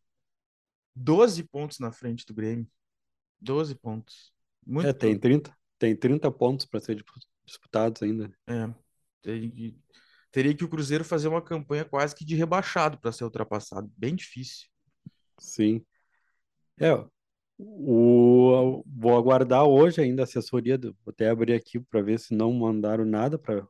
12 0.96 1.44
pontos 1.44 1.78
na 1.78 1.92
frente 1.92 2.24
do 2.24 2.32
Grêmio. 2.32 2.66
12 3.38 3.74
pontos. 3.74 4.32
Muito 4.68 4.88
É, 4.88 4.92
tem 4.92 5.18
30, 5.18 5.56
tem 5.78 5.96
30 5.96 6.30
pontos 6.30 6.66
para 6.66 6.80
ser 6.80 6.94
dispu- 6.94 7.20
disputados 7.46 8.02
ainda. 8.02 8.30
É, 8.46 8.68
teria 9.22 9.50
que, 9.50 9.78
teria 10.30 10.54
que 10.56 10.64
o 10.64 10.68
Cruzeiro 10.68 11.04
fazer 11.04 11.28
uma 11.28 11.42
campanha 11.42 11.84
quase 11.84 12.14
que 12.14 12.24
de 12.24 12.34
rebaixado 12.36 12.98
para 12.98 13.12
ser 13.12 13.24
ultrapassado. 13.24 13.90
Bem 13.96 14.14
difícil. 14.14 14.68
Sim. 15.40 15.84
É, 16.80 16.92
o, 17.58 18.84
vou 18.86 19.16
aguardar 19.16 19.64
hoje 19.64 20.00
ainda 20.00 20.22
a 20.22 20.24
assessoria. 20.24 20.78
Do, 20.78 20.96
vou 21.04 21.12
até 21.12 21.28
abrir 21.30 21.54
aqui 21.54 21.80
para 21.80 22.02
ver 22.02 22.18
se 22.20 22.34
não 22.34 22.52
mandaram 22.52 23.04
nada 23.04 23.38
para. 23.38 23.66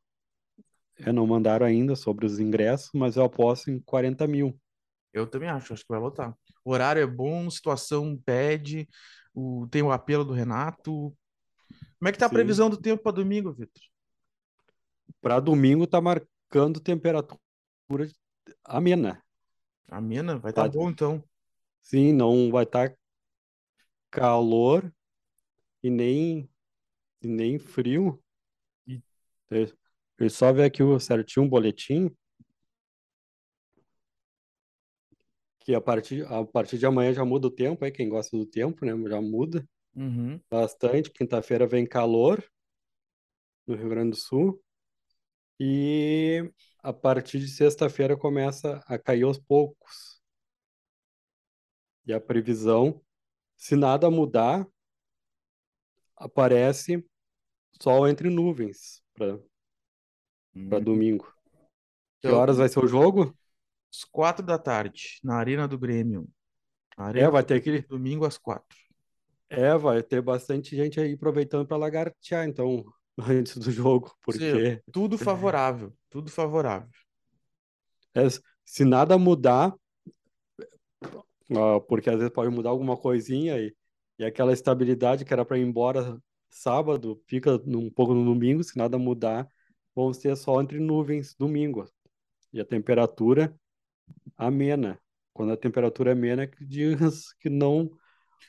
É, 0.99 1.13
não 1.13 1.27
mandaram 1.27 1.65
ainda 1.65 1.95
sobre 1.95 2.27
os 2.27 2.41
ingressos, 2.41 2.91
mas 2.93 3.17
eu 3.17 3.25
aposto 3.25 3.71
em 3.71 3.81
40 3.81 4.27
mil. 4.27 4.59
Eu 5.13 5.27
também 5.27 5.49
acho, 5.49 5.73
acho 5.73 5.83
que 5.83 5.93
vai 5.93 6.01
lotar. 6.01 6.35
O 6.65 6.73
horário 6.73 7.01
é 7.03 7.07
bom, 7.07 7.49
situação 7.51 8.17
pede, 8.25 8.89
o, 9.39 9.69
tem 9.69 9.83
o 9.83 9.93
apelo 9.93 10.25
do 10.25 10.33
Renato. 10.33 11.15
Como 11.99 12.09
é 12.09 12.13
que 12.13 12.19
tá 12.19 12.27
a 12.27 12.29
Sim. 12.29 12.35
previsão 12.35 12.69
do 12.69 12.77
tempo 12.77 13.03
para 13.03 13.13
domingo, 13.13 13.53
Vitor? 13.53 13.83
Para 15.21 15.41
domingo 15.41 15.87
tá 15.87 16.01
marcando 16.01 16.81
temperatura 16.81 18.09
amena. 18.65 19.23
Amena? 19.91 20.39
Vai 20.39 20.51
estar 20.51 20.65
Tá. 20.65 20.69
bom 20.69 20.91
então. 20.91 21.23
Sim, 21.83 22.13
não 22.13 22.51
vai 22.51 22.65
estar 22.65 22.95
calor 24.11 24.93
e 25.83 25.91
nem, 25.91 26.49
e 27.23 27.29
nem 27.29 27.59
frio. 27.59 28.23
E- 28.87 29.03
eu 30.19 30.29
só 30.29 30.53
ver 30.53 30.65
aqui 30.65 30.83
o 30.83 30.99
certinho 30.99 31.47
o 31.47 31.49
boletim. 31.49 32.11
Que 35.69 35.75
a 35.75 35.83
partir, 35.83 36.25
a 36.33 36.47
partir 36.47 36.79
de 36.79 36.87
amanhã 36.87 37.13
já 37.13 37.27
muda 37.27 37.47
o 37.47 37.51
tempo, 37.51 37.85
aí 37.85 37.91
quem 37.93 38.09
gosta 38.09 38.35
do 38.35 38.47
tempo, 38.47 38.87
né? 38.87 38.93
Já 39.07 39.21
muda 39.21 39.69
Uhum. 39.95 40.41
bastante. 40.51 41.11
Quinta-feira 41.11 41.67
vem 41.67 41.87
calor 41.87 42.43
no 43.67 43.77
Rio 43.77 43.91
Grande 43.91 44.13
do 44.13 44.17
Sul. 44.17 44.63
E 45.61 46.51
a 46.83 46.91
partir 46.91 47.39
de 47.39 47.49
sexta-feira 47.49 48.17
começa 48.17 48.83
a 48.87 48.99
cair 48.99 49.25
aos 49.25 49.39
poucos. 49.39 50.23
E 52.07 52.15
a 52.15 52.19
previsão, 52.19 53.03
se 53.59 53.77
nada 53.77 54.11
mudar, 54.11 54.67
aparece 56.17 57.05
sol 57.81 58.09
entre 58.09 58.31
nuvens 58.31 59.03
para 59.15 59.39
Hum. 60.55 60.71
domingo. 60.81 61.31
Que 62.21 62.29
horas 62.31 62.59
vai 62.59 62.69
ser 62.69 62.81
o 62.81 62.89
jogo? 62.89 63.38
Às 63.93 64.05
quatro 64.05 64.45
da 64.45 64.59
tarde, 64.59 65.19
na 65.23 65.37
Arena 65.37 65.67
do 65.69 65.79
Grêmio. 65.79 66.29
É, 66.97 67.03
Arena 67.03 67.31
vai 67.31 67.43
do 67.43 67.47
ter 67.47 67.55
aquele. 67.55 67.83
domingo 67.89 68.25
às 68.25 68.39
quatro. 68.39 68.77
É, 69.51 69.77
vai 69.77 70.03
ter 70.03 70.21
bastante 70.21 70.77
gente 70.77 71.01
aí 71.01 71.15
aproveitando 71.15 71.67
para 71.67 71.77
lagartear, 71.77 72.47
então, 72.47 72.85
antes 73.19 73.57
do 73.57 73.71
jogo, 73.71 74.15
porque 74.23 74.83
Tudo 74.93 75.17
favorável, 75.19 75.93
tudo 76.11 76.31
favorável. 76.31 76.89
é, 78.15 78.23
se 78.65 78.85
nada 78.85 79.17
mudar, 79.19 79.75
porque 81.89 82.11
às 82.11 82.17
vezes 82.17 82.33
pode 82.33 82.55
mudar 82.55 82.71
alguma 82.71 82.97
coisinha 82.97 83.59
e, 83.59 83.75
e 84.19 84.25
aquela 84.25 84.53
estabilidade 84.53 85.25
que 85.25 85.33
era 85.33 85.45
para 85.45 85.59
ir 85.59 85.63
embora 85.63 86.21
sábado 86.51 87.23
fica 87.27 87.57
um 87.67 87.91
pouco 87.91 88.15
no 88.15 88.25
domingo, 88.25 88.63
se 88.65 88.77
nada 88.77 88.99
mudar, 88.99 89.49
vamos 89.95 90.19
ter 90.19 90.37
sol 90.37 90.61
entre 90.61 90.79
nuvens 90.79 91.35
domingo. 91.35 91.87
E 92.53 92.61
a 92.61 92.65
temperatura 92.65 93.58
amena. 94.37 95.01
Quando 95.33 95.53
a 95.53 95.57
temperatura 95.57 96.11
é 96.11 96.13
amena, 96.13 96.47
que 96.47 96.65
diz 96.65 97.33
que 97.35 97.49
não 97.49 97.91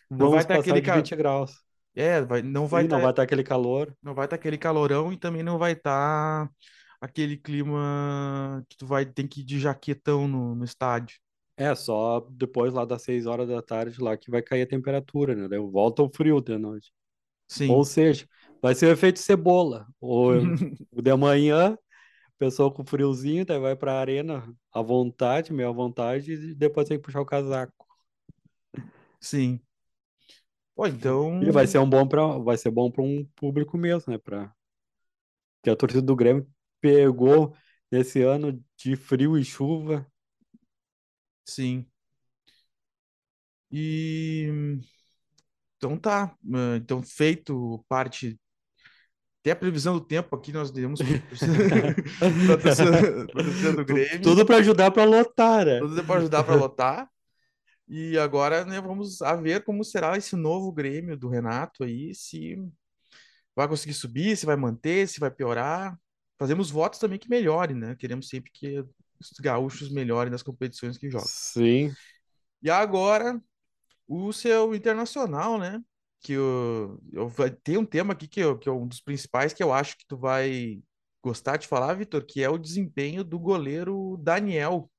vamos 0.10 0.46
vai 0.46 0.46
passar 0.46 0.58
aquele 0.58 0.82
de 0.82 0.82
ca- 0.82 0.92
20 0.92 1.16
graus. 1.16 1.64
É, 1.96 2.22
vai, 2.22 2.42
não 2.42 2.68
vai 2.68 2.86
não 2.88 2.88
tá- 2.88 3.00
vai 3.02 3.12
estar 3.12 3.24
aquele 3.24 3.44
calor. 3.44 3.96
não 4.02 4.14
vai 4.14 4.26
estar 4.26 4.36
aquele 4.38 4.58
calorão 4.58 5.12
e 5.14 5.18
também 5.18 5.44
não 5.44 5.58
vai 5.58 5.74
estar 5.74 6.50
aquele 7.02 7.38
clima 7.38 8.66
que 8.70 8.78
tu 8.78 8.86
vai 8.88 9.06
ter 9.06 9.28
que 9.28 9.42
ir 9.42 9.44
de 9.46 9.60
jaquetão 9.60 10.28
no, 10.28 10.56
no 10.56 10.66
estádio. 10.66 11.20
É, 11.58 11.76
só 11.76 12.22
depois 12.32 12.74
lá 12.74 12.86
das 12.86 13.02
6 13.04 13.26
horas 13.26 13.48
da 13.50 13.62
tarde 13.62 14.02
lá 14.02 14.16
que 14.18 14.32
vai 14.32 14.42
cair 14.42 14.62
a 14.62 14.68
temperatura, 14.68 15.36
né? 15.36 15.48
Daí 15.50 15.60
volta 15.60 16.02
o 16.02 16.10
frio 16.10 16.40
de 16.42 16.58
noite. 16.58 16.92
Sim. 17.48 17.72
Ou 17.72 17.86
seja, 17.86 18.28
vai 18.62 18.76
ser 18.76 18.88
o 18.88 18.92
efeito 18.92 19.20
cebola. 19.20 19.88
Ou 20.02 20.34
o 20.92 21.02
de 21.02 21.16
manhã, 21.18 21.78
pessoa 22.40 22.74
com 22.74 22.86
friozinho, 22.86 23.46
daí 23.46 23.60
vai 23.60 23.76
pra 23.78 24.00
arena 24.00 24.56
à 24.74 24.82
vontade, 24.84 25.54
meio 25.54 25.70
à 25.70 25.74
vontade, 25.74 26.34
e 26.34 26.56
depois 26.56 26.88
tem 26.90 26.98
que 26.98 27.04
puxar 27.06 27.22
o 27.22 27.28
casaco. 27.28 27.88
Sim. 29.20 29.60
Pô, 30.76 30.88
então. 30.88 31.42
E 31.42 31.52
vai 31.52 31.68
ser 31.68 31.80
um 31.80 31.90
bom 31.90 32.08
para, 32.08 32.38
vai 32.40 32.58
ser 32.58 32.72
bom 32.72 32.90
para 32.92 33.04
um 33.04 33.26
público 33.36 33.78
mesmo, 33.78 34.12
né? 34.14 34.18
Para 34.18 34.54
que 35.64 35.70
a 35.70 35.76
torcida 35.76 36.02
do 36.02 36.16
Grêmio 36.16 36.48
pegou 36.82 37.56
esse 37.92 38.22
ano 38.22 38.64
de 38.78 38.96
frio 38.96 39.38
e 39.38 39.44
chuva. 39.44 40.06
Sim. 41.46 41.90
E. 43.72 44.80
Então 45.78 45.98
tá. 45.98 46.36
Ah, 46.54 46.76
Então, 46.78 47.02
feito 47.04 47.84
parte. 47.88 48.40
Até 49.50 49.54
a 49.54 49.56
previsão 49.56 49.96
do 49.96 50.02
tempo 50.02 50.36
aqui 50.36 50.52
nós 50.52 50.70
demos 50.70 51.00
para 51.02 52.76
torcida 53.44 53.74
do 53.74 53.84
Grêmio. 53.84 54.22
Tudo 54.22 54.46
para 54.46 54.58
ajudar 54.58 54.92
para 54.92 55.06
lotar, 55.06 55.66
né? 55.66 55.80
Tudo 55.80 56.04
para 56.04 56.20
ajudar 56.20 56.44
para 56.44 56.54
lotar. 56.54 57.10
E 57.88 58.16
agora, 58.20 58.64
né, 58.64 58.80
vamos 58.80 59.24
a 59.24 59.36
ver 59.36 59.64
como 59.64 59.84
será 59.84 60.16
esse 60.16 60.36
novo 60.36 60.72
Grêmio 60.72 61.18
do 61.18 61.28
Renato 61.28 61.84
aí, 61.84 62.14
se 62.14 62.64
vai 63.56 63.68
conseguir 63.68 63.96
subir, 63.96 64.38
se 64.38 64.46
vai 64.46 64.56
manter, 64.56 65.08
se 65.08 65.20
vai 65.20 65.32
piorar. 65.32 65.98
Fazemos 66.38 66.70
votos 66.70 67.00
também 67.00 67.18
que 67.18 67.28
melhore, 67.28 67.74
né? 67.74 67.96
Queremos 67.96 68.30
sempre 68.30 68.52
que 68.54 68.80
os 69.20 69.32
gaúchos 69.42 69.90
melhorem 69.90 70.32
nas 70.32 70.44
competições 70.44 70.96
que 70.96 71.10
jogam. 71.10 71.28
Sim. 71.28 71.92
E 72.62 72.70
agora, 72.70 73.42
o 74.08 74.32
seu 74.32 74.76
internacional, 74.76 75.58
né? 75.58 75.82
Que 76.22 76.34
eu, 76.34 77.00
eu 77.14 77.32
ter 77.64 77.78
um 77.78 77.86
tema 77.86 78.14
aqui 78.14 78.28
que, 78.28 78.40
eu, 78.40 78.58
que 78.58 78.68
é 78.68 78.72
um 78.72 78.88
dos 78.88 79.02
principais 79.02 79.54
que 79.54 79.64
eu 79.64 79.74
acho 79.74 79.98
que 79.98 80.06
tu 80.08 80.18
vai 80.18 80.82
gostar 81.24 81.58
de 81.58 81.68
falar, 81.68 81.94
Vitor, 81.94 82.26
que 82.26 82.44
é 82.44 82.50
o 82.50 82.58
desempenho 82.58 83.24
do 83.24 83.40
goleiro 83.40 84.18
Daniel. 84.18 84.90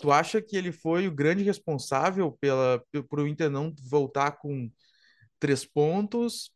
Tu 0.00 0.10
acha 0.10 0.40
que 0.40 0.56
ele 0.56 0.72
foi 0.72 1.06
o 1.06 1.14
grande 1.14 1.42
responsável 1.42 2.32
pela, 2.40 2.82
por 3.08 3.20
o 3.20 3.26
Inter 3.26 3.50
não 3.50 3.74
voltar 3.88 4.32
com 4.32 4.70
três 5.38 5.64
pontos? 5.64 6.50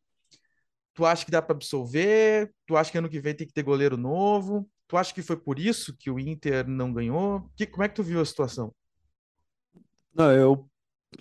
Tu 0.94 1.04
acha 1.04 1.24
que 1.24 1.30
dá 1.30 1.42
para 1.42 1.54
absolver? 1.54 2.52
Tu 2.66 2.76
acha 2.76 2.90
que 2.90 2.98
ano 2.98 3.08
que 3.08 3.20
vem 3.20 3.34
tem 3.34 3.46
que 3.46 3.52
ter 3.52 3.62
goleiro 3.62 3.96
novo? 3.96 4.68
Tu 4.88 4.96
acha 4.96 5.12
que 5.12 5.22
foi 5.22 5.36
por 5.36 5.58
isso 5.58 5.96
que 5.96 6.10
o 6.10 6.18
Inter 6.18 6.66
não 6.66 6.92
ganhou? 6.92 7.50
Que, 7.56 7.66
como 7.66 7.82
é 7.82 7.88
que 7.88 7.96
tu 7.96 8.02
viu 8.02 8.20
a 8.20 8.24
situação? 8.24 8.74
Não, 10.14 10.32
eu 10.32 10.70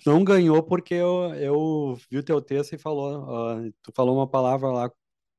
não 0.06 0.24
ganhou 0.24 0.62
porque 0.62 0.94
eu, 0.94 1.34
eu 1.34 1.96
vi 2.10 2.18
o 2.18 2.22
teu 2.22 2.40
texto 2.42 2.74
e 2.74 2.78
falou, 2.78 3.24
uh, 3.68 3.72
tu 3.82 3.92
falou 3.94 4.16
uma 4.16 4.28
palavra 4.28 4.68
lá, 4.70 4.92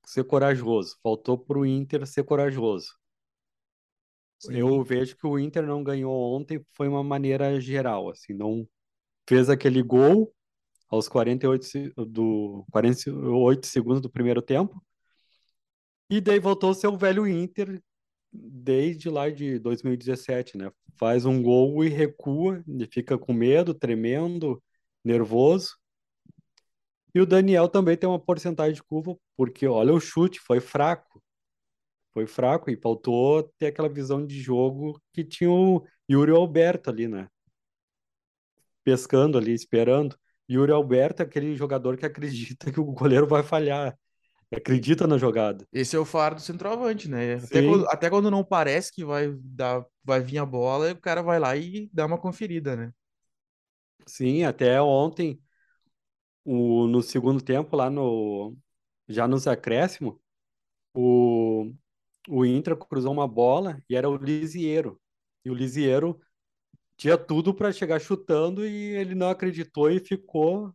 ser 0.05 0.23
corajoso. 0.25 0.97
Faltou 1.03 1.37
para 1.37 1.59
o 1.59 1.65
Inter 1.65 2.05
ser 2.07 2.23
corajoso. 2.23 2.93
Sim. 4.39 4.55
Eu 4.55 4.83
vejo 4.83 5.15
que 5.17 5.25
o 5.27 5.39
Inter 5.39 5.65
não 5.65 5.83
ganhou 5.83 6.13
ontem 6.35 6.63
foi 6.73 6.87
uma 6.87 7.03
maneira 7.03 7.59
geral, 7.59 8.09
assim, 8.09 8.33
não 8.33 8.67
fez 9.29 9.49
aquele 9.49 9.83
gol 9.83 10.33
aos 10.89 11.07
48, 11.09 11.65
se- 11.65 11.93
do 11.97 12.65
48 12.71 13.67
segundos 13.67 14.01
do 14.01 14.09
primeiro 14.11 14.41
tempo 14.41 14.81
e 16.09 16.21
daí 16.21 16.39
voltou 16.39 16.71
o 16.71 16.97
velho 16.97 17.27
Inter 17.27 17.81
desde 18.37 19.09
lá 19.09 19.29
de 19.29 19.59
2017, 19.59 20.57
né? 20.57 20.71
Faz 20.97 21.25
um 21.25 21.41
gol 21.41 21.83
e 21.83 21.89
recua, 21.89 22.63
e 22.67 22.85
fica 22.85 23.17
com 23.17 23.33
medo, 23.33 23.73
tremendo, 23.73 24.61
nervoso. 25.03 25.75
E 27.13 27.19
o 27.19 27.25
Daniel 27.25 27.67
também 27.67 27.97
tem 27.97 28.07
uma 28.07 28.19
porcentagem 28.19 28.75
de 28.75 28.83
curva, 28.83 29.17
porque 29.35 29.67
olha 29.67 29.93
o 29.93 29.99
chute, 29.99 30.39
foi 30.39 30.59
fraco. 30.59 31.21
Foi 32.13 32.27
fraco 32.27 32.69
e 32.69 32.77
faltou 32.77 33.43
ter 33.57 33.67
aquela 33.67 33.89
visão 33.89 34.25
de 34.25 34.39
jogo 34.39 35.01
que 35.13 35.23
tinha 35.23 35.51
o 35.51 35.85
Yuri 36.09 36.31
Alberto 36.31 36.89
ali, 36.89 37.07
né? 37.07 37.27
Pescando 38.83 39.37
ali, 39.37 39.53
esperando. 39.53 40.17
Yuri 40.49 40.71
Alberto 40.71 41.21
é 41.21 41.25
aquele 41.25 41.55
jogador 41.55 41.97
que 41.97 42.05
acredita 42.05 42.71
que 42.71 42.79
o 42.79 42.85
goleiro 42.85 43.27
vai 43.27 43.43
falhar, 43.43 43.97
acredita 44.51 45.05
na 45.05 45.17
jogada. 45.17 45.67
Esse 45.71 45.95
é 45.95 45.99
o 45.99 46.05
faro 46.05 46.35
do 46.35 46.41
centroavante, 46.41 47.09
né? 47.09 47.35
Até 47.35 47.61
quando, 47.61 47.89
até 47.89 48.09
quando 48.09 48.31
não 48.31 48.43
parece 48.43 48.91
que 48.91 49.03
vai 49.03 49.31
dar, 49.41 49.85
vai 50.03 50.21
vir 50.21 50.37
a 50.37 50.45
bola, 50.45 50.91
o 50.91 51.01
cara 51.01 51.21
vai 51.21 51.39
lá 51.39 51.55
e 51.55 51.89
dá 51.93 52.05
uma 52.05 52.17
conferida, 52.17 52.75
né? 52.75 52.91
Sim, 54.05 54.43
até 54.43 54.81
ontem, 54.81 55.41
o, 56.45 56.87
no 56.87 57.01
segundo 57.01 57.41
tempo, 57.41 57.75
lá 57.75 57.89
no 57.89 58.55
já 59.07 59.27
nos 59.27 59.47
acréscimos, 59.47 60.15
o, 60.93 61.73
o 62.27 62.45
Inter 62.45 62.75
cruzou 62.75 63.11
uma 63.11 63.27
bola 63.27 63.81
e 63.89 63.95
era 63.95 64.09
o 64.09 64.17
Lisiero. 64.17 64.99
E 65.45 65.49
o 65.49 65.53
Lisiero 65.53 66.19
tinha 66.97 67.17
tudo 67.17 67.53
para 67.53 67.71
chegar 67.71 67.99
chutando 67.99 68.65
e 68.65 68.95
ele 68.95 69.15
não 69.15 69.29
acreditou 69.29 69.89
e 69.89 69.99
ficou 69.99 70.73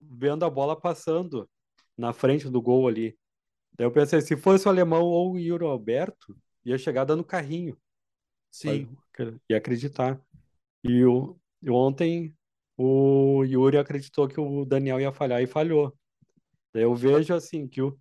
vendo 0.00 0.44
a 0.44 0.50
bola 0.50 0.78
passando 0.78 1.48
na 1.96 2.12
frente 2.12 2.48
do 2.50 2.60
gol 2.62 2.88
ali. 2.88 3.18
Daí 3.78 3.86
eu 3.86 3.92
pensei, 3.92 4.20
se 4.20 4.36
fosse 4.36 4.66
o 4.66 4.70
alemão 4.70 5.02
ou 5.04 5.34
o 5.34 5.38
Yuri 5.38 5.64
Alberto, 5.64 6.36
ia 6.64 6.78
chegar 6.78 7.04
dando 7.04 7.24
carrinho. 7.24 7.78
Sim. 8.50 8.96
Ia 9.50 9.58
acreditar. 9.58 10.20
E, 10.84 11.04
o, 11.04 11.38
e 11.62 11.70
ontem 11.70 12.36
o 12.76 13.44
Yuri 13.44 13.78
acreditou 13.78 14.28
que 14.28 14.40
o 14.40 14.64
Daniel 14.64 15.00
ia 15.00 15.12
falhar 15.12 15.42
e 15.42 15.46
falhou. 15.46 15.96
Daí 16.74 16.84
eu 16.84 16.94
vejo 16.94 17.34
assim 17.34 17.68
que 17.68 17.82
o 17.82 17.98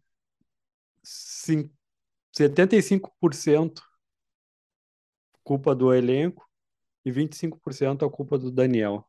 cin- 1.03 1.69
75% 2.33 3.81
culpa 5.43 5.73
do 5.75 5.93
elenco 5.93 6.45
e 7.05 7.11
25% 7.11 8.05
a 8.05 8.11
culpa 8.11 8.37
do 8.37 8.51
Daniel. 8.51 9.07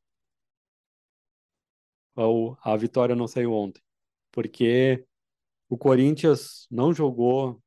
A 2.64 2.76
vitória 2.76 3.14
não 3.14 3.28
saiu 3.28 3.52
ontem. 3.52 3.80
Porque 4.34 5.06
o 5.68 5.78
Corinthians 5.78 6.66
não 6.70 6.92
jogou 6.92 7.62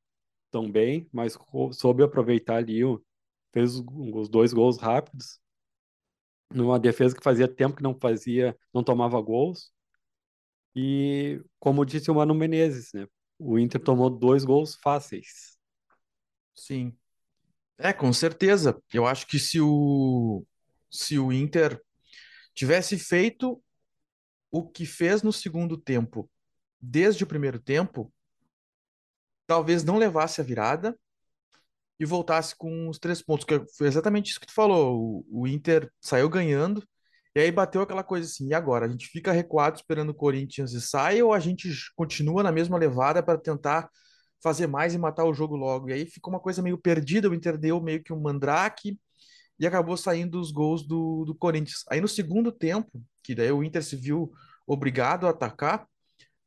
tão 0.51 0.69
bem, 0.69 1.09
mas 1.13 1.37
soube 1.73 2.03
aproveitar 2.03 2.57
ali, 2.57 2.81
fez 3.53 3.75
os 3.75 4.27
dois 4.27 4.51
gols 4.51 4.77
rápidos, 4.77 5.39
numa 6.53 6.77
defesa 6.77 7.15
que 7.15 7.23
fazia 7.23 7.47
tempo 7.47 7.77
que 7.77 7.83
não 7.83 7.97
fazia, 7.97 8.57
não 8.73 8.83
tomava 8.83 9.19
gols. 9.21 9.71
E 10.75 11.41
como 11.57 11.85
disse 11.85 12.11
o 12.11 12.15
Mano 12.15 12.35
Menezes, 12.35 12.91
né? 12.93 13.07
O 13.39 13.57
Inter 13.57 13.81
tomou 13.81 14.09
dois 14.09 14.43
gols 14.43 14.75
fáceis. 14.75 15.57
Sim. 16.53 16.93
É, 17.77 17.93
com 17.93 18.11
certeza. 18.11 18.81
Eu 18.93 19.05
acho 19.05 19.25
que 19.25 19.39
se 19.39 19.61
o, 19.61 20.45
se 20.91 21.17
o 21.17 21.31
Inter 21.31 21.81
tivesse 22.53 22.97
feito 22.97 23.63
o 24.51 24.67
que 24.67 24.85
fez 24.85 25.21
no 25.21 25.31
segundo 25.31 25.77
tempo, 25.77 26.29
desde 26.81 27.23
o 27.23 27.27
primeiro 27.27 27.59
tempo, 27.59 28.11
talvez 29.45 29.83
não 29.83 29.97
levasse 29.97 30.41
a 30.41 30.43
virada 30.43 30.97
e 31.99 32.05
voltasse 32.05 32.55
com 32.55 32.89
os 32.89 32.99
três 32.99 33.21
pontos, 33.21 33.45
que 33.45 33.59
foi 33.75 33.87
exatamente 33.87 34.29
isso 34.29 34.39
que 34.39 34.47
tu 34.47 34.53
falou. 34.53 35.23
O, 35.29 35.41
o 35.43 35.47
Inter 35.47 35.91
saiu 35.99 36.29
ganhando, 36.29 36.83
e 37.35 37.39
aí 37.39 37.51
bateu 37.51 37.81
aquela 37.81 38.03
coisa 38.03 38.27
assim, 38.27 38.49
e 38.49 38.53
agora? 38.53 38.85
A 38.85 38.89
gente 38.89 39.07
fica 39.07 39.31
recuado 39.31 39.77
esperando 39.77 40.09
o 40.09 40.15
Corinthians 40.15 40.73
e 40.73 40.81
sai, 40.81 41.21
ou 41.21 41.33
a 41.33 41.39
gente 41.39 41.69
continua 41.95 42.43
na 42.43 42.51
mesma 42.51 42.77
levada 42.77 43.23
para 43.23 43.37
tentar 43.37 43.89
fazer 44.43 44.67
mais 44.67 44.93
e 44.93 44.97
matar 44.97 45.25
o 45.25 45.33
jogo 45.33 45.55
logo? 45.55 45.89
E 45.89 45.93
aí 45.93 46.05
ficou 46.05 46.33
uma 46.33 46.39
coisa 46.39 46.61
meio 46.61 46.77
perdida, 46.77 47.29
o 47.29 47.33
Inter 47.33 47.57
deu 47.57 47.81
meio 47.81 48.03
que 48.03 48.13
um 48.13 48.21
mandrake, 48.21 48.99
e 49.59 49.65
acabou 49.65 49.97
saindo 49.97 50.39
os 50.39 50.51
gols 50.51 50.85
do, 50.85 51.25
do 51.25 51.35
Corinthians. 51.35 51.83
Aí 51.89 51.99
no 51.99 52.07
segundo 52.07 52.51
tempo, 52.51 53.03
que 53.23 53.33
daí 53.33 53.51
o 53.51 53.63
Inter 53.63 53.83
se 53.83 53.95
viu 53.95 54.31
obrigado 54.67 55.25
a 55.25 55.31
atacar, 55.31 55.87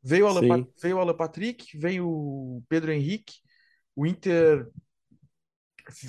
veio 0.03 0.27
o 0.27 0.29
Alan, 0.29 0.45
Pa- 0.45 0.61
Sim, 0.61 0.73
veio 0.83 0.97
o 0.97 1.01
Alan 1.01 1.17
Patrick, 1.17 1.77
veio 1.79 2.09
o 2.09 2.63
Pedro 2.69 2.93
Henrique, 2.93 3.35
o 3.97 4.07
Inter 4.07 4.69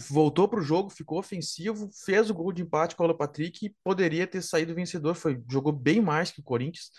voltou 0.10 0.48
para 0.48 0.60
o 0.60 0.64
jogo, 0.64 0.90
ficou 0.90 1.18
ofensivo, 1.20 1.90
fez 2.06 2.30
o 2.30 2.34
gol 2.34 2.52
de 2.52 2.62
empate 2.62 2.96
com 2.96 3.04
o 3.04 3.06
Alan 3.08 3.18
Patrick 3.18 3.66
e 3.66 3.76
poderia 3.84 4.28
ter 4.28 4.42
saído 4.42 4.76
vencedor, 4.76 5.16
foi, 5.16 5.42
jogou 5.50 5.72
bem 5.74 6.02
mais 6.02 6.32
que 6.32 6.40
o 6.40 6.44
Corinthians. 6.44 6.92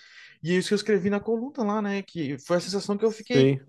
E 0.42 0.50
é 0.52 0.54
isso 0.56 0.68
que 0.68 0.74
eu 0.74 0.76
escrevi 0.76 1.08
na 1.10 1.20
coluna 1.20 1.62
lá, 1.64 1.80
né? 1.82 2.02
Que 2.02 2.36
foi 2.38 2.56
a 2.56 2.60
sensação 2.60 2.98
que 2.98 3.04
eu 3.04 3.10
fiquei. 3.12 3.52
sim, 3.52 3.60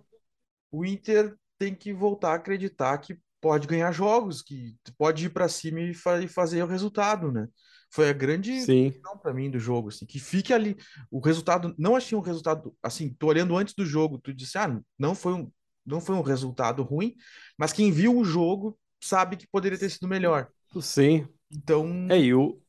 O 0.71 0.85
Inter 0.85 1.35
tem 1.59 1.75
que 1.75 1.93
voltar 1.93 2.31
a 2.33 2.35
acreditar 2.35 2.97
que 2.99 3.17
pode 3.41 3.67
ganhar 3.67 3.91
jogos, 3.91 4.41
que 4.41 4.75
pode 4.97 5.25
ir 5.27 5.29
para 5.31 5.49
cima 5.49 5.81
e, 5.81 5.93
fa- 5.93 6.21
e 6.21 6.27
fazer 6.27 6.63
o 6.63 6.67
resultado, 6.67 7.31
né? 7.31 7.47
Foi 7.93 8.09
a 8.09 8.13
grande 8.13 8.73
sim, 8.73 8.93
para 9.21 9.33
mim 9.33 9.49
do 9.51 9.59
jogo, 9.59 9.89
assim, 9.89 10.05
que 10.05 10.19
fique 10.19 10.53
ali 10.53 10.75
o 11.11 11.19
resultado, 11.19 11.75
não 11.77 11.95
achei 11.95 12.17
um 12.17 12.21
resultado, 12.21 12.75
assim, 12.81 13.13
tô 13.13 13.27
olhando 13.27 13.55
antes 13.57 13.73
do 13.75 13.85
jogo, 13.85 14.17
tu 14.17 14.33
disse, 14.33 14.57
ah, 14.57 14.81
não 14.97 15.13
foi 15.15 15.33
um, 15.33 15.51
não 15.85 16.01
foi 16.01 16.15
um 16.15 16.21
resultado 16.21 16.83
ruim, 16.83 17.15
mas 17.57 17.73
quem 17.73 17.91
viu 17.91 18.17
o 18.17 18.25
jogo 18.25 18.77
sabe 19.01 19.37
que 19.37 19.47
poderia 19.47 19.77
ter 19.77 19.89
sido 19.89 20.07
melhor. 20.07 20.49
sim. 20.81 21.27
Então, 21.51 21.87
É, 22.09 22.17
e 22.19 22.33
o, 22.33 22.61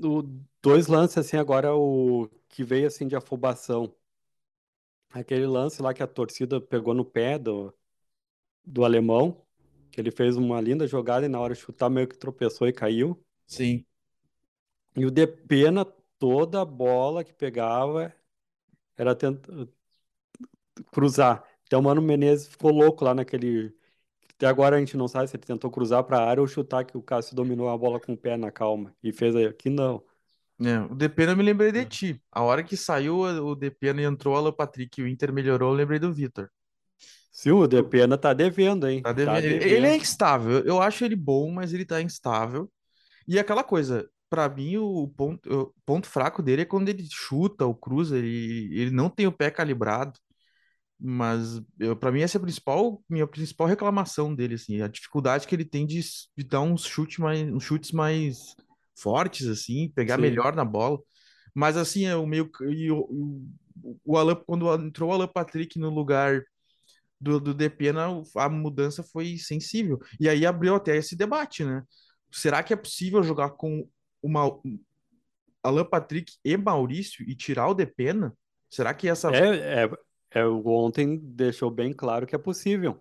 o 0.00 0.22
dois 0.62 0.88
lances 0.88 1.18
assim 1.18 1.36
agora 1.38 1.74
o 1.74 2.28
que 2.48 2.64
veio 2.64 2.86
assim 2.88 3.08
de 3.08 3.16
afobação. 3.16 3.94
Aquele 5.10 5.46
lance 5.46 5.82
lá 5.82 5.92
que 5.94 6.02
a 6.02 6.06
torcida 6.06 6.60
pegou 6.60 6.94
no 6.94 7.04
pé 7.04 7.38
do, 7.38 7.74
do 8.64 8.84
alemão, 8.84 9.44
que 9.90 10.00
ele 10.00 10.10
fez 10.12 10.36
uma 10.36 10.60
linda 10.60 10.86
jogada 10.86 11.26
e 11.26 11.28
na 11.28 11.40
hora 11.40 11.54
de 11.54 11.60
chutar 11.60 11.90
meio 11.90 12.08
que 12.08 12.18
tropeçou 12.18 12.68
e 12.68 12.72
caiu. 12.74 13.22
sim, 13.46 13.84
E 14.98 15.06
o 15.06 15.10
Depena, 15.10 15.84
toda 16.18 16.60
a 16.62 16.64
bola 16.64 17.24
que 17.24 17.32
pegava 17.32 18.14
era 18.96 19.14
tentar 19.16 19.68
cruzar. 20.92 21.44
Então 21.64 21.80
o 21.80 21.82
Mano 21.82 22.00
Menezes 22.02 22.48
ficou 22.48 22.70
louco 22.72 23.04
lá 23.04 23.14
naquele. 23.14 23.74
Até 24.36 24.46
agora 24.46 24.76
a 24.76 24.80
gente 24.80 24.96
não 24.96 25.08
sabe 25.08 25.28
se 25.28 25.36
ele 25.36 25.44
tentou 25.46 25.70
cruzar 25.70 26.04
para 26.04 26.18
a 26.18 26.28
área 26.30 26.42
ou 26.42 26.48
chutar 26.48 26.84
que 26.86 26.96
o 26.98 27.02
Cássio 27.02 27.36
dominou 27.36 27.68
a 27.70 27.78
bola 27.78 28.00
com 28.00 28.14
o 28.14 28.18
pé 28.18 28.36
na 28.36 28.52
calma. 28.52 28.94
E 29.02 29.12
fez 29.12 29.36
aí. 29.36 29.46
Aqui 29.46 29.70
não. 29.70 30.04
né, 30.58 30.80
o 30.82 30.94
Depena 30.94 31.32
eu 31.32 31.36
me 31.36 31.42
lembrei 31.42 31.72
de 31.72 31.84
ti. 31.86 32.22
A 32.32 32.42
hora 32.42 32.62
que 32.64 32.76
saiu 32.76 33.18
o 33.20 33.54
Depena 33.54 34.00
e 34.02 34.04
entrou 34.04 34.34
o 34.34 34.36
Alan 34.36 34.52
Patrick 34.52 35.00
e 35.00 35.04
o 35.04 35.08
Inter 35.08 35.32
melhorou, 35.32 35.70
eu 35.72 35.76
lembrei 35.76 35.98
do 35.98 36.12
Vitor. 36.12 36.50
Sim, 37.30 37.52
o 37.52 37.66
Depena 37.66 38.18
tá 38.18 38.32
devendo, 38.34 38.86
hein? 38.88 39.02
Tá 39.02 39.12
Tá 39.22 39.40
devendo. 39.40 39.62
Ele 39.62 39.86
é 39.86 39.96
devendo. 39.96 39.96
instável. 39.96 40.58
Eu 40.60 40.66
eu 40.66 40.82
acho 40.82 41.04
ele 41.04 41.16
bom, 41.16 41.50
mas 41.50 41.72
ele 41.72 41.84
tá 41.84 42.00
instável. 42.02 42.70
E 43.28 43.38
aquela 43.38 43.64
coisa, 43.64 44.10
pra 44.30 44.48
mim, 44.48 44.76
o 44.78 45.08
ponto, 45.08 45.48
o 45.52 45.74
ponto 45.86 46.06
fraco 46.08 46.42
dele 46.42 46.62
é 46.62 46.64
quando 46.64 46.88
ele 46.88 47.06
chuta 47.10 47.64
ou 47.66 47.74
cruza, 47.74 48.18
ele, 48.18 48.68
ele 48.80 48.90
não 48.90 49.10
tem 49.10 49.26
o 49.26 49.32
pé 49.32 49.50
calibrado. 49.50 50.18
Mas 51.00 51.60
para 52.00 52.10
mim 52.12 52.20
essa 52.22 52.38
é 52.38 52.40
a 52.40 52.42
principal, 52.42 53.02
minha 53.08 53.26
principal 53.26 53.66
reclamação 53.68 54.34
dele, 54.34 54.54
assim, 54.56 54.82
a 54.82 54.88
dificuldade 54.88 55.46
que 55.46 55.54
ele 55.54 55.64
tem 55.64 55.86
de, 55.86 56.00
de 56.36 56.44
dar 56.44 56.60
uns 56.60 56.84
chutes 56.86 57.18
mais, 57.18 57.42
uns 57.42 57.64
chutes 57.64 57.92
mais 57.92 58.56
fortes, 58.98 59.46
assim, 59.48 59.90
pegar 59.94 60.16
Sim, 60.16 60.18
melhor 60.18 60.56
na 60.56 60.64
bola. 60.64 60.98
Mas 61.54 61.76
assim, 61.76 62.06
é 62.06 62.16
o 62.16 62.26
meio 62.26 62.50
e 62.70 62.90
o, 62.90 63.46
o, 64.04 64.16
Alan, 64.18 64.36
quando 64.46 64.72
entrou 64.74 65.10
o 65.10 65.12
Alan 65.12 65.28
Patrick 65.28 65.78
no 65.78 65.90
lugar 65.90 66.42
do, 67.20 67.40
do 67.40 67.54
Depena, 67.54 68.08
o- 68.10 68.24
a 68.36 68.48
mudança 68.48 69.02
foi 69.02 69.36
sensível. 69.38 69.98
E 70.20 70.28
aí 70.28 70.46
abriu 70.46 70.74
até 70.74 70.96
esse 70.96 71.16
debate, 71.16 71.64
né? 71.64 71.82
será 72.30 72.62
que 72.62 72.72
é 72.74 72.76
possível 72.76 73.22
jogar 73.22 73.50
com 73.52 73.88
uma 74.22 74.60
Alan 75.62 75.84
Patrick 75.84 76.36
e 76.44 76.56
Maurício 76.56 77.24
e 77.28 77.34
tirar 77.34 77.68
o 77.68 77.74
Depena? 77.74 78.36
Será 78.68 78.92
que 78.94 79.08
essa 79.08 79.30
É, 79.34 79.84
é, 79.84 79.90
é, 80.40 80.46
ontem 80.46 81.16
deixou 81.16 81.70
bem 81.70 81.92
claro 81.92 82.26
que 82.26 82.34
é 82.34 82.38
possível. 82.38 83.00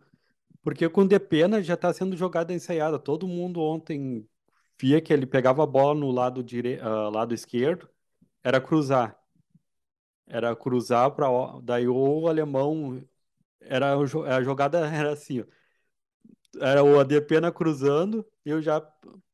Porque 0.63 0.87
com 0.89 1.01
o 1.01 1.07
Depena 1.07 1.61
já 1.61 1.75
está 1.75 1.93
sendo 1.93 2.15
jogada 2.15 2.53
ensaiada. 2.53 2.99
Todo 2.99 3.27
mundo 3.27 3.61
ontem 3.61 4.27
via 4.79 5.01
que 5.01 5.13
ele 5.13 5.25
pegava 5.25 5.63
a 5.63 5.67
bola 5.67 5.99
no 5.99 6.11
lado, 6.11 6.43
dire... 6.43 6.79
uh, 6.79 7.09
lado 7.09 7.33
esquerdo, 7.33 7.89
era 8.43 8.59
cruzar. 8.59 9.17
Era 10.25 10.55
cruzar 10.55 11.11
para 11.11 11.27
daí 11.63 11.87
o 11.87 12.27
alemão 12.27 13.01
era 13.61 13.95
a 13.95 14.43
jogada 14.43 14.79
era 14.87 15.11
assim, 15.11 15.43
era 16.59 16.83
o 16.83 16.99
Adepena 16.99 17.51
cruzando 17.51 18.25
eu 18.45 18.61
já 18.61 18.81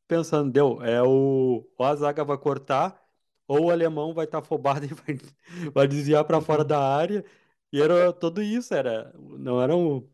pensando, 0.07 0.51
deu, 0.51 0.81
é 0.83 1.01
o 1.03 1.67
ou 1.77 1.85
a 1.85 1.95
zaga 1.95 2.23
vai 2.23 2.37
cortar 2.37 3.01
ou 3.47 3.65
o 3.65 3.71
alemão 3.71 4.13
vai 4.13 4.25
estar 4.25 4.41
tá 4.41 4.45
afobado 4.45 4.85
e 4.87 4.89
vai, 4.93 5.17
vai 5.73 5.87
desviar 5.87 6.25
para 6.25 6.41
fora 6.41 6.63
da 6.63 6.79
área. 6.79 7.25
E 7.71 7.81
era 7.81 8.13
tudo 8.13 8.41
isso, 8.41 8.73
era 8.73 9.13
não 9.17 9.61
era 9.61 9.75
um 9.75 10.07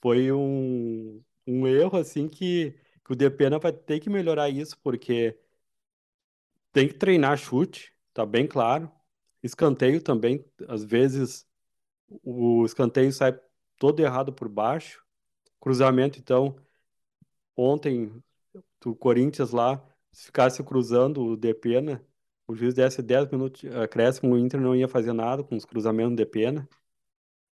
foi 0.00 0.30
um, 0.32 1.22
um 1.46 1.66
erro 1.66 1.98
assim 1.98 2.28
que, 2.28 2.72
que 3.04 3.12
o 3.12 3.16
Depena 3.16 3.58
vai 3.58 3.72
ter 3.72 4.00
que 4.00 4.10
melhorar 4.10 4.48
isso 4.50 4.78
porque 4.82 5.38
tem 6.72 6.88
que 6.88 6.94
treinar 6.94 7.36
chute, 7.38 7.92
tá 8.12 8.24
bem 8.26 8.46
claro. 8.46 8.90
Escanteio 9.42 10.02
também, 10.02 10.44
às 10.68 10.84
vezes 10.84 11.46
o 12.22 12.64
escanteio 12.64 13.12
sai 13.12 13.38
todo 13.78 14.00
errado 14.00 14.32
por 14.32 14.48
baixo. 14.48 15.04
Cruzamento, 15.60 16.18
então, 16.18 16.56
ontem, 17.56 18.22
o 18.84 18.94
Corinthians 18.94 19.50
lá, 19.50 19.84
se 20.12 20.26
ficasse 20.26 20.62
cruzando 20.62 21.22
o 21.24 21.36
Depena, 21.36 22.04
o 22.46 22.54
juiz 22.54 22.74
desse 22.74 23.02
10 23.02 23.28
minutos 23.30 23.60
de 23.62 23.68
acréscimo, 23.68 24.34
o 24.34 24.38
Inter 24.38 24.60
não 24.60 24.74
ia 24.74 24.88
fazer 24.88 25.12
nada 25.12 25.42
com 25.42 25.56
os 25.56 25.64
cruzamentos 25.64 26.16
de 26.16 26.26
pena. 26.26 26.68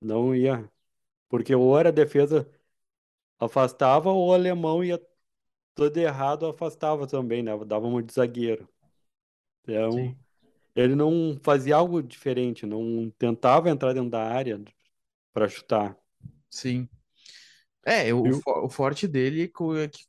Não 0.02 0.36
ia. 0.36 0.70
Porque 1.30 1.56
ou 1.56 1.78
era 1.78 1.90
a 1.90 1.92
defesa 1.92 2.50
afastava, 3.40 4.10
ou 4.12 4.30
o 4.30 4.34
alemão 4.34 4.84
ia 4.84 5.02
todo 5.76 5.98
errado, 5.98 6.46
afastava 6.46 7.08
também, 7.08 7.44
né? 7.44 7.52
Dava 7.66 7.88
uma 7.88 8.04
de 8.04 8.14
zagueiro. 8.14 8.68
Então, 9.64 9.92
Sim. 9.92 10.18
ele 10.76 10.96
não 10.96 11.40
fazia 11.42 11.76
algo 11.76 12.02
diferente, 12.02 12.66
não 12.66 13.10
tentava 13.18 13.70
entrar 13.70 13.94
dentro 13.94 14.10
da 14.10 14.24
área 14.24 14.62
para 15.34 15.48
chutar. 15.48 15.98
Sim. 16.50 16.88
É, 17.86 18.14
o, 18.14 18.24
o 18.46 18.70
forte 18.70 19.08
dele 19.08 19.44
é 19.44 19.88
que 19.88 20.00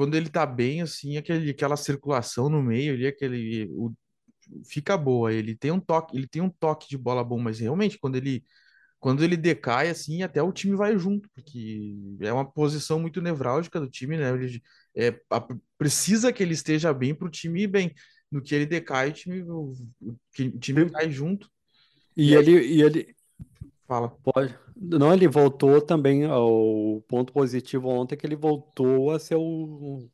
quando 0.00 0.14
ele 0.14 0.30
tá 0.30 0.46
bem, 0.46 0.80
assim, 0.80 1.18
aquele, 1.18 1.50
aquela 1.50 1.76
circulação 1.76 2.48
no 2.48 2.62
meio 2.62 2.94
ali, 2.94 3.06
aquele. 3.06 3.68
O, 3.72 3.92
fica 4.64 4.96
boa. 4.96 5.30
Ele 5.30 5.54
tem 5.54 5.70
um 5.70 5.78
toque, 5.78 6.16
ele 6.16 6.26
tem 6.26 6.40
um 6.40 6.48
toque 6.48 6.88
de 6.88 6.96
bola 6.96 7.22
bom, 7.22 7.38
mas 7.38 7.60
realmente, 7.60 7.98
quando 7.98 8.16
ele. 8.16 8.42
Quando 8.98 9.22
ele 9.22 9.36
decai, 9.36 9.90
assim, 9.90 10.22
até 10.22 10.42
o 10.42 10.52
time 10.52 10.74
vai 10.74 10.98
junto, 10.98 11.28
porque 11.34 11.94
é 12.20 12.32
uma 12.32 12.50
posição 12.50 12.98
muito 12.98 13.20
nevrálgica 13.20 13.78
do 13.78 13.90
time, 13.90 14.16
né? 14.16 14.30
Ele, 14.30 14.62
é, 14.96 15.20
a, 15.28 15.46
precisa 15.76 16.32
que 16.32 16.42
ele 16.42 16.54
esteja 16.54 16.94
bem 16.94 17.14
para 17.14 17.28
o 17.28 17.30
time 17.30 17.64
ir 17.64 17.66
bem. 17.66 17.94
No 18.32 18.40
que 18.40 18.54
ele 18.54 18.64
decai, 18.64 19.10
o 19.10 19.12
time, 19.12 19.42
o, 19.42 19.74
o 20.00 20.58
time 20.58 20.88
cai 20.88 21.10
junto. 21.10 21.46
E, 22.16 22.30
e 22.30 22.34
ele, 22.34 22.58
e 22.58 22.80
ele, 22.80 23.14
Fala. 23.86 24.08
Pode. 24.08 24.56
Não, 24.82 25.12
ele 25.12 25.28
voltou 25.28 25.80
também 25.82 26.24
ao 26.24 27.02
ponto 27.06 27.32
positivo 27.32 27.88
ontem 27.88 28.16
que 28.16 28.26
ele 28.26 28.34
voltou 28.36 29.10
a 29.10 29.18
ser 29.18 29.36
o 29.36 30.08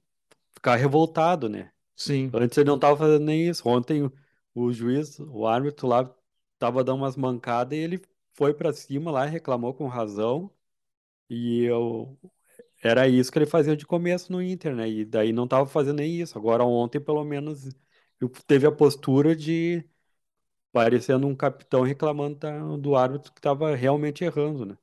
ficar 0.54 0.76
revoltado, 0.76 1.48
né? 1.48 1.72
Sim. 1.96 2.30
Antes 2.34 2.58
ele 2.58 2.68
não 2.68 2.76
estava 2.76 2.96
fazendo 2.96 3.24
nem 3.26 3.48
isso. 3.48 3.68
Ontem 3.68 4.04
o, 4.04 4.12
o 4.54 4.72
juiz, 4.72 5.18
o 5.20 5.46
árbitro 5.46 5.86
lá 5.88 6.14
tava 6.58 6.84
dando 6.84 6.98
umas 7.00 7.16
mancadas 7.16 7.78
e 7.78 7.82
ele 7.82 8.02
foi 8.34 8.54
para 8.54 8.72
cima 8.72 9.10
lá, 9.10 9.24
reclamou 9.26 9.74
com 9.74 9.88
razão. 9.88 10.50
E 11.30 11.62
eu 11.64 12.18
era 12.82 13.08
isso 13.08 13.32
que 13.32 13.38
ele 13.38 13.46
fazia 13.46 13.76
de 13.76 13.86
começo 13.86 14.32
no 14.32 14.42
Inter, 14.42 14.74
né? 14.76 14.88
E 14.88 15.04
daí 15.04 15.32
não 15.32 15.48
tava 15.48 15.66
fazendo 15.68 15.98
nem 15.98 16.20
isso. 16.20 16.38
Agora 16.38 16.64
ontem 16.64 17.00
pelo 17.00 17.24
menos 17.24 17.68
teve 18.46 18.66
a 18.66 18.72
postura 18.72 19.34
de 19.36 19.84
parecendo 20.76 21.26
um 21.26 21.34
capitão 21.34 21.80
reclamando 21.80 22.76
do 22.76 22.94
árbitro 22.94 23.32
que 23.32 23.38
estava 23.38 23.74
realmente 23.74 24.22
errando, 24.22 24.66
né? 24.66 24.76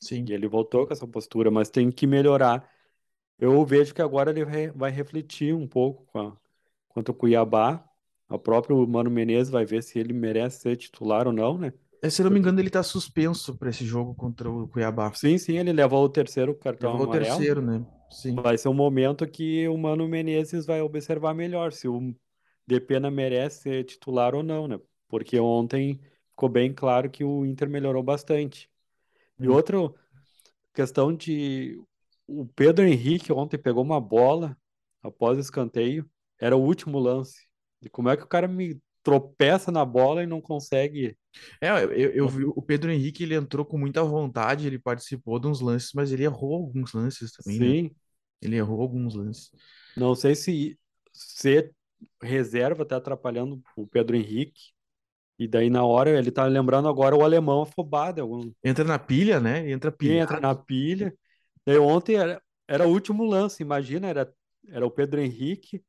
Sim. 0.00 0.24
E 0.26 0.32
ele 0.32 0.48
voltou 0.48 0.86
com 0.86 0.92
essa 0.94 1.06
postura, 1.06 1.50
mas 1.50 1.68
tem 1.68 1.90
que 1.90 2.06
melhorar. 2.06 2.66
Eu 3.38 3.62
vejo 3.66 3.94
que 3.94 4.00
agora 4.00 4.30
ele 4.30 4.72
vai 4.74 4.90
refletir 4.90 5.54
um 5.54 5.68
pouco 5.68 6.06
com 6.06 6.18
a, 6.18 6.36
quanto 6.88 7.10
ao 7.10 7.14
Cuiabá. 7.14 7.84
O 8.26 8.38
próprio 8.38 8.88
Mano 8.88 9.10
Menezes 9.10 9.50
vai 9.50 9.66
ver 9.66 9.82
se 9.82 9.98
ele 9.98 10.14
merece 10.14 10.60
ser 10.60 10.76
titular 10.76 11.26
ou 11.26 11.32
não, 11.32 11.58
né? 11.58 11.74
É, 12.02 12.08
se 12.08 12.22
não 12.22 12.30
me 12.30 12.38
engano, 12.38 12.58
ele 12.58 12.68
está 12.68 12.82
suspenso 12.82 13.54
para 13.54 13.68
esse 13.68 13.84
jogo 13.84 14.14
contra 14.14 14.50
o 14.50 14.66
Cuiabá. 14.66 15.12
Sim, 15.12 15.36
sim, 15.36 15.58
ele 15.58 15.74
levou 15.74 16.04
o 16.04 16.08
terceiro 16.08 16.54
cartão 16.54 16.92
levou 16.92 17.04
amarelo. 17.04 17.34
o 17.34 17.36
terceiro, 17.36 17.60
né? 17.60 17.84
Sim. 18.10 18.34
Vai 18.34 18.56
ser 18.56 18.70
um 18.70 18.74
momento 18.74 19.26
que 19.26 19.68
o 19.68 19.76
Mano 19.76 20.08
Menezes 20.08 20.64
vai 20.64 20.80
observar 20.80 21.34
melhor 21.34 21.70
se 21.72 21.86
o 21.86 22.14
Depena 22.66 23.10
merece 23.10 23.62
ser 23.62 23.84
titular 23.84 24.34
ou 24.34 24.42
não, 24.42 24.66
né? 24.66 24.78
Porque 25.08 25.38
ontem 25.40 26.00
ficou 26.30 26.48
bem 26.48 26.72
claro 26.72 27.10
que 27.10 27.24
o 27.24 27.44
Inter 27.44 27.68
melhorou 27.68 28.02
bastante. 28.02 28.70
E 29.40 29.48
hum. 29.48 29.52
outra 29.52 29.76
questão 30.72 31.14
de 31.14 31.80
o 32.26 32.46
Pedro 32.46 32.84
Henrique 32.84 33.32
ontem 33.32 33.58
pegou 33.58 33.82
uma 33.82 34.00
bola 34.00 34.56
após 35.02 35.38
o 35.38 35.40
escanteio, 35.40 36.08
era 36.38 36.56
o 36.56 36.62
último 36.62 36.98
lance. 36.98 37.48
E 37.80 37.88
como 37.88 38.10
é 38.10 38.16
que 38.16 38.24
o 38.24 38.28
cara 38.28 38.46
me 38.46 38.80
tropeça 39.02 39.72
na 39.72 39.84
bola 39.84 40.22
e 40.22 40.26
não 40.26 40.40
consegue? 40.40 41.16
É, 41.60 41.70
eu, 41.84 42.10
eu 42.10 42.28
vi 42.28 42.44
o 42.44 42.60
Pedro 42.60 42.90
Henrique, 42.90 43.22
ele 43.22 43.34
entrou 43.34 43.64
com 43.64 43.78
muita 43.78 44.02
vontade, 44.04 44.66
ele 44.66 44.78
participou 44.78 45.38
de 45.38 45.46
uns 45.46 45.60
lances, 45.60 45.92
mas 45.94 46.12
ele 46.12 46.24
errou 46.24 46.54
alguns 46.54 46.92
lances 46.92 47.32
também, 47.32 47.58
né? 47.58 47.66
Sim. 47.66 47.82
Né? 47.84 47.90
Ele 48.42 48.56
errou 48.56 48.82
alguns 48.82 49.14
lances. 49.14 49.50
Não 49.96 50.14
sei 50.14 50.34
se 50.34 50.78
ser 51.12 51.74
reserva 52.22 52.84
tá 52.84 52.96
atrapalhando 52.96 53.60
o 53.76 53.86
Pedro 53.86 54.16
Henrique, 54.16 54.72
e 55.38 55.46
daí, 55.46 55.70
na 55.70 55.84
hora, 55.84 56.10
ele 56.10 56.32
tá 56.32 56.44
lembrando 56.46 56.88
agora 56.88 57.14
o 57.14 57.22
alemão 57.22 57.62
afobado. 57.62 58.20
Algum... 58.20 58.50
Entra 58.62 58.84
na 58.84 58.98
pilha, 58.98 59.38
né? 59.38 59.70
Entra 59.70 59.92
pilha. 59.92 60.22
Entra 60.22 60.40
na 60.40 60.54
pilha. 60.54 61.16
Daí, 61.64 61.78
ontem 61.78 62.16
era, 62.16 62.42
era 62.66 62.88
o 62.88 62.90
último 62.90 63.24
lance, 63.24 63.62
imagina, 63.62 64.08
era, 64.08 64.34
era 64.68 64.84
o 64.84 64.90
Pedro 64.90 65.20
Henrique, 65.20 65.80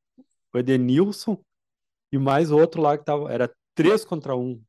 o 0.54 0.58
Edenilson 0.60 1.44
e 2.12 2.18
mais 2.18 2.52
outro 2.52 2.82
lá 2.82 2.96
que 2.96 3.04
tava. 3.04 3.32
Era 3.32 3.52
três 3.74 4.06
contra 4.06 4.36
um. 4.36 4.62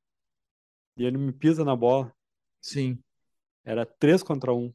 E 0.97 1.05
ele 1.05 1.19
me 1.19 1.33
pisa 1.33 1.63
na 1.63 1.77
bola. 1.77 2.13
Sim. 2.61 2.99
Era 3.65 3.85
três 3.85 4.23
contra 4.23 4.55
um. 4.55 4.73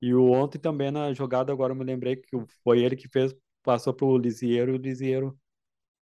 E 0.00 0.14
o 0.14 0.30
ontem 0.30 0.58
também 0.58 0.90
na 0.92 1.12
jogada, 1.12 1.52
agora 1.52 1.72
eu 1.72 1.76
me 1.76 1.84
lembrei 1.84 2.16
que 2.16 2.28
foi 2.62 2.82
ele 2.82 2.94
que 2.94 3.08
fez, 3.08 3.34
passou 3.62 3.92
pro 3.92 4.16
Lisieiro 4.16 4.72
e 4.72 4.74
o 4.74 4.80
Lisieiro 4.80 5.36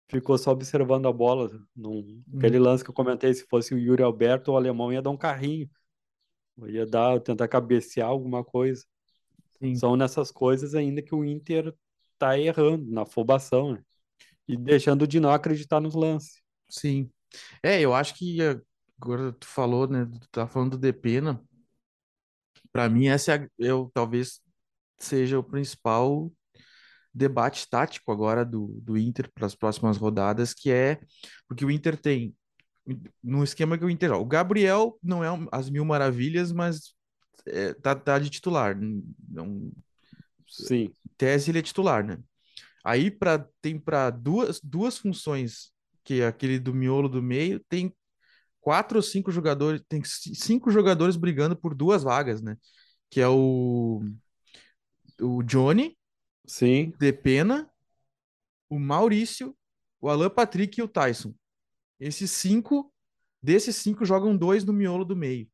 ficou 0.10 0.38
só 0.38 0.52
observando 0.52 1.08
a 1.08 1.13
bola. 1.13 1.50
Num. 1.76 2.24
Aquele 2.36 2.60
lance 2.60 2.84
que 2.84 2.89
eu 2.89 2.94
comentei, 2.94 3.34
se 3.34 3.46
fosse 3.48 3.74
o 3.74 3.78
Yuri 3.78 4.04
Alberto, 4.04 4.52
o 4.52 4.58
alemão 4.58 4.92
ia 4.92 5.02
dar 5.02 5.10
um 5.10 5.18
carrinho. 5.18 5.70
Ia 6.68 6.86
dar, 6.86 7.20
tentar 7.20 7.48
cabecear 7.48 8.08
alguma 8.08 8.44
coisa. 8.44 8.86
Sim. 9.60 9.76
São 9.76 9.96
nessas 9.96 10.32
coisas 10.32 10.76
ainda 10.76 11.02
que 11.02 11.16
o 11.16 11.24
Inter 11.24 11.74
tá 12.18 12.38
errando, 12.38 12.92
na 12.92 13.04
afobação, 13.04 13.74
né? 13.74 13.84
E 14.48 14.58
deixando 14.58 15.08
de 15.08 15.20
não 15.20 15.32
acreditar 15.32 15.80
nos 15.80 15.96
lances. 15.96 16.42
Sim. 16.70 17.10
É, 17.62 17.80
eu 17.82 17.94
acho 17.94 18.16
que 18.16 18.38
agora 19.00 19.32
tu 19.34 19.48
falou, 19.48 19.88
né? 19.88 20.06
Tu 20.06 20.30
tá 20.30 20.48
falando 20.48 20.72
do 20.72 20.78
Depena. 20.78 21.44
Para 22.72 22.89
mim, 22.89 23.08
essa 23.08 23.36
é, 23.36 23.48
eu 23.58 23.90
talvez 23.94 24.42
seja 24.98 25.40
o 25.40 25.44
principal 25.44 26.32
debate 27.14 27.70
tático 27.70 28.12
agora 28.12 28.44
do, 28.44 28.68
do 28.82 28.98
Inter 28.98 29.30
para 29.34 29.46
as 29.46 29.56
próximas 29.56 29.98
rodadas, 29.98 30.54
que 30.54 30.72
é 30.72 31.00
porque 31.48 31.64
o 31.64 31.72
Inter 31.72 31.98
tem 31.98 32.36
no 33.24 33.44
esquema 33.44 33.78
que 33.78 33.86
o 33.86 33.90
Inter, 33.90 34.12
o 34.14 34.26
Gabriel 34.26 34.98
não 35.02 35.24
é 35.24 35.28
as 35.52 35.70
mil 35.70 35.86
maravilhas, 35.86 36.52
mas 36.52 36.94
é, 37.46 37.74
tá, 37.74 37.96
tá 37.96 38.20
de 38.20 38.30
titular, 38.30 38.78
não 39.30 39.72
sim, 40.48 40.92
tese 41.18 41.52
ele 41.52 41.60
é 41.60 41.62
titular, 41.62 42.04
né? 42.06 42.18
Aí 42.84 43.10
para 43.10 43.48
tem 43.62 43.80
para 43.80 44.10
duas 44.10 44.60
duas 44.62 44.98
funções 44.98 45.72
que 46.04 46.22
é 46.22 46.28
aquele 46.28 46.60
do 46.60 46.74
miolo 46.74 47.08
do 47.08 47.22
meio 47.22 47.60
tem 47.70 47.94
quatro 48.60 48.98
ou 48.98 49.02
cinco 49.02 49.32
jogadores, 49.32 49.82
tem 49.88 50.02
cinco 50.06 50.72
jogadores 50.72 51.16
brigando 51.16 51.56
por 51.56 51.74
duas 51.76 52.04
vagas, 52.04 52.42
né? 52.42 52.58
Que 53.10 53.22
é 53.22 53.28
o 53.28 54.02
o 55.22 55.44
Johnny, 55.44 55.98
Sim. 56.46 56.94
Depena, 57.00 57.69
o 58.69 58.79
Maurício, 58.79 59.56
o 60.02 60.10
Alan 60.10 60.29
Patrick 60.29 60.79
e 60.79 60.83
o 60.83 60.87
Tyson. 60.87 61.33
Esses 62.00 62.31
cinco, 62.31 62.91
desses 63.41 63.75
cinco, 63.75 64.06
jogam 64.06 64.35
dois 64.35 64.63
no 64.63 64.73
miolo 64.73 65.06
do 65.06 65.15
meio. 65.15 65.48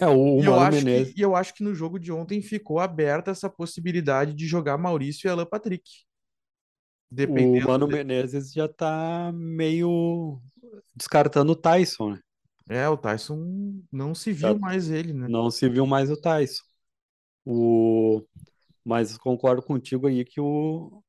É, 0.00 0.06
o, 0.06 0.36
o 0.36 0.40
E 0.40 0.44
eu 0.44 0.52
Mano 0.52 0.76
que, 0.76 0.84
Menezes, 0.84 1.14
e 1.16 1.20
eu 1.20 1.34
acho 1.34 1.54
que 1.54 1.64
no 1.64 1.74
jogo 1.74 1.98
de 1.98 2.12
ontem 2.12 2.40
ficou 2.40 2.78
aberta 2.78 3.30
essa 3.30 3.50
possibilidade 3.50 4.32
de 4.34 4.46
jogar 4.46 4.78
Maurício 4.78 5.26
e 5.26 5.30
Alan 5.30 5.46
Patrick, 5.46 5.90
o 5.90 7.14
dependendo 7.14 7.66
Mano 7.66 7.86
de... 7.88 7.94
Menezes 7.94 8.52
já 8.52 8.68
tá 8.68 9.32
meio 9.34 10.40
descartando 10.94 11.52
o 11.52 11.56
Tyson, 11.56 12.10
né? 12.10 12.20
É, 12.68 12.88
o 12.88 12.98
Tyson 12.98 13.82
não 13.90 14.14
se 14.14 14.34
Já 14.34 14.52
viu 14.52 14.60
mais 14.60 14.90
ele, 14.90 15.14
né? 15.14 15.26
não 15.26 15.50
se 15.50 15.68
viu 15.68 15.86
mais 15.86 16.10
o 16.10 16.16
Tyson. 16.20 16.62
O... 17.44 18.22
Mas 18.88 19.18
concordo 19.18 19.62
contigo 19.62 20.06
aí 20.08 20.24
que 20.24 20.40
o 20.40 21.02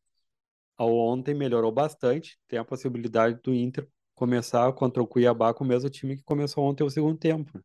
ao 0.77 0.93
ontem 0.95 1.33
melhorou 1.35 1.71
bastante. 1.71 2.39
Tem 2.47 2.59
a 2.59 2.65
possibilidade 2.65 3.39
do 3.43 3.53
Inter 3.53 3.87
começar 4.15 4.71
contra 4.73 5.01
o 5.03 5.07
Cuiabá 5.07 5.53
com 5.53 5.63
o 5.63 5.67
mesmo 5.67 5.89
time 5.89 6.17
que 6.17 6.23
começou 6.23 6.65
ontem 6.65 6.83
o 6.83 6.89
segundo 6.91 7.17
tempo. 7.19 7.51
né? 7.57 7.63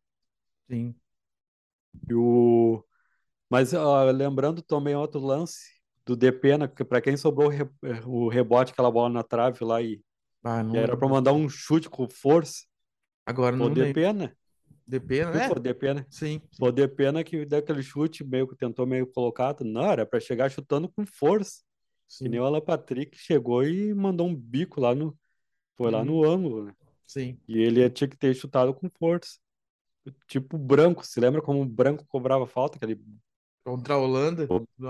Sim. 0.69 0.95
E 2.09 2.13
o... 2.13 2.83
Mas 3.49 3.71
lembrando 4.15 4.61
também 4.63 4.95
outro 4.95 5.19
lance 5.21 5.61
do 6.05 6.15
Depena, 6.15 6.67
que 6.67 6.83
para 6.85 7.01
quem 7.01 7.17
sobrou 7.17 7.47
o 7.49 7.51
re- 7.51 7.69
o 8.05 8.29
rebote, 8.29 8.73
aquela 8.73 8.91
bola 8.91 9.09
na 9.09 9.23
trave 9.23 9.63
lá 9.65 9.81
e, 9.81 10.01
Ah, 10.43 10.63
e 10.71 10.77
não 10.77 10.79
era 10.79 10.97
para 10.97 11.09
mandar 11.09 11.33
um 11.33 11.49
chute 11.49 11.89
com 11.89 12.09
força, 12.09 12.65
Agora 13.25 13.55
não 13.55 13.67
o 13.67 13.73
lembro. 13.73 14.03
Depena. 14.05 14.35
De 14.87 14.99
pena, 14.99 15.31
né? 15.31 15.47
Foi 15.47 15.57
o 15.57 15.59
Depena. 15.59 16.07
Sim, 16.09 16.41
Foi 16.57 16.69
o 16.69 16.71
Depena 16.71 17.23
que 17.23 17.45
deu 17.45 17.59
aquele 17.59 17.81
chute 17.83 18.23
meio 18.23 18.47
que 18.47 18.55
tentou 18.55 18.85
meio 18.85 19.07
colocado. 19.07 19.63
Não, 19.63 19.83
era 19.91 20.05
para 20.05 20.19
chegar 20.19 20.49
chutando 20.49 20.89
com 20.89 21.05
força. 21.05 21.63
Que 22.21 22.29
nem 22.29 22.39
sim. 22.39 22.39
o 22.39 22.45
Alan 22.45 22.61
Patrick 22.61 23.17
chegou 23.17 23.63
e 23.63 23.93
mandou 23.93 24.27
um 24.27 24.35
bico 24.35 24.79
lá 24.81 24.95
no. 24.95 25.17
Foi 25.77 25.91
lá 25.91 26.01
Uhum, 26.01 26.05
no 26.05 26.25
ângulo, 26.25 26.65
né? 26.65 26.75
sim. 27.05 27.39
E 27.47 27.59
ele 27.59 27.89
tinha 27.89 28.07
que 28.09 28.17
ter 28.17 28.33
chutado 28.35 28.73
com 28.73 28.89
força. 28.99 29.37
Tipo 30.27 30.57
Branco, 30.57 31.05
se 31.05 31.19
lembra 31.19 31.41
como 31.41 31.61
o 31.61 31.65
Branco 31.65 32.05
cobrava 32.07 32.47
falta? 32.47 32.77
Aquele... 32.77 32.99
Contra 33.63 33.95
a 33.95 33.97
Holanda, 33.97 34.47
O, 34.47 34.57
o, 34.79 34.85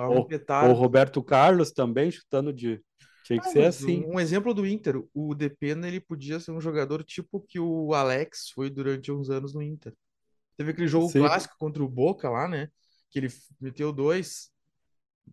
o. 0.60 0.74
Roberto 0.74 1.24
Carlos 1.24 1.72
também 1.72 2.12
chutando 2.12 2.52
de. 2.54 2.82
Tinha 3.26 3.42
que 3.42 3.48
Ah, 3.48 3.50
ser 3.50 3.64
assim. 3.66 4.10
um, 4.14 4.20
exemplo 4.20 4.54
do 4.54 4.66
Inter, 4.66 5.02
o 5.14 5.36
Depena 5.36 5.88
ele 5.88 6.00
podia 6.00 6.40
ser 6.40 6.52
um 6.52 6.62
jogador 6.62 7.04
tipo 7.04 7.42
que 7.42 7.60
o 7.60 7.94
Alex 7.94 8.50
foi 8.52 8.70
durante 8.70 9.12
uns 9.12 9.30
anos 9.30 9.54
no 9.54 9.62
Inter. 9.62 9.94
Teve 10.58 10.72
aquele 10.72 10.88
jogo 10.88 11.12
Sim, 11.12 11.30
clássico 11.30 11.56
contra 11.60 11.84
o 11.84 11.90
Boca 11.90 12.30
lá, 12.30 12.48
né? 12.48 12.70
Que 13.12 13.20
ele 13.20 13.30
meteu 13.62 13.94
dois. 13.94 14.52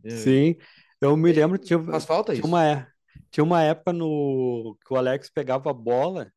É, 0.04 0.34
sim. 0.34 0.56
Eu 1.00 1.16
me 1.16 1.32
lembro, 1.32 1.58
tinha, 1.58 1.78
faz 1.90 2.04
falta 2.04 2.34
tinha 2.34 2.44
isso. 2.44 2.48
uma, 2.48 2.64
é- 2.66 2.86
tinha 3.30 3.44
uma 3.44 3.62
época 3.62 3.92
no 3.92 4.76
que 4.86 4.92
o 4.92 4.96
Alex 4.96 5.30
pegava 5.30 5.70
a 5.70 5.74
bola, 5.74 6.32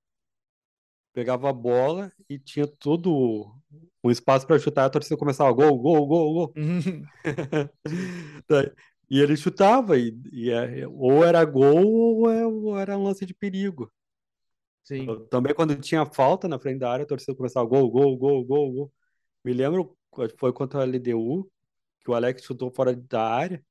pegava 1.14 1.49
a 1.49 1.53
bola 1.53 2.12
e 2.30 2.38
tinha 2.39 2.68
todo 2.68 3.56
um 4.03 4.12
espaço 4.12 4.45
para 4.45 4.60
chutar, 4.60 4.86
a 4.86 4.89
torcida 4.89 5.18
começava 5.18 5.51
gol, 5.51 5.78
gol, 5.80 6.08
gol, 6.08 6.34
gol. 6.34 6.56
Uhum, 6.56 7.10
E 9.10 9.20
ele 9.20 9.38
chutava, 9.38 9.97
e, 9.97 10.18
e 10.32 10.49
é- 10.51 10.88
ou 10.88 11.24
era 11.24 11.43
gol 11.45 11.86
ou 11.88 12.30
é- 12.32 12.45
ou 12.45 12.78
era 12.80 12.97
um 12.97 13.03
lance 13.03 13.26
de 13.26 13.34
perigo. 13.34 13.91
sim. 14.84 15.28
Também 15.30 15.53
quando 15.53 15.76
tinha 15.80 16.06
falta 16.06 16.47
na 16.47 16.60
frente 16.60 16.80
da 16.80 16.91
área, 16.91 17.03
a 17.03 17.08
torcida 17.08 17.36
começava 17.36 17.66
gol, 17.68 17.89
gol, 17.91 18.18
gol, 18.18 18.43
gol, 18.45 18.72
gol. 18.74 18.93
Me 19.43 19.53
lembro, 19.53 19.97
que 20.16 20.30
foi 20.39 20.53
contra 20.53 20.82
a 20.82 20.84
LDU, 20.84 21.49
que 22.01 22.12
o 22.12 22.16
Alex 22.16 22.43
chutou 22.43 22.72
fora 22.72 22.95
da 22.95 23.24
área, 23.24 23.64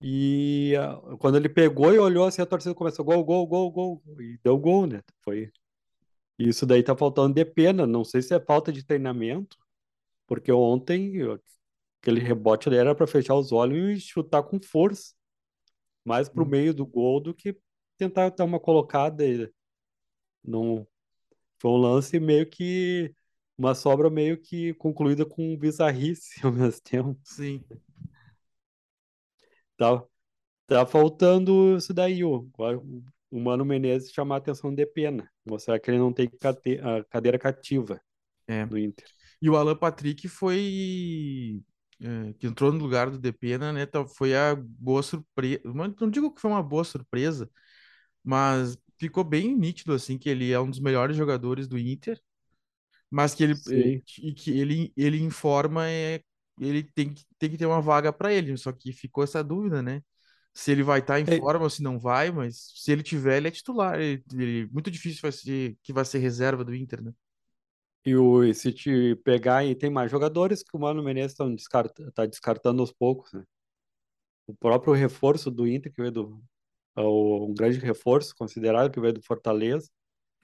e 0.00 0.74
ah, 0.78 1.00
quando 1.18 1.36
ele 1.36 1.48
pegou 1.48 1.92
e 1.92 1.98
olhou 1.98 2.26
assim, 2.26 2.42
a 2.42 2.46
torcida 2.46 2.74
começou 2.74 3.04
gol, 3.04 3.24
gol, 3.24 3.46
gol, 3.46 3.70
gol, 3.70 4.02
e 4.20 4.38
deu 4.42 4.58
gol, 4.58 4.86
né? 4.86 5.02
Foi. 5.22 5.50
Isso 6.38 6.66
daí 6.66 6.82
tá 6.82 6.96
faltando 6.96 7.34
de 7.34 7.44
pena, 7.44 7.86
não 7.86 8.04
sei 8.04 8.22
se 8.22 8.34
é 8.34 8.40
falta 8.40 8.72
de 8.72 8.84
treinamento, 8.84 9.56
porque 10.26 10.52
ontem 10.52 11.16
eu- 11.16 11.40
aquele 12.04 12.20
rebote 12.20 12.68
ali 12.68 12.76
era 12.78 12.94
para 12.94 13.06
fechar 13.06 13.34
os 13.36 13.52
olhos 13.52 13.98
e 13.98 14.00
chutar 14.00 14.42
com 14.44 14.60
força, 14.62 15.14
mais 16.04 16.28
pro 16.28 16.46
sim. 16.46 16.48
meio 16.48 16.74
do 16.74 16.86
gol 16.86 17.20
do 17.20 17.34
que 17.34 17.58
tentar 17.98 18.30
dar 18.30 18.44
uma 18.44 18.60
colocada. 18.60 19.24
Não, 20.44 20.86
foi 21.60 21.70
um 21.72 21.76
lance 21.78 22.20
meio 22.20 22.48
que 22.48 23.14
uma 23.58 23.74
sobra 23.74 24.10
meio 24.10 24.40
que 24.40 24.74
concluída 24.74 25.26
com 25.26 25.56
bizarrice 25.58 26.44
ao 26.46 26.52
mesmo 26.52 26.80
tempo. 26.82 27.20
Sim. 27.24 27.64
Tá, 29.76 30.02
tá 30.66 30.86
faltando 30.86 31.76
isso 31.76 31.94
daí, 31.94 32.24
o, 32.24 32.48
o 33.30 33.40
Mano 33.40 33.64
Menezes 33.64 34.12
chamar 34.12 34.36
a 34.36 34.38
atenção 34.38 34.74
de 34.74 34.86
pena, 34.86 35.30
mostrar 35.46 35.80
que 35.80 35.90
ele 35.90 35.98
não 35.98 36.12
tem 36.12 36.28
cate- 36.28 36.80
a 36.80 37.04
cadeira 37.06 37.38
cativa 37.38 38.00
É. 38.46 38.68
no 38.70 38.78
Inter. 38.78 39.08
E 39.40 39.48
o 39.50 39.56
Alan 39.56 39.76
Patrick 39.76 40.28
foi. 40.28 41.62
É, 42.00 42.32
que 42.34 42.46
entrou 42.46 42.72
no 42.72 42.78
lugar 42.78 43.10
do 43.10 43.18
Depena, 43.18 43.72
né? 43.72 43.86
tá- 43.86 44.06
Foi 44.06 44.34
a 44.36 44.54
boa 44.56 45.02
surpresa. 45.02 45.62
Não 45.64 46.10
digo 46.10 46.32
que 46.34 46.40
foi 46.40 46.50
uma 46.50 46.62
boa 46.62 46.84
surpresa, 46.84 47.50
mas 48.24 48.78
ficou 48.98 49.24
bem 49.24 49.56
nítido, 49.56 49.92
assim, 49.94 50.18
que 50.18 50.28
ele 50.30 50.52
é 50.52 50.60
um 50.60 50.70
dos 50.70 50.80
melhores 50.80 51.16
jogadores 51.16 51.68
do 51.68 51.78
Inter, 51.78 52.20
mas 53.10 53.34
que 53.34 53.44
ele, 53.44 53.54
eh, 53.70 53.92
Sim. 53.92 54.02
e 54.22 54.32
que 54.34 54.50
ele, 54.58 54.92
ele 54.96 55.22
informa 55.22 55.88
é, 55.88 56.20
ele 56.60 56.82
tem 56.82 57.12
que, 57.14 57.24
tem 57.38 57.50
que 57.50 57.56
ter 57.58 57.66
uma 57.66 57.80
vaga 57.82 58.12
para 58.12 58.32
ele, 58.32 58.56
só 58.56 58.72
que 58.72 58.92
ficou 58.92 59.24
essa 59.24 59.42
dúvida, 59.42 59.82
né? 59.82 60.02
Se 60.54 60.70
ele 60.72 60.82
vai 60.84 61.00
estar 61.00 61.20
em 61.20 61.26
É, 61.26 61.44
forma 61.44 61.64
ou 61.64 61.70
se 61.70 61.82
não 61.82 61.98
vai, 61.98 62.30
mas 62.30 62.72
se 62.76 62.92
ele 62.92 63.02
tiver, 63.02 63.38
ele 63.38 63.48
é 63.48 63.50
titular. 63.50 64.00
Ele, 64.00 64.22
ele- 64.34 64.68
muito 64.72 64.90
difícil 64.90 65.20
vai 65.22 65.32
ser, 65.32 65.76
que 65.82 65.92
vai 65.92 66.04
ser 66.04 66.18
reserva 66.18 66.64
do 66.64 66.74
Inter, 66.74 67.02
né? 67.02 67.12
E 68.06 68.14
o, 68.16 68.44
e 68.44 68.54
se 68.54 68.72
te 68.72 69.16
pegar 69.24 69.64
e 69.64 69.74
tem 69.74 69.90
mais 69.90 70.10
jogadores 70.10 70.62
que 70.62 70.76
o 70.76 70.80
Mano 70.80 71.02
Menezes 71.02 71.36
tá 71.36 71.46
descarta, 71.48 72.10
tá 72.12 72.26
descartando 72.26 72.80
aos 72.82 72.92
poucos, 72.92 73.32
né? 73.32 73.44
O 74.46 74.54
próprio 74.54 74.92
reforço 74.94 75.50
do 75.50 75.66
Inter, 75.66 75.92
que 75.92 76.00
veio 76.00 76.12
do. 76.12 76.44
é 76.96 77.00
o- 77.02 77.46
um 77.48 77.54
grande 77.54 77.78
reforço 77.78 78.34
considerado, 78.36 78.90
que 78.92 79.00
veio 79.00 79.14
do 79.14 79.22
Fortaleza. 79.22 79.90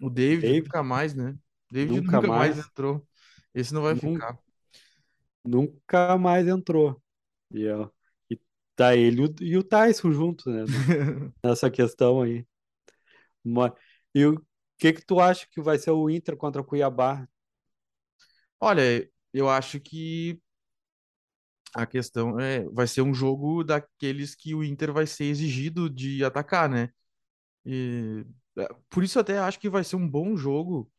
O 0.00 0.10
David 0.10 0.42
David, 0.42 0.62
nunca 0.62 0.82
mais, 0.82 1.14
né? 1.14 1.38
David 1.70 2.00
nunca 2.00 2.20
nunca 2.20 2.32
mais 2.32 2.56
mais, 2.56 2.58
entrou. 2.58 3.06
Esse 3.54 3.72
não 3.74 3.82
vai 3.82 3.94
nun- 4.02 4.22
ficar. 4.22 4.38
nunca 5.44 6.16
mais 6.18 6.46
entrou. 6.48 7.00
E, 7.52 7.68
ó, 7.68 7.88
e 8.30 8.38
tá 8.76 8.94
ele 8.96 9.22
e 9.22 9.24
o, 9.26 9.34
e 9.42 9.56
o 9.58 9.62
Tyson 9.64 10.12
juntos, 10.12 10.46
né? 10.46 10.64
Nessa 11.44 11.70
questão 11.70 12.22
aí. 12.22 12.46
Mas, 13.44 13.72
e 14.14 14.26
o 14.26 14.44
que 14.78 14.92
que 14.92 15.04
tu 15.04 15.20
acha 15.20 15.46
que 15.50 15.60
vai 15.60 15.78
ser 15.78 15.90
o 15.92 16.10
Inter 16.10 16.36
contra 16.36 16.60
o 16.62 16.64
Cuiabá? 16.64 17.28
Olha, 18.60 19.08
eu 19.32 19.48
acho 19.48 19.80
que 19.80 20.40
a 21.74 21.86
questão 21.86 22.38
é, 22.40 22.64
vai 22.70 22.86
ser 22.86 23.02
um 23.02 23.14
jogo 23.14 23.62
daqueles 23.64 24.34
que 24.34 24.54
o 24.54 24.64
Inter 24.64 24.92
vai 24.92 25.06
ser 25.06 25.24
exigido 25.26 25.88
de 25.88 26.24
atacar, 26.24 26.68
né? 26.68 26.90
E 27.66 28.24
é, 28.58 28.68
por 28.90 29.04
isso 29.04 29.20
até 29.20 29.38
acho 29.38 29.60
que 29.60 29.70
vai 29.70 29.84
ser 29.84 29.96
um 29.96 30.08
bom 30.08 30.36
jogo 30.36 30.90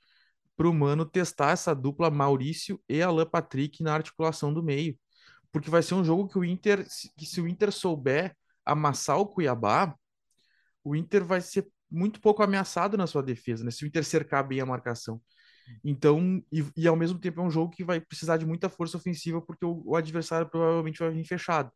pro 0.57 0.73
Mano 0.73 1.05
testar 1.05 1.51
essa 1.51 1.75
dupla 1.75 2.11
Maurício 2.11 2.81
e 2.89 3.01
Alan 3.01 3.25
Patrick 3.27 3.83
na 3.83 3.93
articulação 3.95 4.53
do 4.53 4.63
meio, 4.63 4.97
porque 5.51 5.69
vai 5.71 5.83
ser 5.83 5.95
um 5.95 6.03
jogo 6.03 6.29
que 6.29 6.39
o 6.39 6.45
Inter, 6.45 6.85
que 7.17 7.25
se 7.25 7.41
o 7.41 7.47
Inter 7.47 7.71
souber 7.71 8.35
amassar 8.65 9.19
o 9.19 9.27
Cuiabá, 9.27 9.95
o 10.83 10.95
Inter 10.95 11.25
vai 11.25 11.41
ser 11.41 11.67
muito 11.89 12.21
pouco 12.21 12.43
ameaçado 12.43 12.97
na 12.97 13.07
sua 13.07 13.23
defesa, 13.23 13.63
né? 13.63 13.71
Se 13.71 13.83
o 13.85 13.87
Inter 13.87 14.03
cercar 14.05 14.47
bem 14.47 14.61
a 14.61 14.65
marcação. 14.65 15.21
Então, 15.83 16.43
e, 16.51 16.63
e 16.75 16.87
ao 16.87 16.95
mesmo 16.95 17.19
tempo 17.19 17.41
é 17.41 17.43
um 17.43 17.51
jogo 17.51 17.71
que 17.71 17.83
vai 17.83 17.99
precisar 17.99 18.37
de 18.37 18.45
muita 18.45 18.69
força 18.69 18.97
ofensiva, 18.97 19.41
porque 19.41 19.65
o, 19.65 19.81
o 19.85 19.95
adversário 19.95 20.47
provavelmente 20.47 20.99
vai 20.99 21.11
vir 21.11 21.25
fechado. 21.25 21.71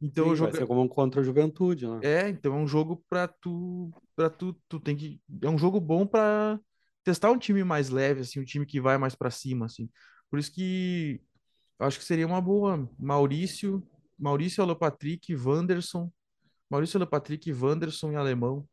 Então, 0.00 0.24
Sim, 0.24 0.28
vai 0.30 0.36
jogo 0.36 0.56
ser 0.56 0.66
como 0.66 0.82
um 0.82 0.88
contra 0.88 1.20
a 1.20 1.24
Juventude, 1.24 1.86
né? 1.86 2.00
é, 2.02 2.28
então 2.28 2.54
é 2.54 2.56
um 2.56 2.66
jogo 2.66 3.04
para 3.08 3.28
tu, 3.28 3.90
para 4.14 4.30
tu, 4.30 4.56
tu 4.68 4.80
tem 4.80 4.96
que, 4.96 5.20
é 5.42 5.48
um 5.48 5.58
jogo 5.58 5.80
bom 5.80 6.06
para 6.06 6.58
testar 7.04 7.30
um 7.30 7.38
time 7.38 7.64
mais 7.64 7.90
leve, 7.90 8.20
assim, 8.20 8.40
um 8.40 8.44
time 8.44 8.66
que 8.66 8.80
vai 8.80 8.98
mais 8.98 9.14
para 9.14 9.30
cima, 9.30 9.66
assim. 9.66 9.88
Por 10.30 10.38
isso 10.38 10.52
que 10.52 11.20
eu 11.78 11.86
acho 11.86 11.98
que 11.98 12.04
seria 12.04 12.26
uma 12.26 12.40
boa. 12.40 12.88
Maurício, 12.98 13.82
Maurício 14.18 14.62
Alan 14.62 14.76
Patrick, 14.76 15.34
Wanderson, 15.34 16.10
Maurício 16.68 16.98
Alan 16.98 17.06
Patrick, 17.06 17.52
Wanderson 17.52 18.12
e 18.12 18.16
Alemão. 18.16 18.66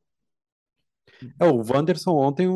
É, 1.39 1.45
o 1.45 1.63
Wanderson 1.63 2.11
ontem 2.11 2.47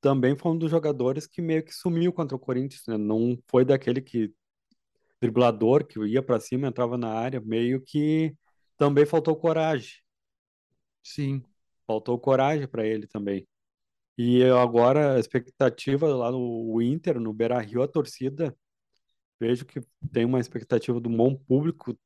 também 0.00 0.36
foi 0.36 0.52
um 0.52 0.58
dos 0.58 0.70
jogadores 0.70 1.26
que 1.26 1.42
meio 1.42 1.64
que 1.64 1.74
sumiu 1.74 2.12
contra 2.12 2.36
o 2.36 2.40
Corinthians, 2.40 2.82
né? 2.86 2.96
Não 2.96 3.38
foi 3.48 3.64
daquele 3.64 4.00
que 4.00 4.32
driblador 5.20 5.86
que 5.86 5.98
ia 6.06 6.22
pra 6.22 6.40
cima, 6.40 6.68
entrava 6.68 6.96
na 6.96 7.12
área, 7.12 7.40
meio 7.40 7.80
que 7.80 8.34
também 8.76 9.04
faltou 9.04 9.36
coragem. 9.36 9.94
Sim, 11.02 11.42
Faltou 11.86 12.18
coragem 12.18 12.68
para 12.68 12.86
ele 12.86 13.06
também. 13.06 13.46
E 14.16 14.44
agora 14.44 15.14
a 15.16 15.20
expectativa 15.20 16.06
lá 16.08 16.30
no 16.30 16.82
Inter, 16.82 17.20
no 17.20 17.32
Beira-Rio, 17.32 17.82
a 17.82 17.88
torcida, 17.88 18.54
vejo 19.40 19.64
que 19.64 19.80
tem 20.12 20.24
uma 20.24 20.40
expectativa 20.40 21.00
do 21.00 21.08
bom 21.08 21.34
público, 21.34 21.96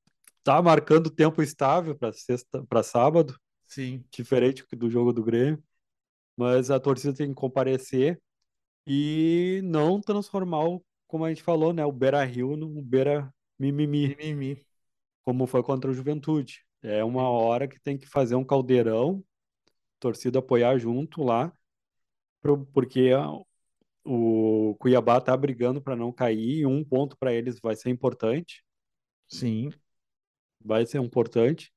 tá 0.45 0.61
marcando 0.61 1.11
tempo 1.11 1.43
estável 1.43 1.97
para 1.97 2.13
sexta, 2.13 2.65
para 2.67 2.83
sábado, 2.83 3.39
sim. 3.67 4.05
diferente 4.11 4.65
do 4.77 4.91
jogo 4.91 5.13
do 5.13 5.23
Grêmio, 5.23 5.63
mas 6.37 6.71
a 6.71 6.81
torcida 6.81 7.15
tem 7.15 7.29
que 7.29 7.35
comparecer 7.35 8.21
e 8.87 9.61
não 9.65 10.01
transformar 10.01 10.65
o 10.69 10.85
como 11.09 11.25
a 11.27 11.31
gente 11.31 11.43
falou, 11.43 11.73
né? 11.75 11.85
O 11.87 11.93
Beira 11.93 12.25
Rio 12.25 12.57
no 12.57 12.83
Beira 12.83 13.33
Mimimi, 13.59 14.19
Mimimi. 14.19 14.67
como 15.25 15.47
foi 15.47 15.63
contra 15.63 15.91
o 15.91 15.95
Juventude. 15.95 16.65
É 16.83 17.05
uma 17.05 17.29
hora 17.31 17.69
que 17.69 17.81
tem 17.81 17.97
que 17.99 18.07
fazer 18.07 18.35
um 18.35 18.45
caldeirão, 18.45 19.25
torcida 20.01 20.41
apoiar 20.41 20.79
junto 20.79 21.23
lá, 21.25 21.53
pro- 22.43 22.67
porque 22.67 23.13
a- 23.17 23.31
o 24.05 24.77
Cuiabá 24.81 25.21
tá 25.21 25.37
brigando 25.37 25.83
para 25.83 25.97
não 25.97 26.13
cair, 26.13 26.61
e 26.61 26.67
um 26.67 26.85
ponto 26.85 27.17
para 27.19 27.33
eles 27.35 27.61
vai 27.61 27.77
ser 27.77 27.91
importante, 27.91 28.65
Sim. 29.29 29.73
vai 30.65 30.87
ser 30.87 30.99
importante. 31.01 31.73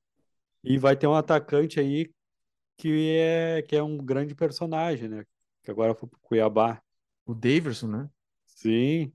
E 0.63 0.77
vai 0.79 0.97
ter 0.97 1.07
um 1.07 1.15
atacante 1.15 1.79
aí 1.79 2.13
que 2.78 3.09
é 3.17 3.61
que 3.61 3.76
é 3.76 3.84
um 3.84 3.97
grande 3.97 4.36
personagem, 4.36 5.09
né? 5.09 5.26
Que 5.63 5.71
agora 5.71 5.95
foi 5.95 6.07
pro 6.07 6.19
Cuiabá. 6.21 6.82
O 7.26 7.34
Daverson, 7.34 7.88
né? 7.88 8.09
Sim, 8.45 9.11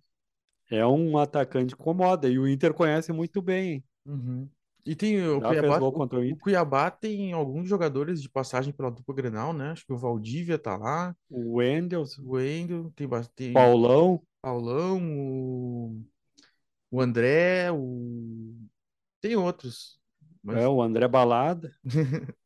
é 0.70 0.86
um 0.86 1.18
atacante 1.18 1.74
que 1.74 1.80
incomoda 1.80 2.28
e 2.28 2.38
o 2.38 2.48
Inter 2.48 2.72
conhece 2.72 3.12
muito 3.12 3.42
bem. 3.42 3.84
Uhum. 4.06 4.48
E 4.84 4.94
tem 4.94 5.20
o 5.20 5.40
Já 5.40 5.48
Cuiabá, 5.48 5.78
gol 5.78 5.88
o, 5.88 5.92
contra 5.92 6.18
o. 6.18 6.36
Cuiabá 6.38 6.90
tem 6.90 7.32
alguns 7.32 7.68
jogadores 7.68 8.22
de 8.22 8.28
passagem 8.28 8.72
pela 8.72 8.90
dupla 8.90 9.14
Grenal, 9.14 9.52
né? 9.52 9.72
Acho 9.72 9.84
que 9.84 9.92
o 9.92 9.98
Valdívia 9.98 10.58
tá 10.58 10.76
lá, 10.76 11.14
O 11.28 11.56
Wendel, 11.56 12.04
o 12.20 12.32
Wendel, 12.32 12.90
tem, 12.96 13.06
ba- 13.06 13.24
tem 13.34 13.52
Paulão, 13.52 14.22
Paulão, 14.40 14.98
o, 15.02 16.02
o 16.90 17.00
André, 17.00 17.70
o... 17.72 18.54
tem 19.20 19.36
outros. 19.36 20.00
Mas 20.42 20.56
é, 20.56 20.68
o 20.68 20.80
André 20.80 21.06
Balada, 21.06 21.70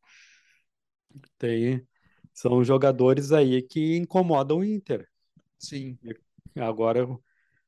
tem 1.37 1.85
são 2.33 2.63
jogadores 2.63 3.31
aí 3.31 3.61
que 3.61 3.95
incomodam 3.97 4.59
o 4.59 4.63
Inter. 4.65 5.09
sim, 5.57 5.99
Agora, 6.57 7.05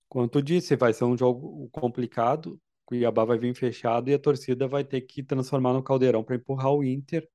como 0.09 0.29
tu 0.29 0.41
disse, 0.41 0.75
vai 0.75 0.93
ser 0.93 1.05
um 1.05 1.17
jogo 1.17 1.69
complicado. 1.71 2.61
Cuiabá 2.85 3.25
vai 3.25 3.39
vir 3.39 3.55
fechado 3.55 4.09
e 4.09 4.13
a 4.15 4.19
torcida 4.19 4.67
vai 4.67 4.83
ter 4.83 5.01
que 5.01 5.23
transformar 5.23 5.73
no 5.73 5.83
caldeirão 5.83 6.23
para 6.23 6.35
empurrar 6.37 6.73
o 6.73 6.83
Inter, 6.83 7.29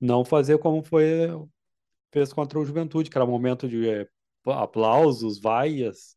não 0.00 0.24
fazer 0.24 0.58
como 0.58 0.82
foi 0.84 1.06
fez 2.12 2.32
contra 2.32 2.58
o 2.58 2.64
Juventude, 2.64 3.10
que 3.10 3.18
era 3.18 3.26
momento 3.26 3.68
de 3.68 3.88
eh, 3.88 4.08
aplausos, 4.46 5.40
vaias, 5.40 6.16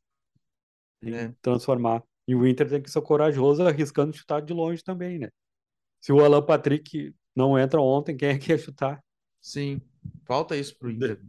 É. 1.03 1.33
transformar. 1.41 2.03
E 2.27 2.35
o 2.35 2.45
Inter 2.47 2.69
tem 2.69 2.81
que 2.81 2.91
ser 2.91 3.01
corajoso, 3.01 3.63
arriscando 3.63 4.13
chutar 4.15 4.41
de 4.41 4.53
longe 4.53 4.83
também, 4.83 5.19
né? 5.19 5.29
Se 6.01 6.13
o 6.13 6.23
Alan 6.23 6.45
Patrick 6.45 7.15
não 7.35 7.59
entra 7.59 7.81
ontem, 7.81 8.17
quem 8.17 8.29
é 8.31 8.39
que 8.39 8.51
ia 8.51 8.57
chutar? 8.57 9.03
Sim. 9.41 9.81
Falta 10.25 10.55
isso 10.55 10.77
pro 10.77 10.91
Inter. 10.91 11.21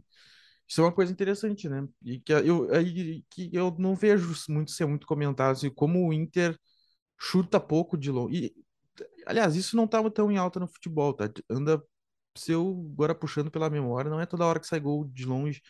Isso 0.67 0.81
é 0.81 0.85
uma 0.85 0.91
coisa 0.93 1.11
interessante, 1.11 1.69
né? 1.69 1.87
E 2.03 2.19
que 2.21 2.33
eu, 2.33 2.67
que 3.29 3.49
eu 3.53 3.75
não 3.79 3.95
vejo 3.95 4.33
muito 4.49 4.71
ser 4.71 4.85
muito 4.85 5.07
comentado, 5.07 5.51
assim, 5.53 5.69
como 5.69 6.07
o 6.07 6.13
Inter 6.13 6.57
chuta 7.19 7.59
pouco 7.59 7.97
de 7.97 8.11
longe. 8.11 8.47
E, 8.47 8.55
aliás, 9.25 9.55
isso 9.55 9.75
não 9.77 9.85
estava 9.85 10.11
tão 10.11 10.31
em 10.31 10.37
alta 10.37 10.59
no 10.59 10.67
futebol, 10.67 11.13
tá? 11.13 11.29
Anda, 11.49 11.83
se 12.37 12.51
eu 12.53 12.89
agora 12.93 13.15
puxando 13.15 13.51
pela 13.51 13.69
memória, 13.69 14.11
não 14.11 14.21
é 14.21 14.25
toda 14.25 14.45
hora 14.45 14.59
que 14.59 14.67
sai 14.67 14.79
gol 14.79 15.05
de 15.07 15.25
longe. 15.25 15.61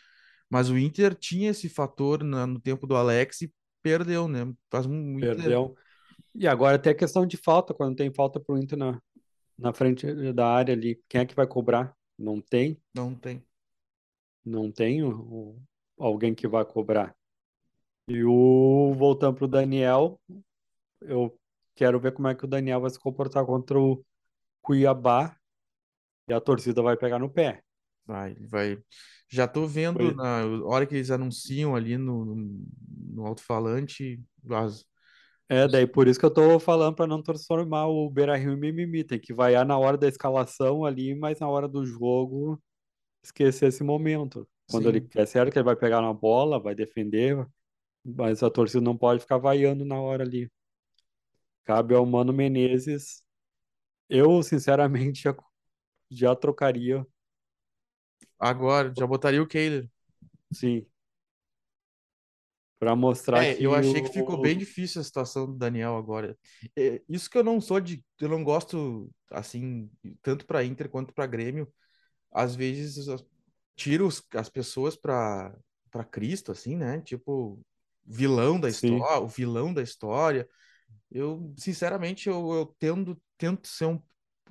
Mas 0.50 0.70
o 0.70 0.78
Inter 0.78 1.16
tinha 1.16 1.52
esse 1.52 1.70
fator 1.70 2.24
na- 2.24 2.48
no 2.48 2.60
tempo 2.62 2.88
do 2.88 2.96
Alex 2.96 3.42
e 3.44 3.54
perdeu, 3.84 4.28
né? 4.28 4.54
Faz 4.72 4.86
um 4.88 5.16
o 5.16 5.20
Inter. 5.22 5.44
Perdeu. 5.44 5.76
E 6.36 6.48
agora 6.48 6.80
tem 6.80 6.94
a 6.94 6.96
questão 6.96 7.26
de 7.26 7.38
falta, 7.38 7.74
quando 7.74 7.96
tem 7.98 8.14
falta 8.14 8.40
pro 8.40 8.58
Inter 8.58 8.78
na, 8.78 9.02
na 9.58 9.74
frente 9.74 10.34
da 10.34 10.48
área 10.48 10.74
ali, 10.76 11.02
quem 11.10 11.22
é 11.22 11.26
que 11.26 11.36
vai 11.36 11.48
cobrar? 11.48 11.96
Não 12.22 12.40
tem, 12.40 12.80
Não 12.94 13.16
tem. 13.16 13.44
não 14.46 14.72
tem 14.72 15.04
o- 15.04 15.10
o- 15.20 15.62
alguém 15.98 16.36
que 16.36 16.48
vai 16.48 16.64
cobrar. 16.64 17.16
E 18.08 18.24
o 18.24 18.94
voltando 18.96 19.38
pro 19.38 19.48
Daniel, 19.48 20.22
eu 21.02 21.36
quero 21.76 22.00
ver 22.00 22.14
como 22.14 22.28
é 22.28 22.36
que 22.36 22.46
o 22.46 22.48
Daniel 22.48 22.82
vai 22.82 22.90
se 22.92 23.00
comportar 23.00 23.46
contra 23.46 23.80
o 23.80 24.06
Cuiabá 24.62 25.36
e 26.28 26.34
a 26.34 26.40
torcida 26.40 26.82
vai 26.82 26.96
pegar 26.96 27.18
no 27.18 27.30
pé. 27.30 27.64
Vai, 28.06 28.36
vai. 28.36 28.78
Já 29.30 29.48
tô 29.48 29.66
vendo 29.66 29.98
Pois- 29.98 30.16
na 30.16 30.44
hora 30.66 30.86
que 30.86 30.96
eles 30.96 31.10
anunciam 31.10 31.76
ali 31.76 31.98
no, 31.98 32.26
no, 32.26 32.66
no 33.14 33.26
alto-falante 33.26 34.22
as, 34.50 34.86
É, 35.52 35.68
daí 35.68 35.86
por 35.86 36.08
isso 36.08 36.18
que 36.20 36.26
eu 36.26 36.34
tô 36.34 36.60
falando 36.62 36.96
para 36.96 37.06
não 37.08 37.22
transformar 37.22 37.88
o 37.88 38.10
Beira-Rio 38.10 38.54
em 38.54 38.58
mimimi, 38.58 39.04
tem 39.04 39.20
que 39.20 39.34
vaiar 39.34 39.66
na 39.66 39.78
hora 39.78 39.98
da 39.98 40.08
escalação 40.08 40.86
ali, 40.86 41.14
mas 41.14 41.40
na 41.42 41.50
hora 41.50 41.68
do 41.68 41.86
jogo 41.86 42.62
esquecer 43.24 43.68
esse 43.70 43.84
momento. 43.84 44.48
Quando 44.70 44.90
ele 44.90 45.02
Sim. 45.02 45.12
é 45.16 45.26
certo 45.26 45.52
que 45.54 45.60
ele 45.60 45.66
vai 45.66 45.76
pegar 45.78 46.02
na 46.02 46.14
bola, 46.14 46.60
vai 46.60 46.76
defender, 46.76 47.48
mas 48.06 48.44
a 48.44 48.50
torcida 48.52 48.82
não 48.84 48.98
pode 48.98 49.22
ficar 49.22 49.38
vaiando 49.40 49.86
na 49.86 50.00
hora 50.02 50.24
ali. 50.24 50.50
Cabe 51.66 51.96
ao 51.96 52.06
Mano 52.06 52.32
Menezes. 52.34 53.24
Eu, 54.10 54.44
sinceramente, 54.44 55.24
já, 55.24 55.36
já 56.12 56.36
trocaria, 56.36 57.06
Agora, 58.40 58.94
já 58.98 59.08
botaria 59.08 59.42
o 59.42 59.48
Kehler. 59.48 59.90
sim, 60.52 60.86
para 62.82 62.98
mostrar 62.98 63.46
É, 63.46 63.48
que 63.48 63.64
eu 63.64 63.76
achei 63.76 64.02
que 64.02 64.10
ficou 64.10 64.38
o- 64.38 64.42
bem 64.42 64.58
difícil 64.58 65.02
a 65.02 65.04
situação 65.04 65.46
do 65.48 65.54
Daniel 65.58 65.96
agora. 65.98 66.38
É, 66.76 67.02
isso 67.08 67.30
que 67.30 67.38
eu 67.38 67.44
não 67.44 67.62
sou 67.62 67.80
de, 67.80 68.04
eu 68.20 68.30
não 68.30 68.44
gosto 68.44 69.12
assim, 69.32 69.90
tanto 70.22 70.46
para 70.46 70.64
Inter 70.66 70.90
quanto 70.90 71.14
para 71.14 71.28
Grêmio. 71.28 71.72
Às 72.32 72.56
vezes 72.56 73.08
tiro 73.76 74.08
os- 74.08 74.24
as 74.36 74.50
pessoas 74.50 74.96
para 74.96 75.56
para 75.92 76.04
Cristo 76.06 76.52
assim, 76.52 76.76
né? 76.78 77.02
Tipo, 77.02 77.62
vilão 78.06 78.60
da 78.60 78.70
Sim. 78.70 78.72
história, 78.72 79.24
o 79.24 79.28
vilão 79.30 79.74
da 79.74 79.82
história. 79.84 80.50
Eu, 81.12 81.54
sinceramente, 81.58 82.30
eu, 82.30 82.54
eu 82.54 82.66
tendo 82.80 83.22
tento 83.38 83.68
ser 83.68 83.86
um 83.86 84.02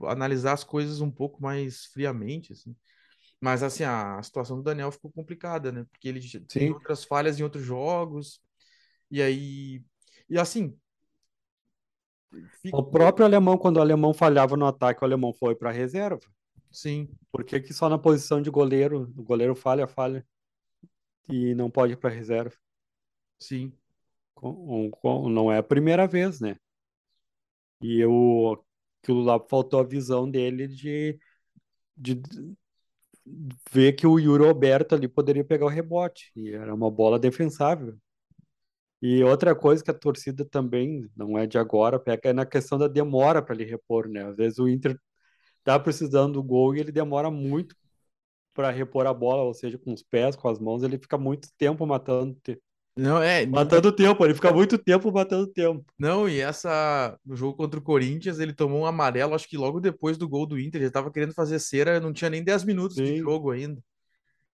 analisar 0.07 0.53
as 0.55 0.65
coisas 0.65 1.01
um 1.01 1.11
pouco 1.11 1.43
mais 1.43 1.87
friamente, 1.87 2.53
assim. 2.53 2.77
Mas 3.41 3.63
assim, 3.63 3.85
a, 3.85 4.23
situação 4.23 4.57
do 4.59 4.63
Daniel 4.63 4.93
ficou 4.93 5.11
complicada, 5.13 5.73
né? 5.73 5.85
Porque 5.91 6.09
ele 6.09 6.21
tem 6.49 6.71
outras 6.71 7.05
falhas 7.05 7.39
em 7.41 7.43
outros 7.43 7.65
jogos. 7.65 8.41
E 9.11 9.23
aí, 9.23 9.85
e 10.29 10.39
assim, 10.39 10.79
fica- 12.63 12.79
O 12.79 12.83
próprio 12.83 13.25
alemão, 13.25 13.57
quando 13.57 13.77
o 13.77 13.81
alemão 13.81 14.13
falhava 14.13 14.57
no 14.57 14.67
ataque, 14.67 15.03
o 15.03 15.05
alemão 15.05 15.33
foi 15.33 15.55
para 15.55 15.71
reserva. 15.71 16.27
sim, 16.71 17.09
Por 17.33 17.43
que 17.45 17.59
que 17.61 17.73
só 17.75 17.89
na 17.89 17.99
posição 17.99 18.41
de 18.41 18.51
goleiro, 18.51 19.03
o 19.17 19.23
goleiro 19.25 19.55
falha, 19.57 19.87
falha 19.89 20.25
e 21.31 21.55
não 21.55 21.71
pode 21.71 21.95
ir 21.95 21.97
para 21.97 22.11
reserva? 22.11 22.55
sim, 23.39 23.73
Com- 24.35 24.91
com- 24.91 25.29
não 25.29 25.53
é 25.53 25.59
a 25.59 25.63
primeira 25.63 26.05
vez, 26.09 26.41
né? 26.41 26.57
E 27.83 28.01
eu, 28.01 28.63
aquilo 29.03 29.23
lá 29.23 29.39
faltou 29.49 29.81
a 29.81 29.85
visão 29.85 30.31
dele 30.31 30.67
de, 30.69 31.19
de 31.97 32.23
ver 33.73 33.93
que 33.95 34.07
o 34.07 34.19
Yuri 34.19 34.45
Alberto 34.45 34.95
ali 34.95 35.09
poderia 35.09 35.45
pegar 35.45 35.67
o 35.67 35.69
rebote. 35.69 36.31
E 36.37 36.53
era 36.53 36.75
uma 36.75 36.91
bola 36.91 37.19
defensável. 37.19 37.97
E 39.03 39.23
outra 39.25 39.55
coisa 39.55 39.83
que 39.83 39.91
a 39.91 39.95
torcida 39.95 40.45
também, 40.45 41.09
não 41.17 41.39
é 41.39 41.47
de 41.47 41.59
agora, 41.59 41.99
pega 41.99 42.31
é 42.31 42.33
na 42.33 42.45
questão 42.45 42.79
da 42.79 42.87
demora 42.87 43.43
para 43.43 43.55
ele 43.55 43.65
repor, 43.65 44.09
né? 44.09 44.25
Às 44.27 44.37
vezes 44.37 44.59
o 44.59 44.69
Inter 44.69 44.99
tá 45.65 45.79
precisando 45.81 46.35
do 46.35 46.43
gol 46.43 46.75
e 46.75 46.81
ele 46.81 46.93
demora 46.93 47.31
muito 47.31 47.75
para 48.55 48.71
repor 48.71 49.07
a 49.07 49.15
bola, 49.15 49.43
ou 49.43 49.55
seja, 49.55 49.79
com 49.79 49.93
os 49.93 50.03
pés, 50.03 50.37
com 50.37 50.49
as 50.49 50.59
mãos, 50.59 50.83
ele 50.83 50.99
fica 50.99 51.19
muito 51.19 51.49
tempo 51.59 51.87
matando, 51.87 52.37
não 53.01 53.23
é, 53.23 53.47
matando 53.47 53.91
tempo, 53.91 54.25
ele 54.25 54.35
fica 54.35 54.53
muito 54.53 54.77
tempo 54.77 55.11
matando 55.11 55.47
tempo. 55.47 55.85
não, 55.99 56.29
e 56.29 56.39
essa, 56.39 57.19
no 57.25 57.35
jogo 57.35 57.57
contra 57.57 57.81
o 57.81 57.83
Corinthians, 57.83 58.39
ele 58.39 58.53
tomou 58.53 58.81
um 58.83 58.87
amarelo, 58.87 59.35
acho 59.35 59.49
que 59.49 59.57
logo 59.57 59.81
depois 59.81 60.19
do 60.19 60.29
gol 60.29 60.45
do 60.45 60.59
Inter, 60.59 60.83
ele 60.83 60.91
tava 60.91 61.11
querendo 61.11 61.33
fazer 61.33 61.59
cera, 61.59 61.99
não 61.99 62.13
tinha 62.13 62.29
nem 62.29 62.45
10 62.45 62.65
minutos 62.65 62.97
de 62.97 63.07
Sim. 63.07 63.19
jogo 63.19 63.51
ainda. 63.51 63.83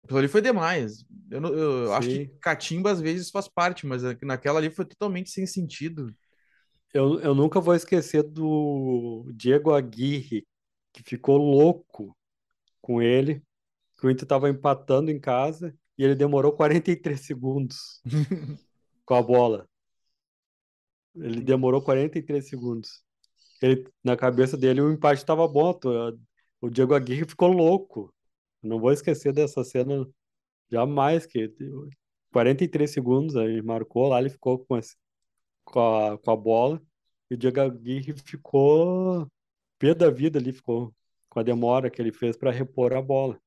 Aquilo 0.05 0.21
ali 0.21 0.29
foi 0.29 0.41
demais. 0.41 1.05
Eu, 1.29 1.43
eu 1.43 1.93
acho 1.95 2.09
que 2.09 2.29
catimba 2.41 2.93
às 2.93 3.01
vezes 3.01 3.31
faz 3.31 3.49
parte, 3.49 3.85
mas 3.85 4.03
naquela 4.23 4.61
ali 4.61 4.71
foi 4.71 4.85
totalmente 4.85 5.31
sem 5.31 5.45
sentido. 5.45 6.15
Eu, 6.95 7.19
eu 7.19 7.35
nunca 7.35 7.61
vou 7.61 7.75
esquecer 7.75 8.23
do 8.23 9.29
Diego 9.35 9.75
Aguirre, 9.75 10.47
que 10.93 11.03
ficou 11.03 11.37
louco 11.37 12.17
com 12.81 13.03
ele, 13.03 13.43
que 13.99 14.07
o 14.07 14.11
Inter 14.11 14.23
estava 14.23 14.49
empatando 14.49 15.11
em 15.11 15.19
casa 15.19 15.75
e 15.99 16.05
ele 16.05 16.15
demorou 16.15 16.53
43 16.53 17.21
segundos 17.27 18.01
com 19.07 19.15
a 19.15 19.23
bola. 19.23 19.69
Ele 21.15 21.41
demorou 21.41 21.83
43 21.83 22.49
segundos. 22.49 23.03
Ele, 23.63 23.89
na 24.05 24.17
cabeça 24.17 24.57
dele 24.57 24.81
o 24.81 24.93
empate 24.93 25.21
estava 25.23 25.49
bom. 25.49 25.79
O 26.61 26.71
Diego 26.71 26.95
Aguirre 26.95 27.27
ficou 27.27 27.49
louco. 27.51 28.15
Não 28.63 28.81
vou 28.81 28.93
esquecer 28.93 29.33
dessa 29.33 29.65
cena 29.65 30.07
jamais, 30.71 31.27
que 31.27 31.53
43 32.33 32.91
segundos 32.93 33.37
ele 33.37 33.63
marcou 33.63 34.09
lá, 34.09 34.21
ele 34.21 34.31
ficou 34.31 34.59
com, 34.67 34.79
esse- 34.79 34.97
com 35.65 35.81
a, 35.81 36.19
com 36.19 36.31
a 36.33 36.37
bola 36.37 36.83
e 37.31 37.35
o 37.35 37.39
Diego 37.39 37.61
Aguirre 37.61 38.15
ficou 38.25 39.29
pé 39.79 39.95
da 39.95 40.11
vida 40.11 40.39
ali, 40.41 40.53
ficou 40.53 40.95
com 41.31 41.41
a 41.41 41.45
demora 41.45 41.91
que 41.91 42.03
ele 42.03 42.13
fez 42.13 42.37
para 42.37 42.51
repor 42.53 42.95
a 42.95 43.03
bola. 43.03 43.41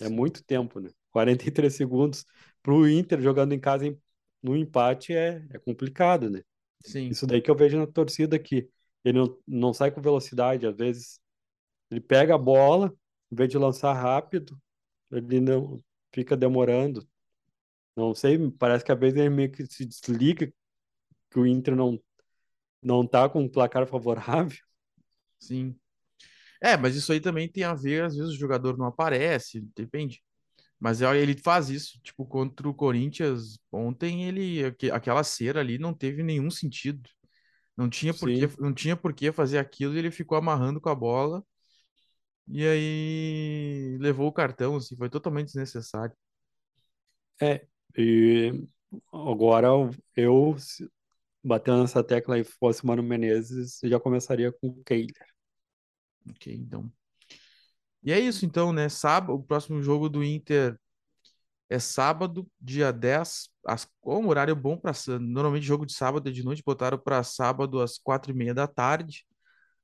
É 0.00 0.08
muito 0.08 0.42
tempo, 0.44 0.80
né? 0.80 0.90
43 1.12 1.74
segundos 1.74 2.24
para 2.62 2.72
o 2.74 2.88
Inter 2.88 3.20
jogando 3.20 3.52
em 3.54 3.60
casa 3.60 3.86
em- 3.86 4.00
no 4.42 4.56
empate 4.56 5.12
é, 5.14 5.46
é 5.50 5.58
complicado, 5.58 6.30
né? 6.30 6.42
Sim, 6.84 7.10
Isso 7.10 7.26
daí 7.26 7.40
que 7.42 7.50
eu 7.50 7.56
vejo 7.56 7.78
na 7.78 7.86
torcida 7.86 8.38
que 8.38 8.68
ele 9.04 9.18
não, 9.18 9.38
não 9.46 9.74
sai 9.74 9.90
com 9.90 10.00
velocidade, 10.02 10.66
às 10.66 10.76
vezes 10.76 11.20
ele 11.90 12.00
pega 12.00 12.34
a 12.34 12.38
bola, 12.38 12.94
em 13.32 13.36
vez 13.36 13.50
de 13.50 13.58
lançar 13.58 13.92
rápido, 13.94 14.60
ele 15.12 15.40
não 15.40 15.82
fica 16.14 16.36
demorando. 16.36 17.06
Não 17.96 18.14
sei, 18.14 18.38
parece 18.52 18.84
que 18.84 18.92
às 18.92 18.98
vezes 18.98 19.18
ele 19.18 19.30
meio 19.30 19.50
que 19.52 19.66
se 19.66 19.84
desliga 19.86 20.52
que 21.30 21.38
o 21.40 21.46
Inter 21.46 21.76
não 21.76 22.00
não 22.82 23.06
tá 23.06 23.28
com 23.28 23.42
um 23.42 23.48
placar 23.48 23.86
favorável. 23.88 24.58
sim. 25.38 25.78
É, 26.62 26.76
mas 26.76 26.96
isso 26.96 27.12
aí 27.12 27.20
também 27.20 27.50
tem 27.50 27.64
a 27.64 27.74
ver, 27.74 28.04
às 28.04 28.16
vezes 28.16 28.34
o 28.34 28.38
jogador 28.38 28.76
não 28.78 28.86
aparece, 28.86 29.60
depende. 29.76 30.22
Mas 30.80 31.00
ele 31.02 31.36
faz 31.36 31.70
isso, 31.70 32.00
tipo, 32.02 32.24
contra 32.26 32.68
o 32.68 32.74
Corinthians, 32.74 33.58
ontem 33.72 34.24
ele, 34.26 34.64
aque- 34.66 34.90
aquela 34.90 35.24
cera 35.24 35.60
ali 35.60 35.78
não 35.78 35.92
teve 35.94 36.22
nenhum 36.22 36.50
sentido. 36.50 37.08
Não 37.76 37.88
tinha 37.90 38.14
por 38.14 38.32
que, 38.32 38.48
não 38.60 38.74
tinha 38.74 38.96
por 38.96 39.14
que 39.14 39.32
fazer 39.32 39.58
aquilo 39.58 39.94
e 39.96 39.98
ele 39.98 40.10
ficou 40.12 40.38
amarrando 40.38 40.80
com 40.80 40.90
a 40.90 40.94
bola 40.96 41.44
e 42.48 42.66
aí 42.66 43.98
levou 44.00 44.28
o 44.28 44.32
cartão, 44.32 44.76
assim, 44.76 44.96
foi 44.96 45.10
totalmente 45.10 45.46
desnecessário. 45.46 46.16
É, 47.40 47.66
e 47.96 48.52
agora 49.12 49.68
eu, 50.16 50.56
batendo 51.44 51.82
nessa 51.82 52.04
tecla 52.04 52.38
e 52.38 52.44
fosse 52.44 52.86
Mano 52.86 53.02
Menezes, 53.02 53.80
já 53.84 54.00
começaria 54.00 54.52
com 54.52 54.68
o 54.68 54.84
Kehler. 54.84 55.14
Ok, 56.30 56.46
então. 56.54 56.92
E 58.02 58.12
é 58.12 58.18
isso, 58.20 58.44
então, 58.46 58.72
né? 58.72 58.88
Sábado, 58.88 59.34
o 59.34 59.42
próximo 59.42 59.82
jogo 59.82 60.08
do 60.08 60.22
Inter 60.24 60.78
é 61.70 61.78
sábado, 61.78 62.48
dia 62.60 62.92
10, 62.92 63.50
às, 63.66 63.88
um 64.04 64.28
horário 64.28 64.56
bom 64.56 64.76
para. 64.78 64.92
Normalmente 65.20 65.64
jogo 65.66 65.86
de 65.86 65.92
sábado 65.94 66.28
é 66.28 66.32
de 66.32 66.44
noite, 66.44 66.62
botaram 66.64 66.98
para 66.98 67.22
sábado 67.22 67.80
às 67.80 67.98
quatro 67.98 68.32
e 68.32 68.34
meia 68.34 68.54
da 68.54 68.66
tarde 68.66 69.26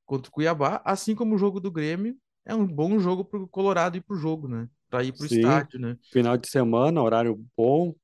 contra 0.06 0.30
o 0.30 0.32
Cuiabá, 0.32 0.82
assim 0.84 1.14
como 1.14 1.34
o 1.36 1.38
jogo 1.38 1.60
do 1.60 1.70
Grêmio. 1.72 2.16
É 2.46 2.54
um 2.54 2.66
bom 2.66 2.98
jogo 3.00 3.24
pro 3.24 3.48
Colorado 3.48 3.96
ir 3.98 4.02
pro 4.02 4.16
jogo, 4.16 4.48
né? 4.48 4.68
Para 4.90 5.04
ir 5.04 5.12
pro 5.12 5.26
Sim, 5.26 5.26
estádio, 5.26 5.80
né? 5.80 5.98
final 6.12 6.36
de 6.36 6.48
semana, 6.48 7.02
horário 7.02 7.36
bom. 7.56 7.94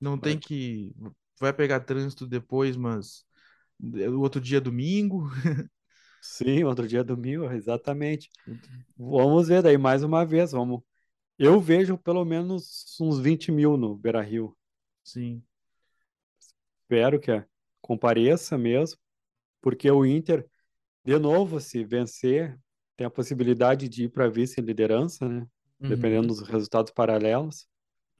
Não 0.00 0.18
tem 0.18 0.38
Pode- 0.38 0.40
que. 0.40 0.94
Vai 1.38 1.52
pegar 1.52 1.80
trânsito 1.80 2.26
depois, 2.26 2.76
mas 2.76 3.24
o 3.80 4.20
outro 4.20 4.40
dia 4.40 4.58
é 4.58 4.60
domingo. 4.60 5.28
Sim, 6.20 6.64
outro 6.64 6.86
dia 6.86 7.02
domingo, 7.02 7.50
exatamente. 7.50 8.30
Vamos 8.96 9.48
ver 9.48 9.62
daí 9.62 9.78
mais 9.78 10.02
uma 10.02 10.24
vez, 10.24 10.52
vamos. 10.52 10.82
Eu 11.38 11.60
vejo 11.60 11.96
pelo 11.96 12.24
menos 12.24 12.96
uns 13.00 13.18
20 13.18 13.50
mil 13.50 13.76
no 13.76 13.96
Beira-Rio. 13.96 14.56
Sim. 15.02 15.42
Espero 16.82 17.20
que 17.20 17.44
compareça 17.80 18.58
mesmo, 18.58 18.98
porque 19.60 19.90
o 19.90 20.04
Inter, 20.04 20.46
de 21.04 21.18
novo, 21.18 21.60
se 21.60 21.84
vencer, 21.84 22.58
tem 22.96 23.06
a 23.06 23.10
possibilidade 23.10 23.88
de 23.88 24.04
ir 24.04 24.08
para 24.10 24.28
vice-liderança, 24.28 25.28
né? 25.28 25.46
Dependendo 25.80 26.28
Uhum. 26.28 26.40
dos 26.40 26.40
resultados 26.48 26.92
paralelos. 26.92 27.66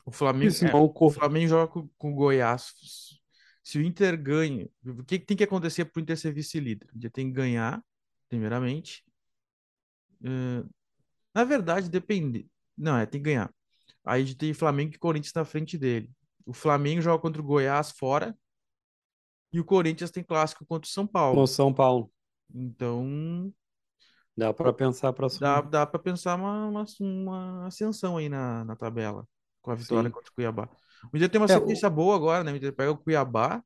O 0.07 0.11
Flamengo, 0.11 0.55
é, 0.63 0.73
não 0.73 0.93
o 0.95 1.11
Flamengo 1.11 1.49
joga 1.49 1.71
com, 1.71 1.89
com 1.99 2.13
o 2.13 2.15
Goiás. 2.15 2.73
Se 3.63 3.79
o 3.79 3.83
Inter 3.83 4.21
ganha, 4.21 4.69
o 4.85 5.05
que, 5.05 5.19
que 5.19 5.27
tem 5.27 5.37
que 5.37 5.45
acontecer 5.45 5.85
para 5.85 6.01
o 6.01 6.03
Inter 6.03 6.17
ser 6.17 6.33
vice-líder? 6.33 6.89
Ele 6.95 7.11
tem 7.11 7.27
que 7.27 7.33
ganhar, 7.33 7.85
primeiramente. 8.31 9.05
Eh, 10.25 10.65
na 11.35 11.45
verdade, 11.45 11.89
depende. 11.91 12.49
Não, 12.77 12.99
é, 12.99 13.07
tem 13.07 13.23
que 13.23 13.27
ganhar. 13.31 13.55
Aí 14.05 14.23
a 14.23 14.27
gente 14.27 14.39
tem 14.39 14.55
Flamengo 14.55 14.95
e 14.95 14.99
Corinthians 14.99 15.35
na 15.35 15.45
frente 15.47 15.79
dele. 15.79 16.11
O 16.47 16.53
Flamengo 16.55 17.03
joga 17.03 17.23
contra 17.23 17.43
o 17.43 17.45
Goiás 17.45 17.93
fora 17.93 18.37
e 19.53 19.61
o 19.61 19.65
Corinthians 19.65 20.11
tem 20.11 20.25
clássico 20.25 20.67
contra 20.67 20.89
o 20.89 20.91
São 20.91 21.07
o 21.31 21.47
Paulo. 21.47 21.47
São 21.47 21.73
Paulo, 21.73 22.13
Então, 22.55 23.53
dá 24.37 24.53
para 24.53 24.73
pensar 24.73 25.13
para 25.13 25.29
dá, 25.39 25.61
dá 25.63 25.87
para 25.87 25.99
pensar 26.01 26.37
uma, 26.37 26.67
uma, 26.69 26.85
uma 27.01 27.67
ascensão 27.67 28.17
aí 28.17 28.29
na, 28.29 28.65
na 28.65 28.77
tabela 28.77 29.27
com 29.63 29.71
a 29.71 29.75
vitória 29.75 30.11
Sim. 30.11 30.11
contra 30.11 30.31
o 30.31 30.35
Cuiabá. 30.35 30.69
O 31.13 31.17
Inter 31.17 31.31
tem 31.31 31.41
uma 31.41 31.49
É, 31.49 31.57
o, 31.59 31.61
sequência 31.63 31.91
boa 31.91 32.17
agora, 32.17 32.45
né? 32.45 32.53
O 32.53 32.57
Inter 32.57 32.75
pega 32.75 32.91
o 32.93 32.99
Cuiabá, 32.99 33.63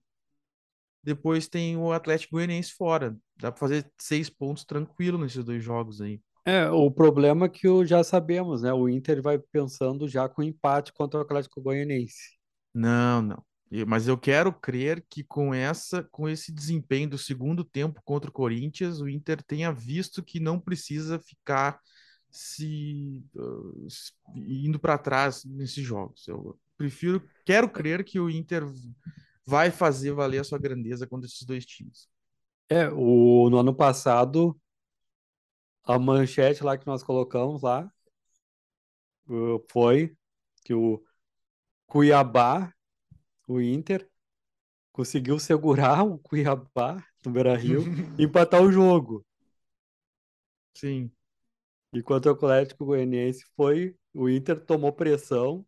depois 1.04 1.48
tem 1.48 1.76
o 1.76 1.92
Atlético 1.92 2.32
Goianiense 2.36 2.72
fora. 2.74 3.16
Dá 3.36 3.52
para 3.52 3.60
fazer 3.60 3.90
seis 4.00 4.30
pontos 4.30 4.64
tranquilo 4.64 5.18
nesses 5.18 5.44
dois 5.44 5.62
jogos 5.62 6.00
aí. 6.00 6.20
é, 6.44 6.68
o 6.70 6.90
problema 6.90 7.46
é 7.46 7.48
que 7.48 7.68
o, 7.68 7.84
já 7.84 8.02
sabemos, 8.04 8.62
né? 8.62 8.72
O 8.72 8.88
Inter 8.88 9.22
vai 9.22 9.38
pensando 9.38 10.08
já 10.08 10.28
com 10.28 10.42
empate 10.42 10.92
contra 10.92 11.18
o 11.20 11.22
Atlético 11.22 11.60
Goianiense. 11.62 12.34
Não, 12.72 13.22
não. 13.22 13.44
Mas 13.86 14.06
eu 14.06 14.16
quero 14.18 14.52
crer 14.52 15.04
que 15.10 15.24
com 15.24 15.52
essa, 15.52 16.02
com 16.12 16.28
esse 16.28 16.52
desempenho 16.52 17.10
do 17.10 17.18
segundo 17.18 17.64
tempo 17.64 18.00
contra 18.04 18.30
o 18.30 18.32
Corinthians, 18.32 19.00
o 19.00 19.08
Inter 19.08 19.42
tenha 19.42 19.72
visto 19.72 20.22
que 20.22 20.38
não 20.38 20.60
precisa 20.60 21.18
ficar 21.18 21.80
se 22.30 23.24
uh, 23.34 23.86
s- 23.86 24.12
indo 24.36 24.78
para 24.78 24.98
trás 24.98 25.44
nesses 25.44 25.84
jogos. 25.84 26.26
Eu 26.28 26.58
prefiro, 26.76 27.28
quero 27.44 27.68
crer 27.68 28.04
que 28.04 28.20
o 28.20 28.30
Inter 28.30 28.64
vai 29.46 29.70
fazer 29.70 30.12
valer 30.12 30.40
a 30.40 30.44
sua 30.44 30.58
grandeza 30.58 31.06
contra 31.06 31.26
esses 31.26 31.42
dois 31.42 31.64
times. 31.64 32.08
É, 32.68 32.88
o, 32.88 33.48
no 33.50 33.58
ano 33.58 33.74
passado, 33.74 34.58
a 35.84 35.98
manchete 35.98 36.64
lá 36.64 36.78
que 36.78 36.86
nós 36.86 37.02
colocamos 37.02 37.62
lá 37.62 37.90
foi 39.70 40.16
que 40.64 40.74
o 40.74 41.02
Cuiabá, 41.86 42.72
o 43.46 43.60
Inter, 43.60 44.08
conseguiu 44.92 45.38
segurar 45.38 46.02
o 46.04 46.18
Cuiabá 46.18 47.04
no 47.24 47.32
Beira-Rio 47.32 47.82
e 48.18 48.24
empatar 48.24 48.62
o 48.62 48.72
jogo. 48.72 49.24
Sim. 50.74 51.10
Enquanto 51.92 52.26
o 52.26 52.30
Atlético 52.30 52.86
Goianiense 52.86 53.44
foi, 53.54 53.96
o 54.12 54.28
Inter 54.28 54.60
tomou 54.64 54.92
pressão 54.92 55.64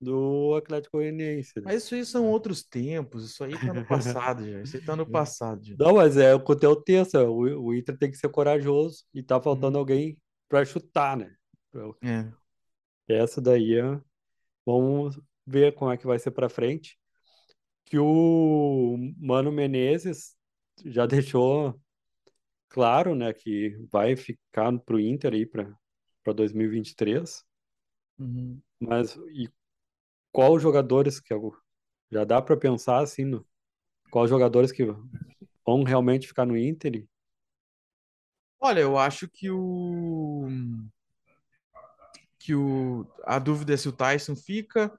do 0.00 0.54
Atlético 0.54 0.98
Goianiense, 0.98 1.52
né? 1.56 1.62
Mas 1.64 1.84
isso 1.84 1.94
aí 1.94 2.04
são 2.04 2.26
outros 2.26 2.62
tempos, 2.62 3.24
isso 3.24 3.42
aí 3.42 3.52
tá 3.58 3.72
no 3.72 3.86
passado 3.86 4.44
já. 4.50 4.60
Isso 4.62 4.76
aí 4.76 4.84
tá 4.84 4.96
no 4.96 5.06
passado 5.10 5.64
já. 5.64 5.74
Não, 5.78 5.94
mas 5.94 6.16
é 6.16 6.34
o 6.34 6.44
que 6.44 6.54
tenso, 6.84 7.18
o, 7.18 7.66
o 7.66 7.74
Inter 7.74 7.96
tem 7.96 8.10
que 8.10 8.16
ser 8.16 8.28
corajoso 8.28 9.04
e 9.14 9.22
tá 9.22 9.40
faltando 9.40 9.76
Uhum. 9.76 9.80
alguém 9.80 10.18
para 10.48 10.64
chutar, 10.64 11.16
né? 11.16 11.34
É. 12.02 12.32
Essa 13.08 13.40
daí 13.40 13.78
é... 13.78 14.00
Vamos 14.64 15.18
ver 15.46 15.74
como 15.74 15.92
é 15.92 15.96
que 15.96 16.06
vai 16.06 16.18
ser 16.18 16.32
para 16.32 16.48
frente. 16.48 16.98
Que 17.84 17.98
o 17.98 18.96
Mano 19.16 19.52
Menezes 19.52 20.34
já 20.84 21.06
deixou 21.06 21.80
claro, 22.68 23.14
né, 23.14 23.32
que 23.32 23.76
vai 23.90 24.16
ficar 24.16 24.76
pro 24.80 24.98
Inter 25.00 25.32
aí 25.32 25.46
para 25.46 25.72
para 26.26 26.32
2023. 26.32 27.44
Uhum. 28.18 28.60
Mas 28.80 29.16
e 29.30 29.48
qual 30.36 30.52
os 30.54 30.60
jogadores 30.62 31.18
que 31.18 31.32
eu- 31.32 31.56
já 32.12 32.22
dá 32.22 32.42
para 32.42 32.58
pensar 32.58 32.98
assim, 33.02 33.24
no, 33.24 33.46
qual 34.10 34.24
os 34.24 34.30
jogadores 34.30 34.72
que 34.72 34.84
vão 35.66 35.82
realmente 35.84 36.28
ficar 36.28 36.46
no 36.46 36.56
Inter? 36.58 37.06
Olha, 38.60 38.80
eu 38.80 38.98
acho 38.98 39.28
que 39.28 39.50
o 39.50 40.46
que 42.38 42.54
o 42.54 43.06
a 43.24 43.38
dúvida 43.38 43.74
é 43.74 43.76
se 43.76 43.88
o 43.88 43.92
Tyson 43.92 44.36
fica. 44.36 44.92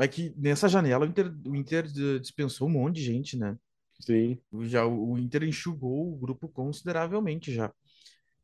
É 0.00 0.06
que 0.08 0.32
nessa 0.36 0.68
janela 0.68 1.04
o 1.04 1.08
Inter, 1.08 1.32
o 1.46 1.56
Inter 1.56 1.86
dispensou 2.20 2.68
um 2.68 2.70
monte 2.72 2.96
de 2.96 3.02
gente, 3.04 3.36
né? 3.36 3.56
Sim, 4.00 4.40
O- 4.52 4.64
Já 4.66 4.86
o 4.86 5.18
Inter 5.18 5.44
enxugou 5.44 6.12
o 6.12 6.16
grupo 6.18 6.48
consideravelmente 6.48 7.52
já. 7.52 7.72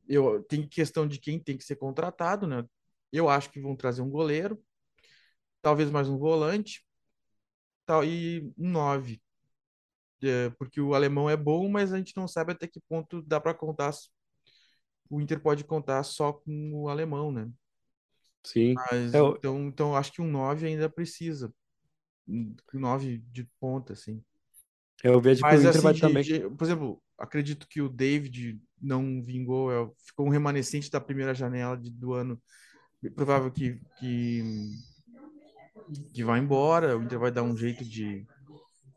Eu 0.08 0.42
tem 0.44 0.68
questão 0.68 1.06
de 1.08 1.20
quem 1.20 1.40
tem 1.40 1.56
que 1.58 1.64
ser 1.64 1.76
contratado, 1.76 2.46
né? 2.46 2.64
Eu 3.12 3.28
acho 3.30 3.50
que 3.50 3.60
vão 3.60 3.76
trazer 3.76 4.02
um 4.02 4.10
goleiro, 4.10 4.62
talvez 5.66 5.90
mais 5.90 6.08
um 6.08 6.16
volante, 6.16 6.84
tal 7.84 8.04
e 8.04 8.52
um 8.58 8.70
nove, 8.70 9.20
É, 10.22 10.50
porque 10.58 10.80
o 10.80 10.94
alemão 10.94 11.28
é 11.28 11.36
bom, 11.36 11.68
mas 11.68 11.92
a 11.92 11.98
gente 11.98 12.16
não 12.16 12.26
sabe 12.26 12.52
até 12.52 12.66
que 12.66 12.80
ponto 12.88 13.22
dá 13.22 13.40
para 13.40 13.54
contar. 13.54 13.92
O 15.10 15.20
Inter 15.20 15.40
pode 15.40 15.64
contar 15.64 16.02
só 16.04 16.32
com 16.32 16.70
o 16.72 16.88
alemão, 16.88 17.32
né? 17.32 17.50
sim. 18.44 18.82
Mas 18.90 19.12
É, 19.12 19.18
então, 19.20 19.66
então 19.68 19.96
acho 19.96 20.12
que 20.12 20.20
um 20.22 20.30
9 20.30 20.66
ainda 20.66 20.88
precisa. 20.88 21.52
Um 22.28 22.56
9 22.74 23.18
de 23.32 23.44
ponta, 23.60 23.92
assim. 23.94 24.22
eu 25.02 25.20
vejo 25.20 25.46
que 25.46 25.56
o 25.56 25.62
Inter 25.62 25.80
assim, 25.80 25.80
vai 25.82 25.94
de, 25.94 25.98
também. 25.98 26.30
de- 26.38 26.50
por 26.50 26.64
exemplo, 26.64 27.02
acredito 27.18 27.66
que 27.68 27.80
o 27.80 27.88
David 27.88 28.60
não 28.80 29.22
vingou, 29.22 29.72
é, 29.72 29.90
ficou 30.06 30.26
um 30.26 30.30
remanescente 30.30 30.90
da 30.90 31.00
primeira 31.00 31.34
janela 31.34 31.76
de- 31.76 31.90
do 31.90 32.12
ano. 32.12 32.40
É 33.04 33.10
Provável 33.10 33.52
que, 33.52 33.80
que, 33.98 34.42
que 36.12 36.24
vai 36.24 36.40
embora, 36.40 36.96
o 36.98 37.02
Inter 37.02 37.18
vai 37.18 37.30
dar 37.30 37.42
um 37.42 37.56
jeito 37.56 37.84
de, 37.84 38.26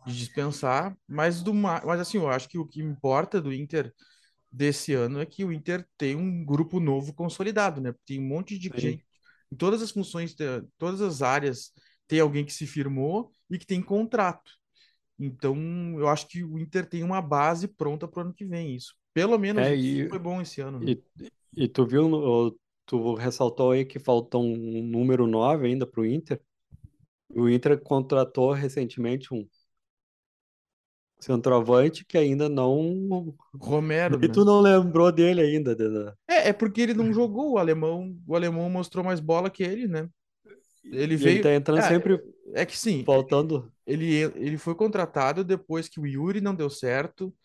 de 0.05 0.17
dispensar. 0.17 0.97
Mas, 1.07 1.41
do, 1.43 1.53
ma- 1.53 1.81
mas 1.85 1.99
assim, 2.01 2.17
eu 2.17 2.29
acho 2.29 2.49
que 2.49 2.57
o 2.59 2.67
que 2.67 2.81
importa 2.81 3.41
do 3.41 3.53
Inter 3.53 3.93
desse 4.51 4.93
ano 4.93 5.19
é 5.21 5.25
que 5.25 5.45
o 5.45 5.51
Inter 5.53 5.87
tem 5.97 6.15
um 6.15 6.45
grupo 6.45 6.79
novo 6.79 7.13
consolidado, 7.13 7.81
né? 7.81 7.93
Tem 8.05 8.19
um 8.19 8.27
monte 8.27 8.57
de 8.59 8.71
Sim, 8.77 8.99
gente 8.99 9.05
em 9.51 9.55
todas 9.57 9.81
as 9.81 9.91
funções, 9.91 10.35
todas 10.77 11.01
as 11.01 11.21
áreas 11.23 11.71
tem 12.07 12.19
alguém 12.19 12.45
que 12.45 12.53
se 12.53 12.67
firmou 12.67 13.33
e 13.49 13.57
que 13.59 13.65
tem 13.65 13.81
contrato. 13.81 14.51
Então, 15.19 15.55
eu 15.99 16.07
acho 16.09 16.27
que 16.27 16.43
o 16.43 16.59
Inter 16.59 16.87
tem 16.89 17.03
uma 17.03 17.21
base 17.21 17.67
pronta 17.67 18.07
para 18.07 18.19
o 18.21 18.23
ano 18.25 18.33
que 18.33 18.45
vem, 18.45 18.75
isso. 18.75 18.95
Pelo 19.13 19.37
menos 19.39 19.67
É, 19.67 19.75
isso 19.91 20.03
e, 20.05 20.09
foi 20.09 20.19
bom 20.19 20.41
esse 20.41 20.61
ano, 20.61 20.79
né? 20.79 20.91
e, 20.91 21.03
e 21.57 21.67
tu 21.69 21.85
viu, 21.87 22.59
tu 22.85 23.15
ressaltou 23.15 23.71
aí 23.71 23.85
que 23.85 23.99
faltou 23.99 24.43
um 24.43 24.83
número 24.83 25.27
9 25.27 25.67
ainda 25.67 25.87
pro 25.87 26.05
Inter. 26.05 26.41
O 27.35 27.49
Inter 27.49 27.81
contratou 27.81 28.51
recentemente 28.53 29.33
um 29.33 29.47
centroavante 31.19 32.03
que 32.05 32.17
ainda 32.17 32.49
não. 32.49 33.33
Romero, 33.59 34.19
E 34.23 34.27
né? 34.27 34.35
tu 34.35 34.43
não 34.45 34.61
lembrou 34.61 35.11
dele 35.11 35.41
ainda, 35.41 35.75
Deda. 35.75 36.17
É, 36.27 36.49
é 36.49 36.53
porque 36.53 36.81
ele 36.81 36.93
não 36.93 37.11
jogou, 37.13 37.53
o 37.53 37.57
alemão, 37.57 38.15
o 38.27 38.35
alemão 38.35 38.69
mostrou 38.69 39.03
mais 39.03 39.19
bola 39.19 39.49
que 39.49 39.63
ele, 39.63 39.87
né? 39.87 40.09
Ele 40.85 41.17
E 41.17 41.27
ele 41.27 41.39
veio. 41.39 41.39
tá 41.39 41.53
entrando 41.53 41.81
É, 41.81 41.83
sempre 41.83 42.19
é 42.53 42.65
que 42.65 42.77
sim, 42.77 43.05
faltando. 43.05 43.71
ele, 43.87 44.15
ele 44.37 44.57
foi 44.57 44.75
contratado 44.75 45.43
depois 45.43 45.89
que 45.89 45.99
o 45.99 46.07
Yuri 46.07 46.41
não 46.41 46.55
deu 46.55 46.69
certo, 46.69 47.35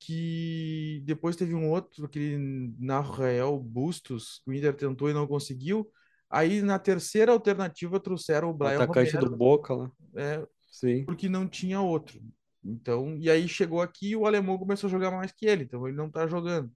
que 0.00 1.02
depois 1.04 1.36
teve 1.36 1.54
um 1.54 1.70
outro, 1.70 2.06
aquele 2.06 2.38
Narrael 2.78 3.58
Bustos, 3.60 4.40
que 4.44 4.50
o 4.50 4.54
Inter 4.54 4.74
tentou 4.76 5.10
e 5.10 5.14
não 5.14 5.26
conseguiu. 5.26 5.90
Aí 6.30 6.62
na 6.62 6.78
terceira 6.78 7.32
alternativa 7.32 7.98
trouxeram 7.98 8.48
o 8.48 8.50
O 8.52 8.54
Brian 8.54 8.76
atacante 8.84 9.16
do 9.18 9.36
Boca 9.36 9.74
lá. 9.74 9.90
é, 10.16 10.46
Sim. 10.70 11.04
porque 11.04 11.28
não 11.28 11.48
tinha 11.48 11.80
outro. 11.80 12.20
Então, 12.64 13.16
e 13.16 13.30
aí 13.30 13.48
chegou 13.48 13.80
aqui 13.80 14.10
e 14.10 14.16
o 14.16 14.26
alemão 14.26 14.58
começou 14.58 14.86
a 14.88 14.90
jogar 14.90 15.10
mais 15.10 15.32
que 15.32 15.46
ele, 15.46 15.64
então 15.64 15.86
ele 15.88 15.96
não 15.96 16.10
tá 16.10 16.26
jogando. 16.26 16.68
E 16.68 16.72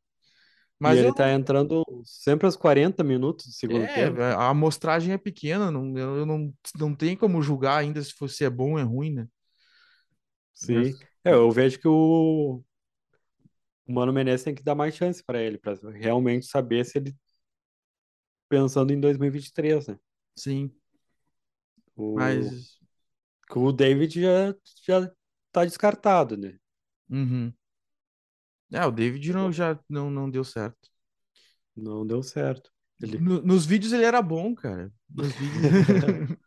Mas 0.80 0.98
ele 0.98 1.08
eu 1.08 1.14
tá 1.14 1.32
entrando 1.32 1.84
sempre 2.04 2.46
aos 2.46 2.56
40 2.56 3.04
minutos 3.04 3.46
do 3.46 3.52
segundo 3.52 3.84
É, 3.84 3.94
tempo. 3.94 4.20
a 4.20 4.48
amostragem 4.48 5.12
é 5.14 5.18
pequena, 5.18 5.70
não, 5.70 5.96
eu 5.96 6.26
não, 6.26 6.52
não 6.78 6.94
tem 6.94 7.16
como 7.16 7.40
julgar 7.42 7.78
ainda 7.78 8.02
se 8.02 8.12
fosse 8.12 8.44
é 8.44 8.50
bom 8.50 8.72
ou 8.72 8.78
é 8.78 8.82
ruim, 8.82 9.12
né? 9.14 9.28
Sim. 10.54 10.74
Mas- 10.76 10.98
É, 11.24 11.32
eu 11.32 11.50
vejo 11.50 11.78
que 11.78 11.88
o, 11.88 12.62
o 13.86 13.92
Mano 13.92 14.12
Menezes 14.12 14.44
tem 14.44 14.54
que 14.54 14.62
dar 14.62 14.74
mais 14.74 14.94
chance 14.94 15.22
pra 15.24 15.40
ele, 15.42 15.58
pra 15.58 15.74
realmente 15.94 16.46
saber 16.46 16.84
se 16.84 16.98
ele 16.98 17.14
pensando 18.48 18.92
em 18.92 19.00
2023, 19.00 19.86
né? 19.88 19.98
sim, 20.36 20.70
O, 21.96 22.14
mas. 22.16 22.78
o 23.54 23.72
David 23.72 24.20
já, 24.20 24.54
já 24.86 25.12
tá 25.52 25.64
descartado, 25.64 26.36
né? 26.36 26.58
uhum. 27.10 27.52
É, 28.72 28.84
o 28.84 28.90
David 28.90 29.32
não, 29.32 29.52
já 29.52 29.78
não, 29.88 30.10
não 30.10 30.28
deu 30.28 30.42
certo. 30.42 30.90
Não 31.76 32.04
deu 32.06 32.22
certo. 32.22 32.70
Ele... 33.00 33.18
No- 33.18 33.42
nos 33.42 33.66
vídeos 33.66 33.92
ele 33.92 34.04
era 34.04 34.20
bom, 34.22 34.54
cara. 34.54 34.92
Nos 35.08 35.32
vídeos, 35.32 36.38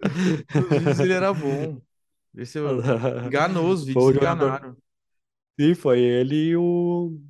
nos 0.54 0.68
vídeos 0.78 1.00
ele 1.00 1.12
era 1.12 1.32
bom. 1.34 1.80
Esse 2.36 2.58
eu... 2.58 2.80
Enganou, 3.26 3.68
os 3.70 3.80
Foi 3.80 3.86
vídeos 3.88 4.04
o 4.04 4.12
jogador- 4.14 4.46
enganaram. 4.46 4.76
Sim, 5.60 5.74
foi 5.74 6.00
ele 6.00 6.34
e 6.50 6.56
o, 6.56 7.20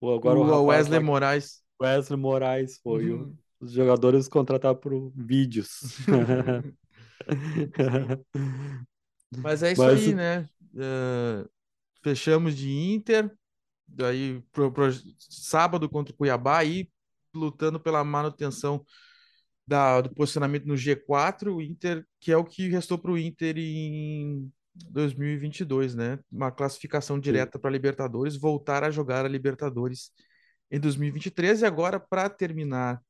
o 0.00 0.10
agora 0.14 0.38
o, 0.38 0.42
O 0.42 0.66
Wesley 0.66 1.00
Moraes. 1.00 1.62
Wesley 1.80 2.18
Moraes 2.18 2.78
foi 2.78 3.10
o- 3.10 3.24
Uhum. 3.24 3.36
Os 3.60 3.72
jogadores 3.72 4.28
contratados 4.28 4.80
por 4.80 5.12
vídeos. 5.14 5.68
Mas 9.36 9.62
é 9.62 9.72
isso 9.72 9.82
Mas 9.82 10.00
aí, 10.00 10.14
né? 10.14 10.48
Eh, 10.76 11.44
fechamos 12.02 12.56
de 12.56 12.70
Inter, 12.70 13.30
daí 13.86 14.42
pro, 14.52 14.72
pro 14.72 14.88
sábado 15.18 15.88
contra 15.88 16.14
o 16.14 16.16
Cuiabá, 16.16 16.58
aí 16.58 16.88
lutando 17.34 17.78
pela 17.78 18.02
manutenção 18.04 18.84
da, 19.66 20.00
do 20.00 20.14
posicionamento 20.14 20.64
no 20.66 20.74
G4, 20.74 21.54
o 21.54 21.60
Inter, 21.60 22.06
que 22.20 22.32
é 22.32 22.36
o 22.36 22.44
que 22.44 22.68
restou 22.68 22.98
para 22.98 23.12
o 23.12 23.18
Inter 23.18 23.58
em 23.58 24.50
2022, 24.90 25.94
né? 25.94 26.18
Uma 26.30 26.50
classificação 26.50 27.18
direta 27.18 27.58
para 27.58 27.68
a 27.68 27.72
Libertadores, 27.72 28.36
voltar 28.36 28.82
a 28.82 28.90
jogar 28.90 29.26
a 29.26 29.28
Libertadores 29.28 30.10
em 30.70 30.80
2023 30.80 31.62
e 31.62 31.66
agora 31.66 32.00
para 32.00 32.30
terminar 32.30 33.02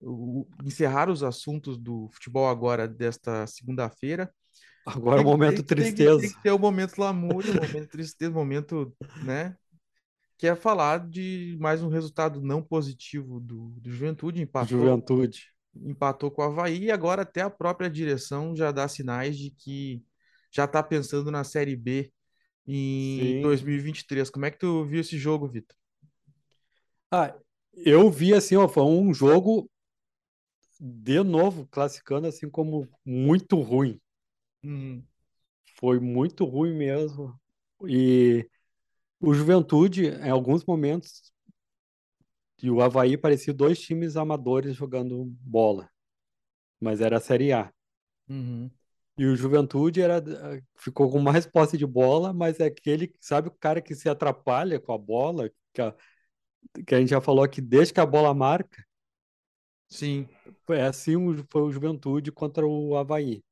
o- 0.00 0.46
encerrar 0.64 1.08
os 1.10 1.22
assuntos 1.22 1.76
do 1.78 2.08
futebol 2.12 2.48
agora 2.48 2.86
desta 2.86 3.46
segunda-feira. 3.46 4.32
Agora 4.86 5.20
é 5.20 5.20
o 5.20 5.24
Tem- 5.24 5.32
momento 5.32 5.62
tem- 5.62 5.64
tem 5.64 5.76
tristeza. 5.76 6.20
Tem 6.20 6.30
que 6.30 6.42
ter 6.42 6.50
o 6.52 6.58
momento 6.58 6.98
lamúria, 6.98 7.52
o 7.52 7.54
momento 7.54 7.88
tristeza, 7.90 8.30
o 8.30 8.34
momento, 8.34 8.96
né? 9.22 9.56
Que 10.38 10.46
é 10.46 10.54
falar 10.56 11.08
de 11.08 11.56
mais 11.60 11.82
um 11.82 11.88
resultado 11.88 12.40
não 12.40 12.62
positivo 12.62 13.40
do, 13.40 13.70
do 13.80 13.90
Juventude, 13.90 14.40
empatou, 14.40 14.78
Juventude. 14.78 15.46
empatou 15.74 16.30
com 16.30 16.42
o 16.42 16.44
Avaí 16.44 16.84
e 16.84 16.90
agora 16.90 17.22
até 17.22 17.40
a 17.42 17.50
própria 17.50 17.90
direção 17.90 18.54
já 18.56 18.70
dá 18.70 18.86
sinais 18.88 19.36
de 19.36 19.50
que 19.50 20.02
já 20.50 20.64
está 20.64 20.82
pensando 20.82 21.30
na 21.30 21.44
Série 21.44 21.76
B 21.76 22.10
em 22.66 23.18
Sim. 23.20 23.42
2023. 23.42 24.30
Como 24.30 24.46
é 24.46 24.50
que 24.50 24.58
tu 24.58 24.84
viu 24.84 25.00
esse 25.00 25.18
jogo, 25.18 25.48
Vitor? 25.48 25.76
Ah, 27.10 27.34
eu 27.74 28.10
vi 28.10 28.32
assim, 28.34 28.56
ó, 28.56 28.68
foi 28.68 28.82
um 28.84 29.12
jogo 29.12 29.68
de 30.80 31.22
novo 31.22 31.66
classificando 31.68 32.26
assim 32.26 32.48
como 32.50 32.88
muito 33.04 33.60
ruim. 33.60 34.00
Hum, 34.62 35.06
Foi 35.78 36.00
muito 36.00 36.44
ruim 36.44 36.74
mesmo. 36.74 37.38
E 37.86 38.48
o 39.20 39.34
Juventude, 39.34 40.06
em 40.08 40.30
alguns 40.30 40.64
momentos, 40.66 41.32
e 42.62 42.70
o 42.70 42.80
Avaí 42.82 43.16
parecia 43.16 43.52
dois 43.54 43.80
times 43.80 44.16
amadores 44.16 44.74
jogando 44.76 45.24
bola, 45.40 45.88
mas 46.80 47.00
era 47.00 47.18
a 47.18 47.20
Série 47.20 47.52
A. 47.52 47.72
uhum, 48.28 48.70
E 49.16 49.26
o 49.26 49.34
Juventude 49.36 50.00
era, 50.00 50.22
ficou 50.76 51.10
com 51.10 51.18
mais 51.18 51.44
posse 51.46 51.76
de 51.76 51.84
bola, 51.86 52.32
mas 52.32 52.60
é 52.60 52.66
aquele, 52.66 53.12
sabe, 53.20 53.48
o 53.48 53.50
cara 53.52 53.80
que 53.82 53.94
se 53.94 54.08
atrapalha 54.08 54.78
com 54.80 54.92
a 54.92 54.98
bola, 54.98 55.50
que 55.72 55.82
a, 55.82 55.92
que 56.86 56.94
a 56.94 57.00
gente 57.00 57.10
já 57.10 57.20
falou 57.20 57.44
aqui, 57.44 57.60
desde 57.60 57.94
que 57.94 58.00
a 58.00 58.06
bola 58.06 58.34
marca, 58.34 58.84
Sim, 59.88 60.28
foi 60.66 60.80
assim 60.80 61.16
foi 61.50 61.62
o 61.62 61.70
Juventude 61.72 62.30
contra 62.32 62.66
o 62.66 62.96
Avaí. 62.96 63.42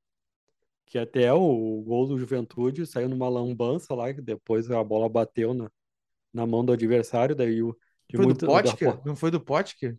Que 0.87 0.99
até 0.99 1.33
o, 1.33 1.83
gol 1.83 2.07
do 2.09 2.19
Juventude 2.19 2.87
saiu 2.87 3.09
numa 3.09 3.29
lambança 3.29 3.95
lá, 3.95 4.13
que 4.15 4.23
depois 4.23 4.71
a 4.71 4.83
bola 4.85 5.09
bateu 5.09 5.55
na, 5.55 5.71
na 6.33 6.47
mão 6.47 6.65
do 6.65 6.73
adversário, 6.73 7.37
daí 7.37 7.63
o 7.63 7.77
foi 8.15 8.27
do 8.27 8.27
muito- 8.27 8.47
da- 8.47 8.63
Potker? 8.63 9.05
Não 9.07 9.17
foi 9.17 9.31
do 9.31 9.41
Potker? 9.41 9.99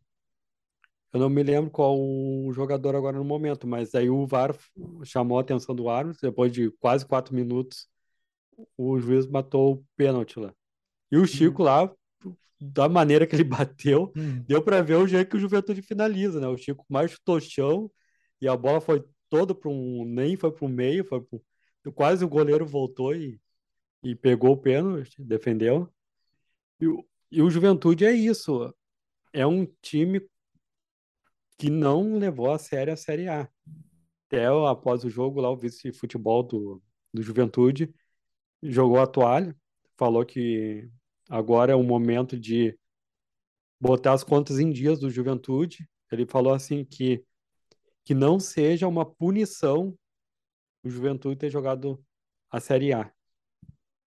Eu 1.14 1.20
não 1.20 1.30
me 1.30 1.42
lembro 1.42 1.72
qual 1.72 1.98
o 1.98 2.52
jogador 2.54 2.96
agora 2.96 3.18
no 3.18 3.24
momento, 3.24 3.66
mas 3.66 3.96
aí 3.96 4.10
o 4.10 4.26
VAR 4.28 4.56
chamou 5.04 5.38
a 5.38 5.42
atenção 5.42 5.74
do 5.74 5.90
árbitro, 5.90 6.22
depois 6.22 6.52
de 6.52 6.70
quase 6.80 7.06
quatro 7.06 7.34
minutos, 7.34 7.88
o 8.78 9.00
juiz 9.00 9.28
matou 9.28 9.74
o 9.76 9.86
pênalti 9.98 10.40
lá. 10.40 10.54
E 11.12 11.18
o 11.18 11.28
Chico 11.28 11.64
lá, 11.64 11.92
da 12.60 12.90
maneira 12.90 13.28
que 13.28 13.36
ele 13.36 13.44
bateu, 13.46 14.16
Hum, 14.16 14.46
deu 14.48 14.62
para 14.64 14.82
ver 14.82 14.96
o 14.96 15.08
jeito 15.08 15.30
que 15.32 15.38
o 15.38 15.40
Juventude 15.40 15.82
finaliza, 15.82 16.40
né? 16.40 16.48
O 16.48 16.58
Chico 16.58 16.86
mais 16.90 17.12
chutou 17.12 17.40
chão 17.40 17.92
e 18.42 18.48
a 18.48 18.56
bola 18.58 18.82
foi 18.82 19.04
toda 19.30 19.54
para 19.56 19.70
um, 19.70 20.06
nem 20.06 20.36
foi 20.38 20.52
para 20.52 20.66
o 20.66 20.70
meio, 20.70 21.06
foi 21.06 21.22
pro, 21.22 21.44
quase 21.94 22.24
o 22.26 22.30
goleiro 22.30 22.66
voltou 22.66 23.16
e, 23.16 23.40
e 24.04 24.16
pegou 24.16 24.52
o 24.54 24.58
pênalti, 24.58 25.22
defendeu. 25.24 25.90
E, 26.80 26.88
o- 26.88 27.06
e 27.32 27.42
o 27.42 27.50
Juventude 27.50 28.06
é 28.06 28.12
isso, 28.14 28.74
é 29.34 29.46
um 29.48 29.66
time 29.82 30.22
que 31.58 31.70
não 31.70 32.18
levou 32.18 32.52
a 32.52 32.60
sério 32.60 32.94
a 32.94 32.98
Série 32.98 33.28
A. 33.28 33.50
Até 34.28 34.48
após 34.48 35.04
o 35.04 35.10
jogo 35.10 35.42
lá, 35.42 35.50
o 35.52 35.58
vice-futebol 35.58 36.44
do, 36.44 36.84
do 37.14 37.22
Juventude 37.24 37.94
jogou 38.64 39.00
a 39.00 39.08
toalha, 39.08 39.56
falou 39.98 40.26
que 40.26 40.90
agora 41.30 41.74
é 41.74 41.76
o 41.76 41.84
momento 41.84 42.38
de 42.40 42.78
botar 43.80 44.14
as 44.14 44.24
contas 44.24 44.60
em 44.60 44.72
dias 44.72 45.00
do 45.00 45.10
Juventude. 45.10 45.88
Ele 46.12 46.26
falou 46.26 46.54
assim 46.54 46.84
que, 46.84 47.24
que 48.04 48.14
não 48.14 48.40
seja 48.40 48.88
uma 48.88 49.06
punição 49.06 49.98
o 50.84 50.90
Juventude 50.90 51.36
ter 51.38 51.50
jogado 51.50 52.04
a 52.50 52.60
Série 52.60 52.94
A 52.94 53.12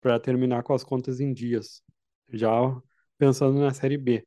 para 0.01 0.19
terminar 0.19 0.63
com 0.63 0.75
as 0.75 0.83
contas 0.83 1.21
em 1.21 1.33
dias, 1.33 1.83
já 2.33 2.51
pensando 3.19 3.61
na 3.61 3.73
Série 3.73 3.97
B, 3.97 4.27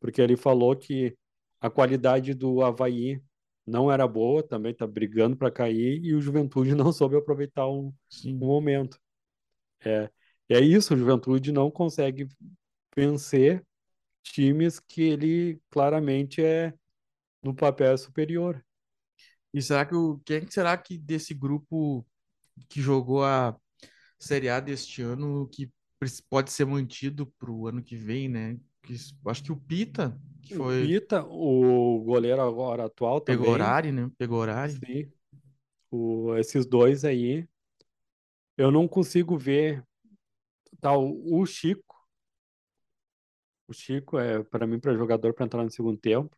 porque 0.00 0.20
ele 0.20 0.36
falou 0.36 0.74
que 0.74 1.16
a 1.60 1.70
qualidade 1.70 2.34
do 2.34 2.62
Avaí 2.62 3.22
não 3.64 3.92
era 3.92 4.08
boa, 4.08 4.42
também 4.42 4.72
está 4.72 4.86
brigando 4.86 5.36
para 5.36 5.50
cair 5.50 6.02
e 6.02 6.14
o 6.14 6.20
Juventude 6.20 6.74
não 6.74 6.92
soube 6.92 7.16
aproveitar 7.16 7.66
o, 7.68 7.94
sim. 8.08 8.34
o 8.34 8.38
momento. 8.38 8.98
É, 9.84 10.10
é 10.52 10.60
isso, 10.60 10.94
o 10.94 10.96
Juventude 10.96 11.52
não 11.52 11.70
consegue 11.70 12.28
vencer 12.96 13.64
times 14.22 14.78
que 14.80 15.02
ele 15.02 15.60
claramente 15.70 16.42
é 16.42 16.74
no 17.42 17.54
papel 17.54 17.96
superior. 17.98 18.64
E 19.52 19.60
será 19.60 19.84
que 19.84 19.94
o 19.94 20.18
quem 20.24 20.46
será 20.50 20.76
que 20.76 20.96
desse 20.98 21.34
grupo 21.34 22.06
que 22.68 22.80
jogou 22.80 23.24
a 23.24 23.56
Série 24.18 24.48
A 24.48 24.60
deste 24.60 25.02
ano 25.02 25.48
que 25.48 25.70
pode 26.28 26.50
ser 26.50 26.64
mantido 26.64 27.26
para 27.38 27.50
o 27.50 27.66
ano 27.68 27.82
que 27.82 27.96
vem, 27.96 28.28
né? 28.28 28.58
Que, 28.82 28.94
acho 29.26 29.42
que 29.44 29.52
o 29.52 29.56
Pita, 29.56 30.18
que 30.42 30.54
O 30.54 30.58
foi 30.58 30.86
Pita, 30.86 31.24
o 31.24 32.02
goleiro 32.04 32.40
agora 32.40 32.86
atual 32.86 33.20
pegou 33.24 33.46
também, 33.46 33.52
horário, 33.52 33.92
né? 33.92 34.10
Pegou 34.18 34.38
horário. 34.38 34.74
sim. 34.74 35.12
O, 35.90 36.34
esses 36.36 36.66
dois 36.66 37.04
aí, 37.04 37.46
eu 38.56 38.70
não 38.70 38.88
consigo 38.88 39.36
ver 39.36 39.84
tal 40.82 41.02
o 41.08 41.46
Chico. 41.46 41.96
O 43.68 43.72
Chico 43.72 44.18
é 44.18 44.42
para 44.44 44.66
mim 44.66 44.78
para 44.80 44.94
jogador 44.96 45.32
para 45.34 45.46
entrar 45.46 45.64
no 45.64 45.70
segundo 45.70 45.98
tempo, 45.98 46.36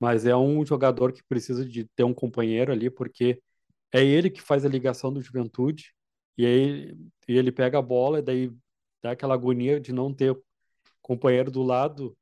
mas 0.00 0.26
é 0.26 0.36
um 0.36 0.64
jogador 0.64 1.12
que 1.12 1.22
precisa 1.24 1.64
de 1.66 1.84
ter 1.96 2.04
um 2.04 2.14
companheiro 2.14 2.72
ali 2.72 2.90
porque 2.90 3.42
é 3.92 4.04
ele 4.04 4.30
que 4.30 4.42
faz 4.42 4.64
a 4.64 4.68
ligação 4.68 5.12
do 5.12 5.22
Juventude 5.22 5.94
e 6.38 6.46
aí 6.46 6.96
e 7.28 7.36
ele 7.38 7.52
pega 7.52 7.78
a 7.78 7.82
bola 7.82 8.18
e 8.20 8.22
daí 8.22 8.52
dá 9.02 9.12
aquela 9.12 9.34
agonia 9.34 9.80
de 9.80 9.92
não 9.92 10.12
ter 10.14 10.36
companheiro 11.02 11.50
do 11.50 11.62
lado 11.62 12.16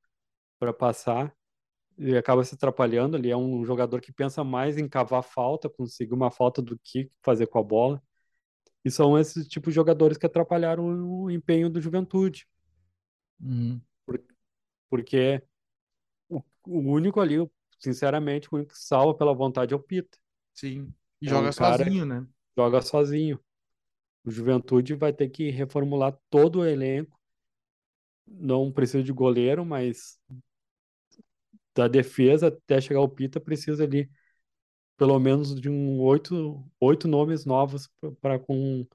para 0.58 0.72
passar 0.72 1.34
e 1.98 2.16
acaba 2.16 2.44
se 2.44 2.54
atrapalhando. 2.54 3.16
Ele 3.16 3.30
é 3.30 3.36
um 3.36 3.64
jogador 3.64 4.00
que 4.00 4.12
pensa 4.12 4.44
mais 4.44 4.78
em 4.78 4.88
cavar 4.88 5.22
falta, 5.22 5.68
conseguir 5.68 6.14
uma 6.14 6.30
falta 6.30 6.62
do 6.62 6.78
que 6.78 7.10
fazer 7.22 7.46
com 7.48 7.58
a 7.58 7.62
bola. 7.62 8.02
E 8.84 8.90
são 8.90 9.18
esses 9.18 9.46
tipos 9.46 9.72
de 9.72 9.76
jogadores 9.76 10.18
que 10.18 10.26
atrapalharam 10.26 10.84
o 10.84 11.30
empenho 11.30 11.70
do 11.70 11.80
Juventude. 11.80 12.46
Uhum. 13.40 13.82
Porque 14.88 15.42
o, 16.28 16.42
o 16.66 16.78
único 16.92 17.20
ali, 17.20 17.36
sinceramente, 17.80 18.48
o 18.52 18.56
único 18.56 18.72
que 18.72 18.78
salva 18.80 19.16
pela 19.16 19.34
vontade 19.34 19.74
é 19.74 19.76
o 19.76 19.80
Pita. 19.82 20.18
Sim. 20.54 20.92
E 21.20 21.28
É 21.28 21.30
joga 21.30 21.48
um 21.48 21.52
sozinho, 21.52 22.04
né? 22.06 22.26
Joga 22.56 22.80
sozinho. 22.80 23.38
O 24.24 24.30
Juventude 24.30 24.94
vai 24.94 25.12
ter 25.12 25.28
que 25.30 25.50
reformular 25.50 26.18
todo 26.30 26.60
o 26.60 26.66
elenco. 26.66 27.20
Não 28.26 28.72
precisa 28.72 29.02
de 29.02 29.12
goleiro, 29.12 29.64
mas 29.64 30.18
da 31.74 31.88
defesa 31.88 32.48
até 32.48 32.80
chegar 32.80 33.00
o 33.00 33.08
Pita 33.08 33.40
precisa 33.40 33.84
ali 33.84 34.10
pelo 34.96 35.18
menos 35.18 35.60
de 35.60 35.68
um 35.68 36.00
oito, 36.00 36.64
oito 36.80 37.08
nomes 37.08 37.44
novos 37.44 37.88
para 38.20 38.38
com, 38.38 38.86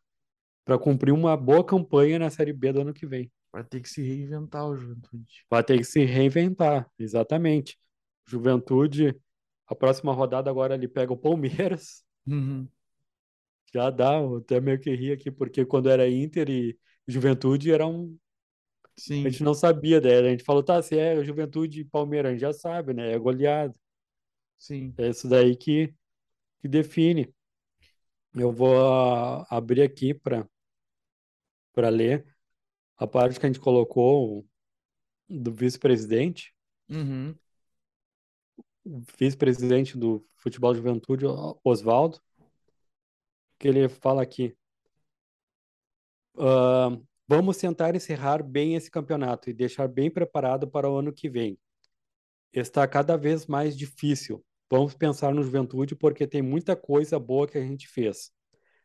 para 0.66 0.78
cumprir 0.78 1.12
uma 1.12 1.36
boa 1.36 1.64
campanha 1.66 2.20
na 2.20 2.30
Série 2.30 2.54
B 2.54 2.72
do 2.72 2.82
ano 2.82 2.94
que 2.94 3.06
vem. 3.06 3.32
Vai 3.52 3.64
ter 3.64 3.82
que 3.82 3.90
se 3.90 4.02
reinventar 4.02 4.68
o 4.68 4.76
Juventude. 4.76 5.46
Vai 5.50 5.64
ter 5.64 5.78
que 5.78 5.84
se 5.84 6.04
reinventar, 6.06 6.90
exatamente. 7.00 7.78
Juventude, 8.28 9.20
a 9.66 9.76
próxima 9.76 10.14
rodada 10.14 10.50
agora 10.50 10.76
ele 10.76 10.88
pega 10.88 11.14
o 11.14 11.18
Palmeiras. 11.18 12.04
Uhum. 12.28 12.68
Já 13.74 13.90
dá, 13.90 14.16
eu 14.16 14.38
até 14.38 14.60
meio 14.60 14.80
que 14.80 14.94
ri 14.94 15.12
aqui, 15.12 15.30
porque 15.32 15.66
quando 15.66 15.90
era 15.90 16.10
Inter 16.10 16.50
e 16.50 16.78
Juventude 17.08 17.72
era 17.72 17.86
um. 17.86 18.18
A 18.86 19.00
Sim, 19.00 19.24
gente 19.30 19.44
não 19.44 19.54
sabia, 19.54 20.02
daí 20.02 20.14
a 20.16 20.30
gente 20.30 20.44
falou, 20.44 20.64
tá, 20.64 20.82
se 20.82 20.98
é 20.98 21.24
Juventude 21.24 21.82
e 21.82 21.86
Palmeiras, 21.86 22.30
a 22.30 22.32
gente 22.34 22.42
já 22.42 22.54
sabe, 22.54 22.94
né? 22.94 23.12
É 23.12 23.20
goleado. 23.20 23.78
Sim. 24.58 24.98
É 24.98 25.10
isso 25.10 25.28
daí 25.28 25.56
que, 25.56 25.94
que 26.62 26.68
define. 26.68 27.34
Eu 28.34 28.52
vou 28.54 28.74
ah, 28.88 29.46
abrir 29.50 29.82
aqui 29.82 30.14
para 30.14 30.48
para 31.74 31.90
ler 31.90 32.26
a 32.98 33.08
parte 33.08 33.40
que 33.40 33.46
a 33.46 33.50
gente 33.50 33.60
colocou 33.62 34.48
do 35.30 35.54
vice-presidente. 35.54 36.54
Uhum. 36.90 37.38
vice-presidente 39.20 39.98
do 39.98 40.26
Futebol 40.36 40.74
Juventude, 40.74 41.26
o- 41.26 41.60
Oswaldo, 41.64 42.20
que 43.60 43.68
ele 43.68 43.88
fala 43.90 44.22
aqui: 44.24 44.56
"Ah, 46.38 46.98
vamos 47.28 47.58
tentar 47.58 47.96
encerrar 47.96 48.44
bem 48.44 48.76
esse 48.76 48.90
campeonato 48.92 49.50
e 49.50 49.54
deixar 49.54 49.88
bem 49.88 50.10
preparado 50.10 50.68
para 50.68 50.90
o 50.90 50.98
ano 50.98 51.14
que 51.14 51.30
vem. 51.30 51.58
Está 52.54 52.88
cada 52.88 53.18
vez 53.18 53.48
mais 53.48 53.78
difícil. 53.78 54.46
Vamos 54.70 54.94
pensar 54.94 55.34
no 55.34 55.44
Juventude 55.44 55.96
porque 55.96 56.28
tem 56.28 56.42
muita 56.42 56.76
coisa 56.76 57.20
boa 57.20 57.48
que 57.48 57.58
a 57.58 57.64
gente 57.64 57.88
fez. 57.88 58.32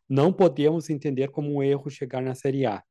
Não 0.08 0.32
podemos 0.32 0.90
entender 0.90 1.28
como 1.28 1.54
um 1.54 1.62
erro 1.62 1.90
chegar 1.90 2.22
na 2.22 2.34
Série 2.34 2.66
A. 2.66 2.82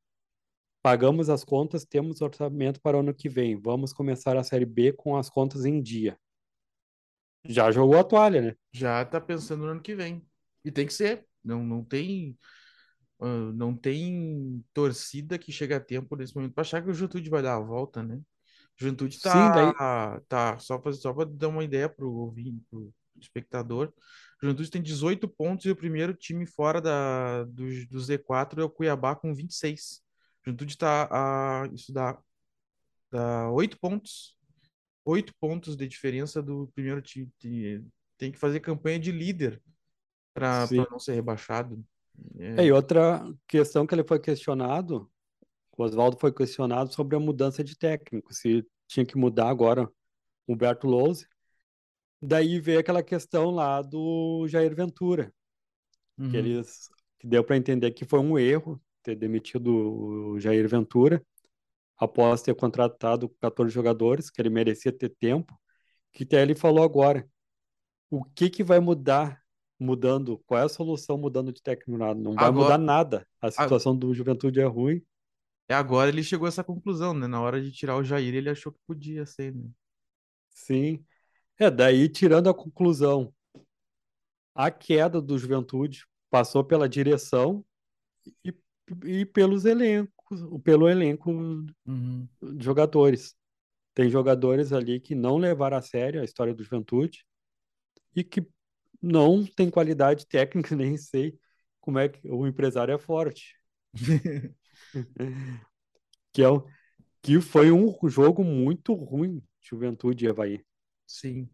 Pagamos 0.82 1.30
as 1.30 1.44
contas, 1.44 1.84
temos 1.84 2.20
orçamento 2.20 2.80
para 2.80 2.96
o 2.96 3.00
ano 3.00 3.14
que 3.14 3.28
vem. 3.28 3.56
Vamos 3.60 3.92
começar 3.92 4.36
a 4.36 4.42
Série 4.44 4.66
B 4.66 4.92
com 4.92 5.16
as 5.16 5.30
contas 5.30 5.64
em 5.64 5.80
dia. 5.80 6.18
Já 7.44 7.70
jogou 7.70 7.98
a 7.98 8.04
toalha, 8.04 8.40
né? 8.42 8.56
Já 8.72 9.04
tá 9.04 9.20
pensando 9.20 9.64
no 9.64 9.70
ano 9.72 9.80
que 9.82 9.94
vem. 9.94 10.26
E 10.64 10.70
tem 10.70 10.86
que 10.86 10.92
ser. 10.92 11.26
Não, 11.44 11.64
não 11.64 11.84
tem. 11.84 12.38
ah, 13.20 13.52
não 13.54 13.76
tem 13.76 14.64
torcida 14.74 15.38
que 15.38 15.52
chega 15.52 15.76
a 15.76 15.80
tempo 15.80 16.16
nesse 16.16 16.34
momento 16.34 16.54
para 16.54 16.62
achar 16.62 16.82
que 16.82 16.90
o 16.90 16.94
Juventude 16.94 17.30
vai 17.30 17.42
dar 17.42 17.56
a 17.56 17.60
volta, 17.60 18.02
né? 18.02 18.20
Juventude 18.82 19.14
Sim, 19.14 19.28
daí. 19.28 19.72
tá, 19.74 20.20
tá 20.28 20.58
só 20.58 20.76
para 20.76 20.92
só 20.92 21.12
pra 21.14 21.24
dar 21.24 21.48
uma 21.48 21.62
ideia 21.62 21.88
pro 21.88 22.12
ouvinte, 22.12 22.60
pro 22.68 22.92
espectador. 23.20 23.92
Juventude 24.42 24.70
tem 24.70 24.82
18 24.82 25.28
pontos 25.28 25.66
e 25.66 25.70
o 25.70 25.76
primeiro 25.76 26.12
time 26.14 26.44
fora 26.44 26.80
da, 26.80 27.44
do, 27.44 27.64
do 27.86 27.98
Z4 27.98 28.58
é 28.58 28.64
o 28.64 28.70
Cuiabá 28.70 29.14
com 29.14 29.32
26. 29.32 30.02
O 30.40 30.46
Juventude 30.46 30.76
tá 30.76 31.08
a, 31.10 31.68
isso 31.72 31.92
dá, 31.92 32.18
dá 33.10 33.50
8 33.52 33.78
pontos. 33.78 34.36
8 35.04 35.32
pontos 35.40 35.76
de 35.76 35.86
diferença 35.86 36.42
do 36.42 36.68
primeiro 36.74 37.00
time. 37.00 37.30
Tem 38.18 38.32
que 38.32 38.38
fazer 38.38 38.58
campanha 38.58 38.98
de 38.98 39.12
líder 39.12 39.62
para 40.34 40.66
não 40.90 40.98
ser 40.98 41.14
rebaixado. 41.14 41.84
É, 42.38 42.66
e 42.66 42.72
outra 42.72 43.24
questão 43.46 43.86
que 43.86 43.94
ele 43.94 44.04
foi 44.04 44.18
questionado, 44.18 45.10
o 45.76 45.82
Oswaldo 45.82 46.16
foi 46.20 46.32
questionado 46.32 46.92
sobre 46.92 47.16
a 47.16 47.20
mudança 47.20 47.62
de 47.64 47.76
técnico, 47.76 48.32
se 48.34 48.66
tinha 48.86 49.06
que 49.06 49.16
mudar 49.16 49.48
agora 49.48 49.90
o 50.46 50.52
Humberto 50.52 50.86
Lousi. 50.86 51.26
Daí 52.20 52.60
veio 52.60 52.78
aquela 52.80 53.02
questão 53.02 53.50
lá 53.50 53.82
do 53.82 54.46
Jair 54.48 54.74
Ventura, 54.74 55.32
que 56.16 56.22
Uhum. 56.24 56.34
eles 56.34 56.88
que 57.18 57.26
deu 57.26 57.42
para 57.44 57.56
entender 57.56 57.90
que 57.92 58.04
foi 58.04 58.18
um 58.20 58.38
erro 58.38 58.80
ter 59.02 59.14
demitido 59.16 59.68
o 60.34 60.40
Jair 60.40 60.68
Ventura 60.68 61.24
após 61.96 62.42
ter 62.42 62.54
contratado 62.54 63.28
14 63.40 63.72
jogadores, 63.72 64.28
que 64.30 64.40
ele 64.42 64.50
merecia 64.50 64.92
ter 64.92 65.08
tempo, 65.08 65.56
que 66.12 66.24
até 66.24 66.42
ele 66.42 66.54
falou 66.54 66.82
agora. 66.84 67.26
O 68.10 68.24
que 68.24 68.50
que 68.50 68.62
vai 68.64 68.78
mudar 68.80 69.40
mudando? 69.80 70.38
Qual 70.46 70.60
é 70.60 70.64
a 70.64 70.68
solução 70.68 71.16
mudando 71.16 71.52
de 71.52 71.62
técnico? 71.62 71.92
Não 71.92 72.34
vai 72.34 72.44
Agora- 72.46 72.52
mudar 72.52 72.78
nada. 72.78 73.26
A 73.40 73.50
situação 73.50 73.96
do 73.96 74.12
Juventude 74.12 74.60
é 74.60 74.64
ruim. 74.64 75.00
É 75.72 75.74
agora 75.74 76.10
ele 76.10 76.22
chegou 76.22 76.44
a 76.44 76.48
essa 76.48 76.62
conclusão, 76.62 77.14
né? 77.14 77.26
Na 77.26 77.40
hora 77.40 77.58
de 77.58 77.72
tirar 77.72 77.96
o 77.96 78.04
Jair, 78.04 78.34
ele 78.34 78.50
achou 78.50 78.70
que 78.72 78.78
podia 78.86 79.24
ser, 79.24 79.54
né? 79.54 79.70
Sim. 80.50 81.04
É, 81.58 81.70
daí 81.70 82.08
tirando 82.08 82.48
a 82.50 82.54
conclusão, 82.54 83.32
a 84.54 84.70
queda 84.70 85.20
do 85.20 85.38
Juventude 85.38 86.06
passou 86.30 86.64
pela 86.64 86.88
direção 86.88 87.64
e, 88.44 88.54
e 89.06 89.26
pelos 89.26 89.64
elencos, 89.64 90.40
pelo 90.64 90.88
elenco 90.88 91.32
Uhum. 91.86 92.28
de 92.42 92.64
jogadores. 92.64 93.34
Tem 93.94 94.10
jogadores 94.10 94.72
ali 94.72 95.00
que 95.00 95.14
não 95.14 95.38
levaram 95.38 95.76
a 95.78 95.82
sério 95.82 96.20
a 96.20 96.24
história 96.24 96.54
do 96.54 96.64
Juventude 96.64 97.24
e 98.16 98.24
que 98.24 98.46
não 99.02 99.44
tem 99.46 99.70
qualidade 99.70 100.26
técnica, 100.26 100.74
nem 100.76 100.96
sei 100.96 101.38
como 101.80 101.98
é 101.98 102.08
que 102.08 102.28
o 102.30 102.46
empresário 102.46 102.94
é 102.94 102.98
forte. 102.98 103.56
Que, 106.32 106.42
é, 106.42 106.48
o- 106.48 106.66
que 107.22 107.40
foi 107.40 107.70
um 107.72 107.94
jogo 108.08 108.44
muito 108.44 108.94
ruim, 108.94 109.42
Juventude 109.60 110.24
e 110.24 110.28
Avaí. 110.28 110.64
Sim. 111.06 111.50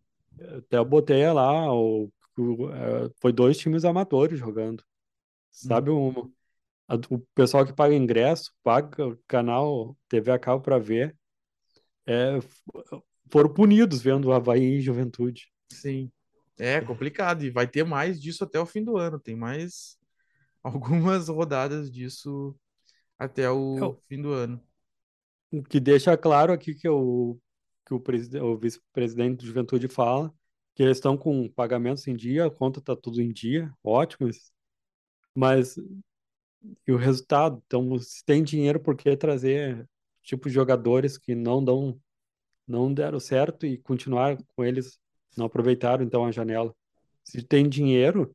Até 0.58 0.78
eu 0.78 0.84
botei 0.84 1.26
lá, 1.32 1.72
o, 1.72 2.12
o, 2.38 2.70
é, 2.70 3.10
foi 3.20 3.32
dois 3.32 3.58
times 3.58 3.84
amadores 3.84 4.38
jogando. 4.38 4.84
Sabe, 5.50 5.90
um, 5.90 6.32
a- 6.88 6.96
o 7.10 7.18
pessoal 7.34 7.66
que 7.66 7.72
paga 7.72 7.94
ingresso, 7.94 8.52
paga 8.62 9.08
o 9.08 9.18
canal 9.26 9.96
TV 10.08 10.32
a 10.32 10.38
cabo 10.38 10.62
para 10.62 10.78
ver, 10.78 11.16
é, 12.06 12.38
foram 13.30 13.52
punidos 13.52 14.00
vendo 14.00 14.26
o 14.28 14.32
Avaí 14.32 14.78
e 14.78 14.80
Juventude. 14.80 15.50
Sim. 15.72 16.10
É 16.58 16.80
complicado. 16.80 17.44
E 17.44 17.50
vai 17.50 17.66
ter 17.68 17.84
mais 17.84 18.20
disso 18.20 18.44
até 18.44 18.58
o 18.58 18.66
fim 18.66 18.82
do 18.82 18.96
ano. 18.96 19.18
Tem 19.20 19.36
mais 19.36 19.98
algumas 20.62 21.28
rodadas 21.28 21.90
disso 21.90 22.56
até 23.18 23.50
o 23.50 23.76
Eu- 23.76 24.02
fim 24.08 24.20
do 24.22 24.32
ano. 24.32 24.62
O 25.50 25.62
que 25.62 25.80
deixa 25.80 26.16
claro 26.16 26.52
aqui 26.52 26.74
que 26.74 26.88
o, 26.88 27.38
que 27.86 27.94
o, 27.94 28.00
preside- 28.00 28.40
o 28.40 28.56
vice-presidente 28.58 29.38
do 29.38 29.46
Juventude 29.46 29.88
fala 29.88 30.32
que 30.74 30.82
eles 30.82 30.98
estão 30.98 31.16
com 31.16 31.48
pagamentos 31.48 32.06
em 32.06 32.14
dia, 32.16 32.46
a 32.46 32.50
conta 32.50 32.78
está 32.80 32.94
tudo 32.94 33.20
em 33.22 33.32
dia, 33.32 33.72
ótimo, 33.82 34.28
mas 35.34 35.76
e 36.86 36.92
o 36.92 36.96
resultado? 36.96 37.62
Então, 37.66 37.98
se 37.98 38.24
tem 38.24 38.42
dinheiro, 38.42 38.80
por 38.80 38.96
que 38.96 39.16
trazer 39.16 39.88
tipo 40.22 40.48
de 40.48 40.54
jogadores 40.54 41.16
que 41.18 41.34
não 41.34 41.64
dão, 41.64 42.00
não 42.66 42.92
deram 42.92 43.20
certo 43.20 43.66
e 43.66 43.78
continuar 43.78 44.38
com 44.56 44.64
eles, 44.64 44.98
não 45.36 45.46
aproveitaram 45.46 46.04
então 46.04 46.24
a 46.26 46.32
janela? 46.32 46.74
Se 47.24 47.42
tem 47.42 47.68
dinheiro, 47.68 48.34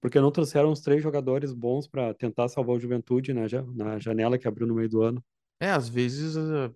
por 0.00 0.10
que 0.10 0.20
não 0.20 0.30
trouxeram 0.30 0.70
uns 0.70 0.80
três 0.80 1.02
jogadores 1.02 1.52
bons 1.52 1.86
para 1.88 2.14
tentar 2.14 2.48
salvar 2.48 2.76
o 2.76 2.80
Juventude 2.80 3.32
na, 3.34 3.46
ja- 3.48 3.62
na 3.74 3.98
janela 3.98 4.38
que 4.38 4.46
abriu 4.48 4.66
no 4.66 4.74
meio 4.74 4.88
do 4.88 5.02
ano? 5.02 5.24
É, 5.60 5.70
às 5.70 5.88
vezes 5.88 6.36
ah, 6.36 6.70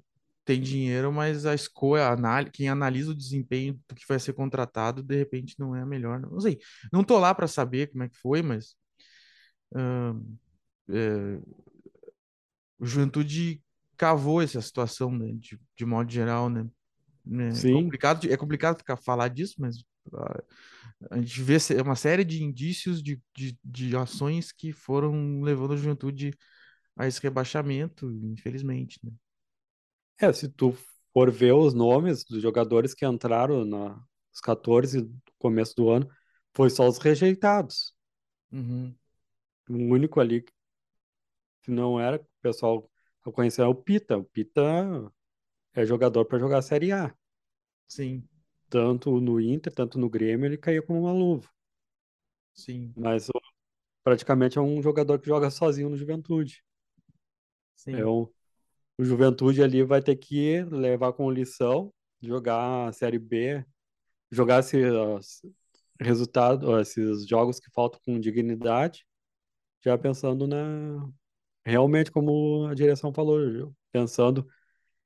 tem 0.44 0.60
dinheiro, 0.60 1.12
mas 1.12 1.46
a 1.46 1.54
escolha, 1.54 2.08
a 2.12 2.44
quem 2.50 2.68
analisa 2.68 3.10
o 3.12 3.14
desempenho 3.14 3.78
do 3.88 3.94
que 3.94 4.06
vai 4.08 4.18
ser 4.18 4.32
contratado, 4.32 5.02
de 5.02 5.16
repente 5.16 5.54
não 5.58 5.76
é 5.76 5.82
a 5.82 5.86
melhor. 5.86 6.20
Não 6.20 6.40
sei, 6.40 6.58
não 6.92 7.04
tô 7.04 7.18
lá 7.18 7.34
para 7.34 7.46
saber 7.46 7.88
como 7.88 8.04
é 8.04 8.08
que 8.08 8.16
foi, 8.16 8.42
mas 8.42 8.74
uh, 9.74 10.38
é, 10.88 11.40
o 12.78 12.86
Juventude 12.86 13.62
cavou 13.96 14.40
essa 14.42 14.60
situação, 14.60 15.10
né, 15.12 15.32
de, 15.34 15.60
de 15.76 15.84
modo 15.84 16.10
geral, 16.10 16.48
né? 16.48 16.66
É 17.28 17.52
Sim. 17.54 17.82
complicado, 17.82 18.26
é 18.30 18.36
complicado 18.36 18.78
ficar 18.78 18.96
falar 18.96 19.28
disso, 19.28 19.54
mas 19.58 19.84
a 21.10 21.16
gente 21.16 21.42
vê 21.42 21.56
uma 21.82 21.96
série 21.96 22.24
de 22.24 22.42
indícios 22.42 23.02
de, 23.02 23.20
de, 23.34 23.58
de 23.64 23.96
ações 23.96 24.52
que 24.52 24.72
foram 24.72 25.40
levando 25.40 25.74
a 25.74 25.76
juventude 25.76 26.36
a 26.96 27.06
esse 27.06 27.20
rebaixamento, 27.22 28.10
infelizmente, 28.10 29.00
né? 29.02 29.12
É, 30.18 30.30
se 30.32 30.48
tu 30.48 30.76
for 31.12 31.30
ver 31.30 31.52
os 31.52 31.72
nomes 31.72 32.24
dos 32.24 32.42
jogadores 32.42 32.92
que 32.92 33.06
entraram 33.06 33.64
nos 33.64 34.40
14 34.42 35.00
do 35.00 35.22
começo 35.38 35.74
do 35.74 35.88
ano, 35.88 36.08
foi 36.54 36.68
só 36.68 36.86
os 36.86 36.98
rejeitados. 36.98 37.94
Uhum. 38.52 38.94
O 39.68 39.74
único 39.74 40.20
ali 40.20 40.44
que 41.62 41.70
não 41.70 41.98
era, 41.98 42.16
o 42.16 42.26
pessoal 42.42 42.90
conhecer 43.32 43.62
é 43.62 43.66
o 43.66 43.74
Pita. 43.74 44.18
O 44.18 44.24
Pita 44.24 44.60
é 45.74 45.86
jogador 45.86 46.24
para 46.24 46.38
jogar 46.38 46.58
a 46.58 46.62
Série 46.62 46.92
A. 46.92 47.14
Sim. 47.88 48.22
Tanto 48.70 49.20
no 49.20 49.40
Inter, 49.40 49.72
tanto 49.74 49.98
no 49.98 50.08
Grêmio, 50.08 50.46
ele 50.46 50.56
caía 50.56 50.80
como 50.80 51.00
uma 51.00 51.12
luva. 51.12 51.50
Sim. 52.54 52.92
Mas 52.96 53.28
praticamente 54.02 54.56
é 54.58 54.60
um 54.60 54.80
jogador 54.80 55.18
que 55.18 55.26
joga 55.26 55.50
sozinho 55.50 55.90
no 55.90 55.96
Juventude. 55.96 56.64
Sim. 57.74 57.96
É 57.96 58.06
um, 58.06 58.28
o 58.96 59.04
Juventude 59.04 59.62
ali 59.62 59.82
vai 59.82 60.00
ter 60.00 60.14
que 60.16 60.62
levar 60.64 61.12
com 61.12 61.30
lição, 61.30 61.92
jogar 62.20 62.88
a 62.88 62.92
Série 62.92 63.18
B, 63.18 63.64
jogar 64.30 64.60
esses 64.60 65.42
resultados, 65.98 66.68
esses 66.80 67.26
jogos 67.26 67.58
que 67.58 67.70
faltam 67.70 68.00
com 68.04 68.20
dignidade, 68.20 69.06
já 69.82 69.96
pensando 69.98 70.46
na 70.46 71.08
realmente 71.64 72.10
como 72.10 72.66
a 72.66 72.74
direção 72.74 73.12
falou, 73.12 73.74
pensando 73.92 74.46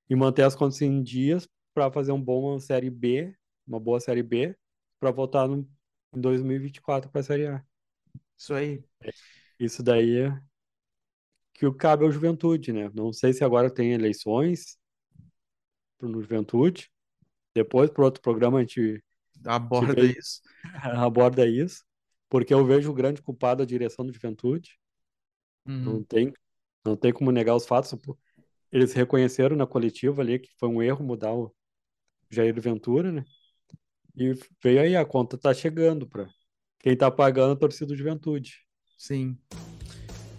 em 0.08 0.14
manter 0.14 0.42
as 0.42 0.54
contas 0.54 0.80
em 0.82 1.02
dias 1.02 1.48
para 1.72 1.90
fazer 1.90 2.12
um 2.12 2.22
bom 2.22 2.58
Série 2.58 2.90
B, 2.90 3.34
uma 3.66 3.80
boa 3.80 4.00
Série 4.00 4.22
B, 4.22 4.56
para 5.00 5.10
voltar 5.10 5.48
no, 5.48 5.68
em 6.14 6.20
2024 6.20 7.10
para 7.10 7.20
a 7.20 7.24
Série 7.24 7.46
A. 7.46 7.64
Isso 8.36 8.54
aí. 8.54 8.84
Isso 9.58 9.82
daí 9.82 10.18
é 10.18 10.40
que 11.54 11.66
o 11.66 11.74
cabe 11.74 12.04
ao 12.04 12.10
Juventude, 12.10 12.72
né? 12.72 12.90
Não 12.92 13.12
sei 13.12 13.32
se 13.32 13.44
agora 13.44 13.70
tem 13.70 13.92
eleições 13.92 14.76
no 16.00 16.20
Juventude. 16.20 16.90
Depois, 17.54 17.88
para 17.90 18.04
outro 18.04 18.20
programa, 18.20 18.58
a 18.58 18.60
gente 18.62 19.02
aborda 19.46 19.94
vê, 19.94 20.18
isso. 20.18 20.40
aborda 21.06 21.46
isso, 21.46 21.84
porque 22.28 22.52
eu 22.52 22.66
vejo 22.66 22.90
o 22.90 22.94
grande 22.94 23.22
culpado 23.22 23.62
a 23.62 23.66
direção 23.66 24.04
do 24.04 24.12
Juventude. 24.12 24.78
Uhum. 25.66 25.80
Não 25.80 26.02
tem, 26.02 26.32
não 26.84 26.96
tem 26.96 27.12
como 27.12 27.30
negar 27.30 27.54
os 27.54 27.66
fatos. 27.66 27.94
Eles 28.72 28.92
reconheceram 28.92 29.56
na 29.56 29.66
coletiva 29.66 30.20
ali 30.20 30.40
que 30.40 30.50
foi 30.58 30.68
um 30.68 30.82
erro 30.82 31.04
mudar 31.04 31.32
o 31.32 31.54
Jair 32.28 32.60
Ventura, 32.60 33.12
né? 33.12 33.24
E 34.16 34.34
veio 34.62 34.80
aí, 34.80 34.96
a 34.96 35.04
conta 35.04 35.36
tá 35.36 35.52
chegando 35.52 36.06
para 36.06 36.26
quem 36.80 36.96
tá 36.96 37.10
pagando 37.10 37.52
a 37.52 37.56
torcida 37.56 37.86
do 37.86 37.96
Juventude. 37.96 38.58
Sim. 38.96 39.36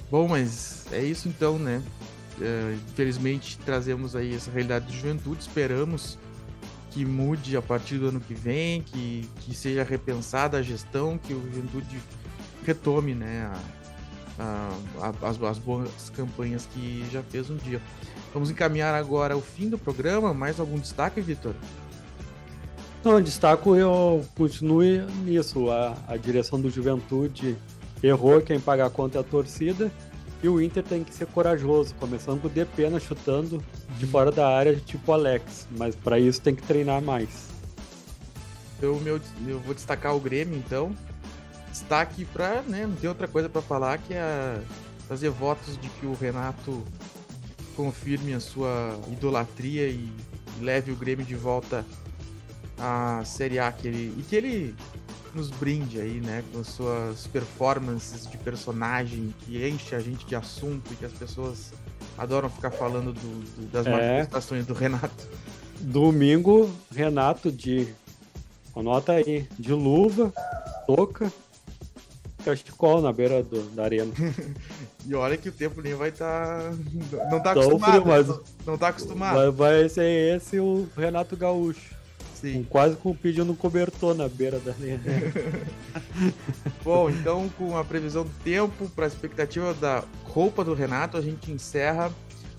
Bom, 0.09 0.27
mas 0.27 0.91
é 0.91 1.03
isso 1.03 1.27
então, 1.27 1.59
né? 1.59 1.83
É, 2.39 2.75
infelizmente 2.89 3.57
trazemos 3.59 4.15
aí 4.15 4.35
essa 4.35 4.51
realidade 4.51 4.87
de 4.87 4.97
juventude, 4.97 5.41
esperamos 5.41 6.17
que 6.91 7.05
mude 7.05 7.57
a 7.57 7.61
partir 7.61 7.97
do 7.97 8.07
ano 8.07 8.21
que 8.21 8.33
vem, 8.33 8.81
que, 8.81 9.29
que 9.41 9.53
seja 9.53 9.83
repensada 9.83 10.57
a 10.57 10.61
gestão, 10.61 11.17
que 11.17 11.33
o 11.33 11.41
Juventude 11.41 11.99
retome 12.65 13.13
né, 13.13 13.51
a, 14.39 14.71
a, 15.01 15.29
as, 15.29 15.41
as 15.41 15.57
boas 15.57 16.09
campanhas 16.15 16.65
que 16.67 17.05
já 17.11 17.21
fez 17.23 17.49
um 17.49 17.57
dia. 17.57 17.81
Vamos 18.33 18.49
encaminhar 18.49 18.95
agora 18.95 19.35
o 19.35 19.41
fim 19.41 19.69
do 19.69 19.77
programa. 19.77 20.33
Mais 20.33 20.57
algum 20.57 20.79
destaque, 20.79 21.19
Vitor? 21.19 21.53
Não, 23.05 23.21
destaco 23.21 23.75
eu 23.75 24.25
continue 24.35 24.99
nisso. 25.23 25.69
A, 25.69 25.95
a 26.07 26.17
direção 26.17 26.59
do 26.59 26.71
Juventude 26.71 27.55
errou, 28.01 28.41
quem 28.41 28.59
paga 28.59 28.87
a 28.87 28.89
conta 28.89 29.19
é 29.19 29.21
a 29.21 29.23
torcida. 29.23 29.91
E 30.41 30.49
o 30.49 30.59
Inter 30.59 30.83
tem 30.83 31.03
que 31.03 31.13
ser 31.13 31.27
corajoso, 31.27 31.93
começando 31.99 32.41
com 32.41 32.47
o 32.47 32.49
Depena 32.49 32.99
chutando 32.99 33.63
de 33.99 34.07
fora 34.07 34.31
da 34.31 34.47
área, 34.47 34.75
tipo 34.75 35.11
Alex. 35.11 35.67
Mas 35.77 35.95
para 35.95 36.19
isso 36.19 36.41
tem 36.41 36.55
que 36.55 36.63
treinar 36.63 36.99
mais. 36.99 37.29
Eu, 38.81 38.99
meu, 38.99 39.21
eu 39.47 39.59
vou 39.59 39.75
destacar 39.75 40.15
o 40.15 40.19
Grêmio, 40.19 40.57
então. 40.57 40.91
Destaque 41.71 42.25
para, 42.25 42.63
né, 42.63 42.87
não 42.87 42.95
tem 42.95 43.07
outra 43.07 43.27
coisa 43.27 43.47
para 43.47 43.61
falar 43.61 43.99
que 43.99 44.15
é 44.15 44.59
fazer 45.07 45.29
votos 45.29 45.77
de 45.77 45.89
que 45.89 46.07
o 46.07 46.15
Renato 46.15 46.83
confirme 47.75 48.33
a 48.33 48.39
sua 48.39 48.99
idolatria 49.11 49.89
e 49.89 50.11
leve 50.59 50.91
o 50.91 50.95
Grêmio 50.95 51.23
de 51.23 51.35
volta 51.35 51.85
à 52.77 53.23
Série 53.25 53.59
A 53.59 53.71
que 53.71 53.87
ele, 53.87 54.13
e 54.17 54.23
que 54.23 54.35
ele 54.35 54.75
nos 55.33 55.49
brinde 55.49 55.99
aí, 55.99 56.21
né, 56.21 56.43
com 56.53 56.63
suas 56.63 57.27
performances 57.27 58.25
de 58.25 58.37
personagem 58.37 59.33
que 59.41 59.67
enche 59.67 59.93
a 59.93 59.99
gente 59.99 60.25
de 60.25 60.35
assunto 60.35 60.93
e 60.93 60.95
que 60.95 61.05
as 61.05 61.11
pessoas 61.11 61.73
adoram 62.17 62.49
ficar 62.49 62.71
falando 62.71 63.11
do, 63.11 63.19
do, 63.19 63.71
das 63.71 63.85
é. 63.85 63.91
manifestações 63.91 64.65
do 64.65 64.73
Renato. 64.73 65.27
Domingo, 65.79 66.73
Renato 66.89 67.51
de. 67.51 67.87
Anota 68.75 69.13
aí, 69.13 69.47
de 69.57 69.71
luva, 69.71 70.33
touca, 70.85 71.31
cachecol 72.43 73.01
na 73.01 73.11
beira 73.11 73.41
do, 73.41 73.61
da 73.71 73.83
arena. 73.83 74.11
e 75.05 75.15
olha 75.15 75.37
que 75.37 75.47
o 75.47 75.51
tempo 75.51 75.81
nem 75.81 75.93
vai 75.93 76.09
estar. 76.09 76.71
Tá... 76.71 77.29
Não 77.31 77.41
tá 77.41 77.51
acostumado. 77.51 77.91
Frio, 77.91 78.05
mas... 78.05 78.27
não, 78.27 78.41
não 78.65 78.77
tá 78.77 78.87
acostumado. 78.89 79.35
Vai, 79.35 79.51
vai 79.51 79.89
ser 79.89 80.35
esse 80.35 80.59
o 80.59 80.87
Renato 80.95 81.37
Gaúcho. 81.37 81.94
Sim. 82.53 82.67
Quase 82.69 82.95
com 82.95 83.15
pedindo 83.15 83.53
cobertor 83.53 84.15
na 84.15 84.27
beira 84.27 84.59
da 84.59 84.71
linha. 84.73 84.99
Bom, 86.83 87.09
então 87.09 87.49
com 87.57 87.77
a 87.77 87.83
previsão 87.83 88.23
do 88.23 88.31
tempo, 88.43 88.89
para 88.89 89.05
a 89.05 89.07
expectativa 89.07 89.73
da 89.73 90.03
roupa 90.23 90.63
do 90.63 90.73
Renato, 90.73 91.17
a 91.17 91.21
gente 91.21 91.51
encerra 91.51 92.11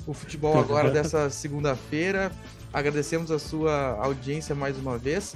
o 0.07 0.15
futebol 0.15 0.59
agora 0.59 0.91
dessa 0.91 1.29
segunda-feira. 1.31 2.31
Agradecemos 2.73 3.31
a 3.31 3.39
sua 3.39 3.99
audiência 4.01 4.55
mais 4.55 4.77
uma 4.77 4.99
vez. 4.99 5.35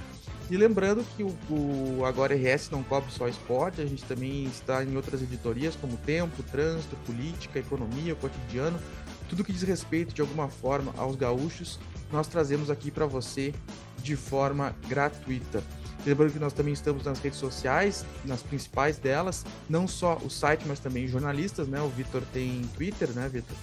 E 0.49 0.57
lembrando 0.57 1.05
que 1.15 1.23
o, 1.23 1.33
o, 1.49 2.05
Agora 2.05 2.35
RS 2.35 2.69
não 2.71 2.83
cobre 2.83 3.09
só 3.09 3.25
esporte, 3.25 3.79
a 3.79 3.85
gente 3.85 4.03
também 4.03 4.43
está 4.43 4.83
em 4.83 4.97
outras 4.97 5.21
editorias 5.21 5.77
como 5.77 5.95
Tempo, 5.95 6.43
Trânsito, 6.43 6.97
Política, 7.05 7.57
Economia, 7.57 8.15
Cotidiano, 8.15 8.77
tudo 9.29 9.45
que 9.45 9.53
diz 9.53 9.61
respeito 9.61 10.13
de 10.13 10.19
alguma 10.19 10.49
forma 10.49 10.93
aos 10.97 11.15
gaúchos, 11.15 11.79
nós 12.11 12.27
trazemos 12.27 12.69
aqui 12.69 12.91
para 12.91 13.05
você 13.05 13.53
de 14.01 14.15
forma 14.15 14.75
gratuita. 14.87 15.63
Lembrando 16.05 16.33
que 16.33 16.39
nós 16.39 16.53
também 16.53 16.73
estamos 16.73 17.05
nas 17.05 17.19
redes 17.19 17.37
sociais, 17.37 18.05
nas 18.25 18.41
principais 18.41 18.97
delas, 18.97 19.45
não 19.69 19.87
só 19.87 20.17
o 20.17 20.29
site, 20.29 20.63
mas 20.67 20.79
também 20.79 21.07
jornalistas, 21.07 21.67
né? 21.67 21.79
O 21.81 21.89
Vitor 21.89 22.23
tem 22.33 22.63
Twitter, 22.75 23.09
né, 23.09 23.29
Vitor? 23.29 23.55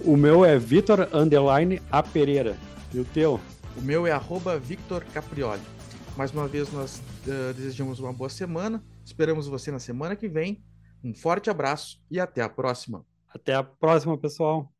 O 0.00 0.16
meu 0.16 0.44
é 0.44 0.58
Vitor 0.58 1.08
Underline 1.12 1.82
A 1.90 2.02
Pereira. 2.02 2.56
E 2.92 2.98
o 2.98 3.04
teu? 3.04 3.38
O 3.76 3.82
meu 3.82 4.06
é 4.06 4.12
arroba 4.12 4.58
Victor 4.58 5.04
Caprioli. 5.12 5.60
Mais 6.16 6.32
uma 6.32 6.48
vez, 6.48 6.72
nós 6.72 7.02
uh, 7.26 7.52
desejamos 7.52 8.00
uma 8.00 8.12
boa 8.12 8.30
semana. 8.30 8.82
Esperamos 9.04 9.46
você 9.46 9.70
na 9.70 9.78
semana 9.78 10.16
que 10.16 10.26
vem. 10.26 10.64
Um 11.04 11.14
forte 11.14 11.50
abraço 11.50 12.00
e 12.10 12.18
até 12.18 12.40
a 12.42 12.48
próxima. 12.48 13.04
Até 13.28 13.54
a 13.54 13.62
próxima, 13.62 14.16
pessoal. 14.16 14.72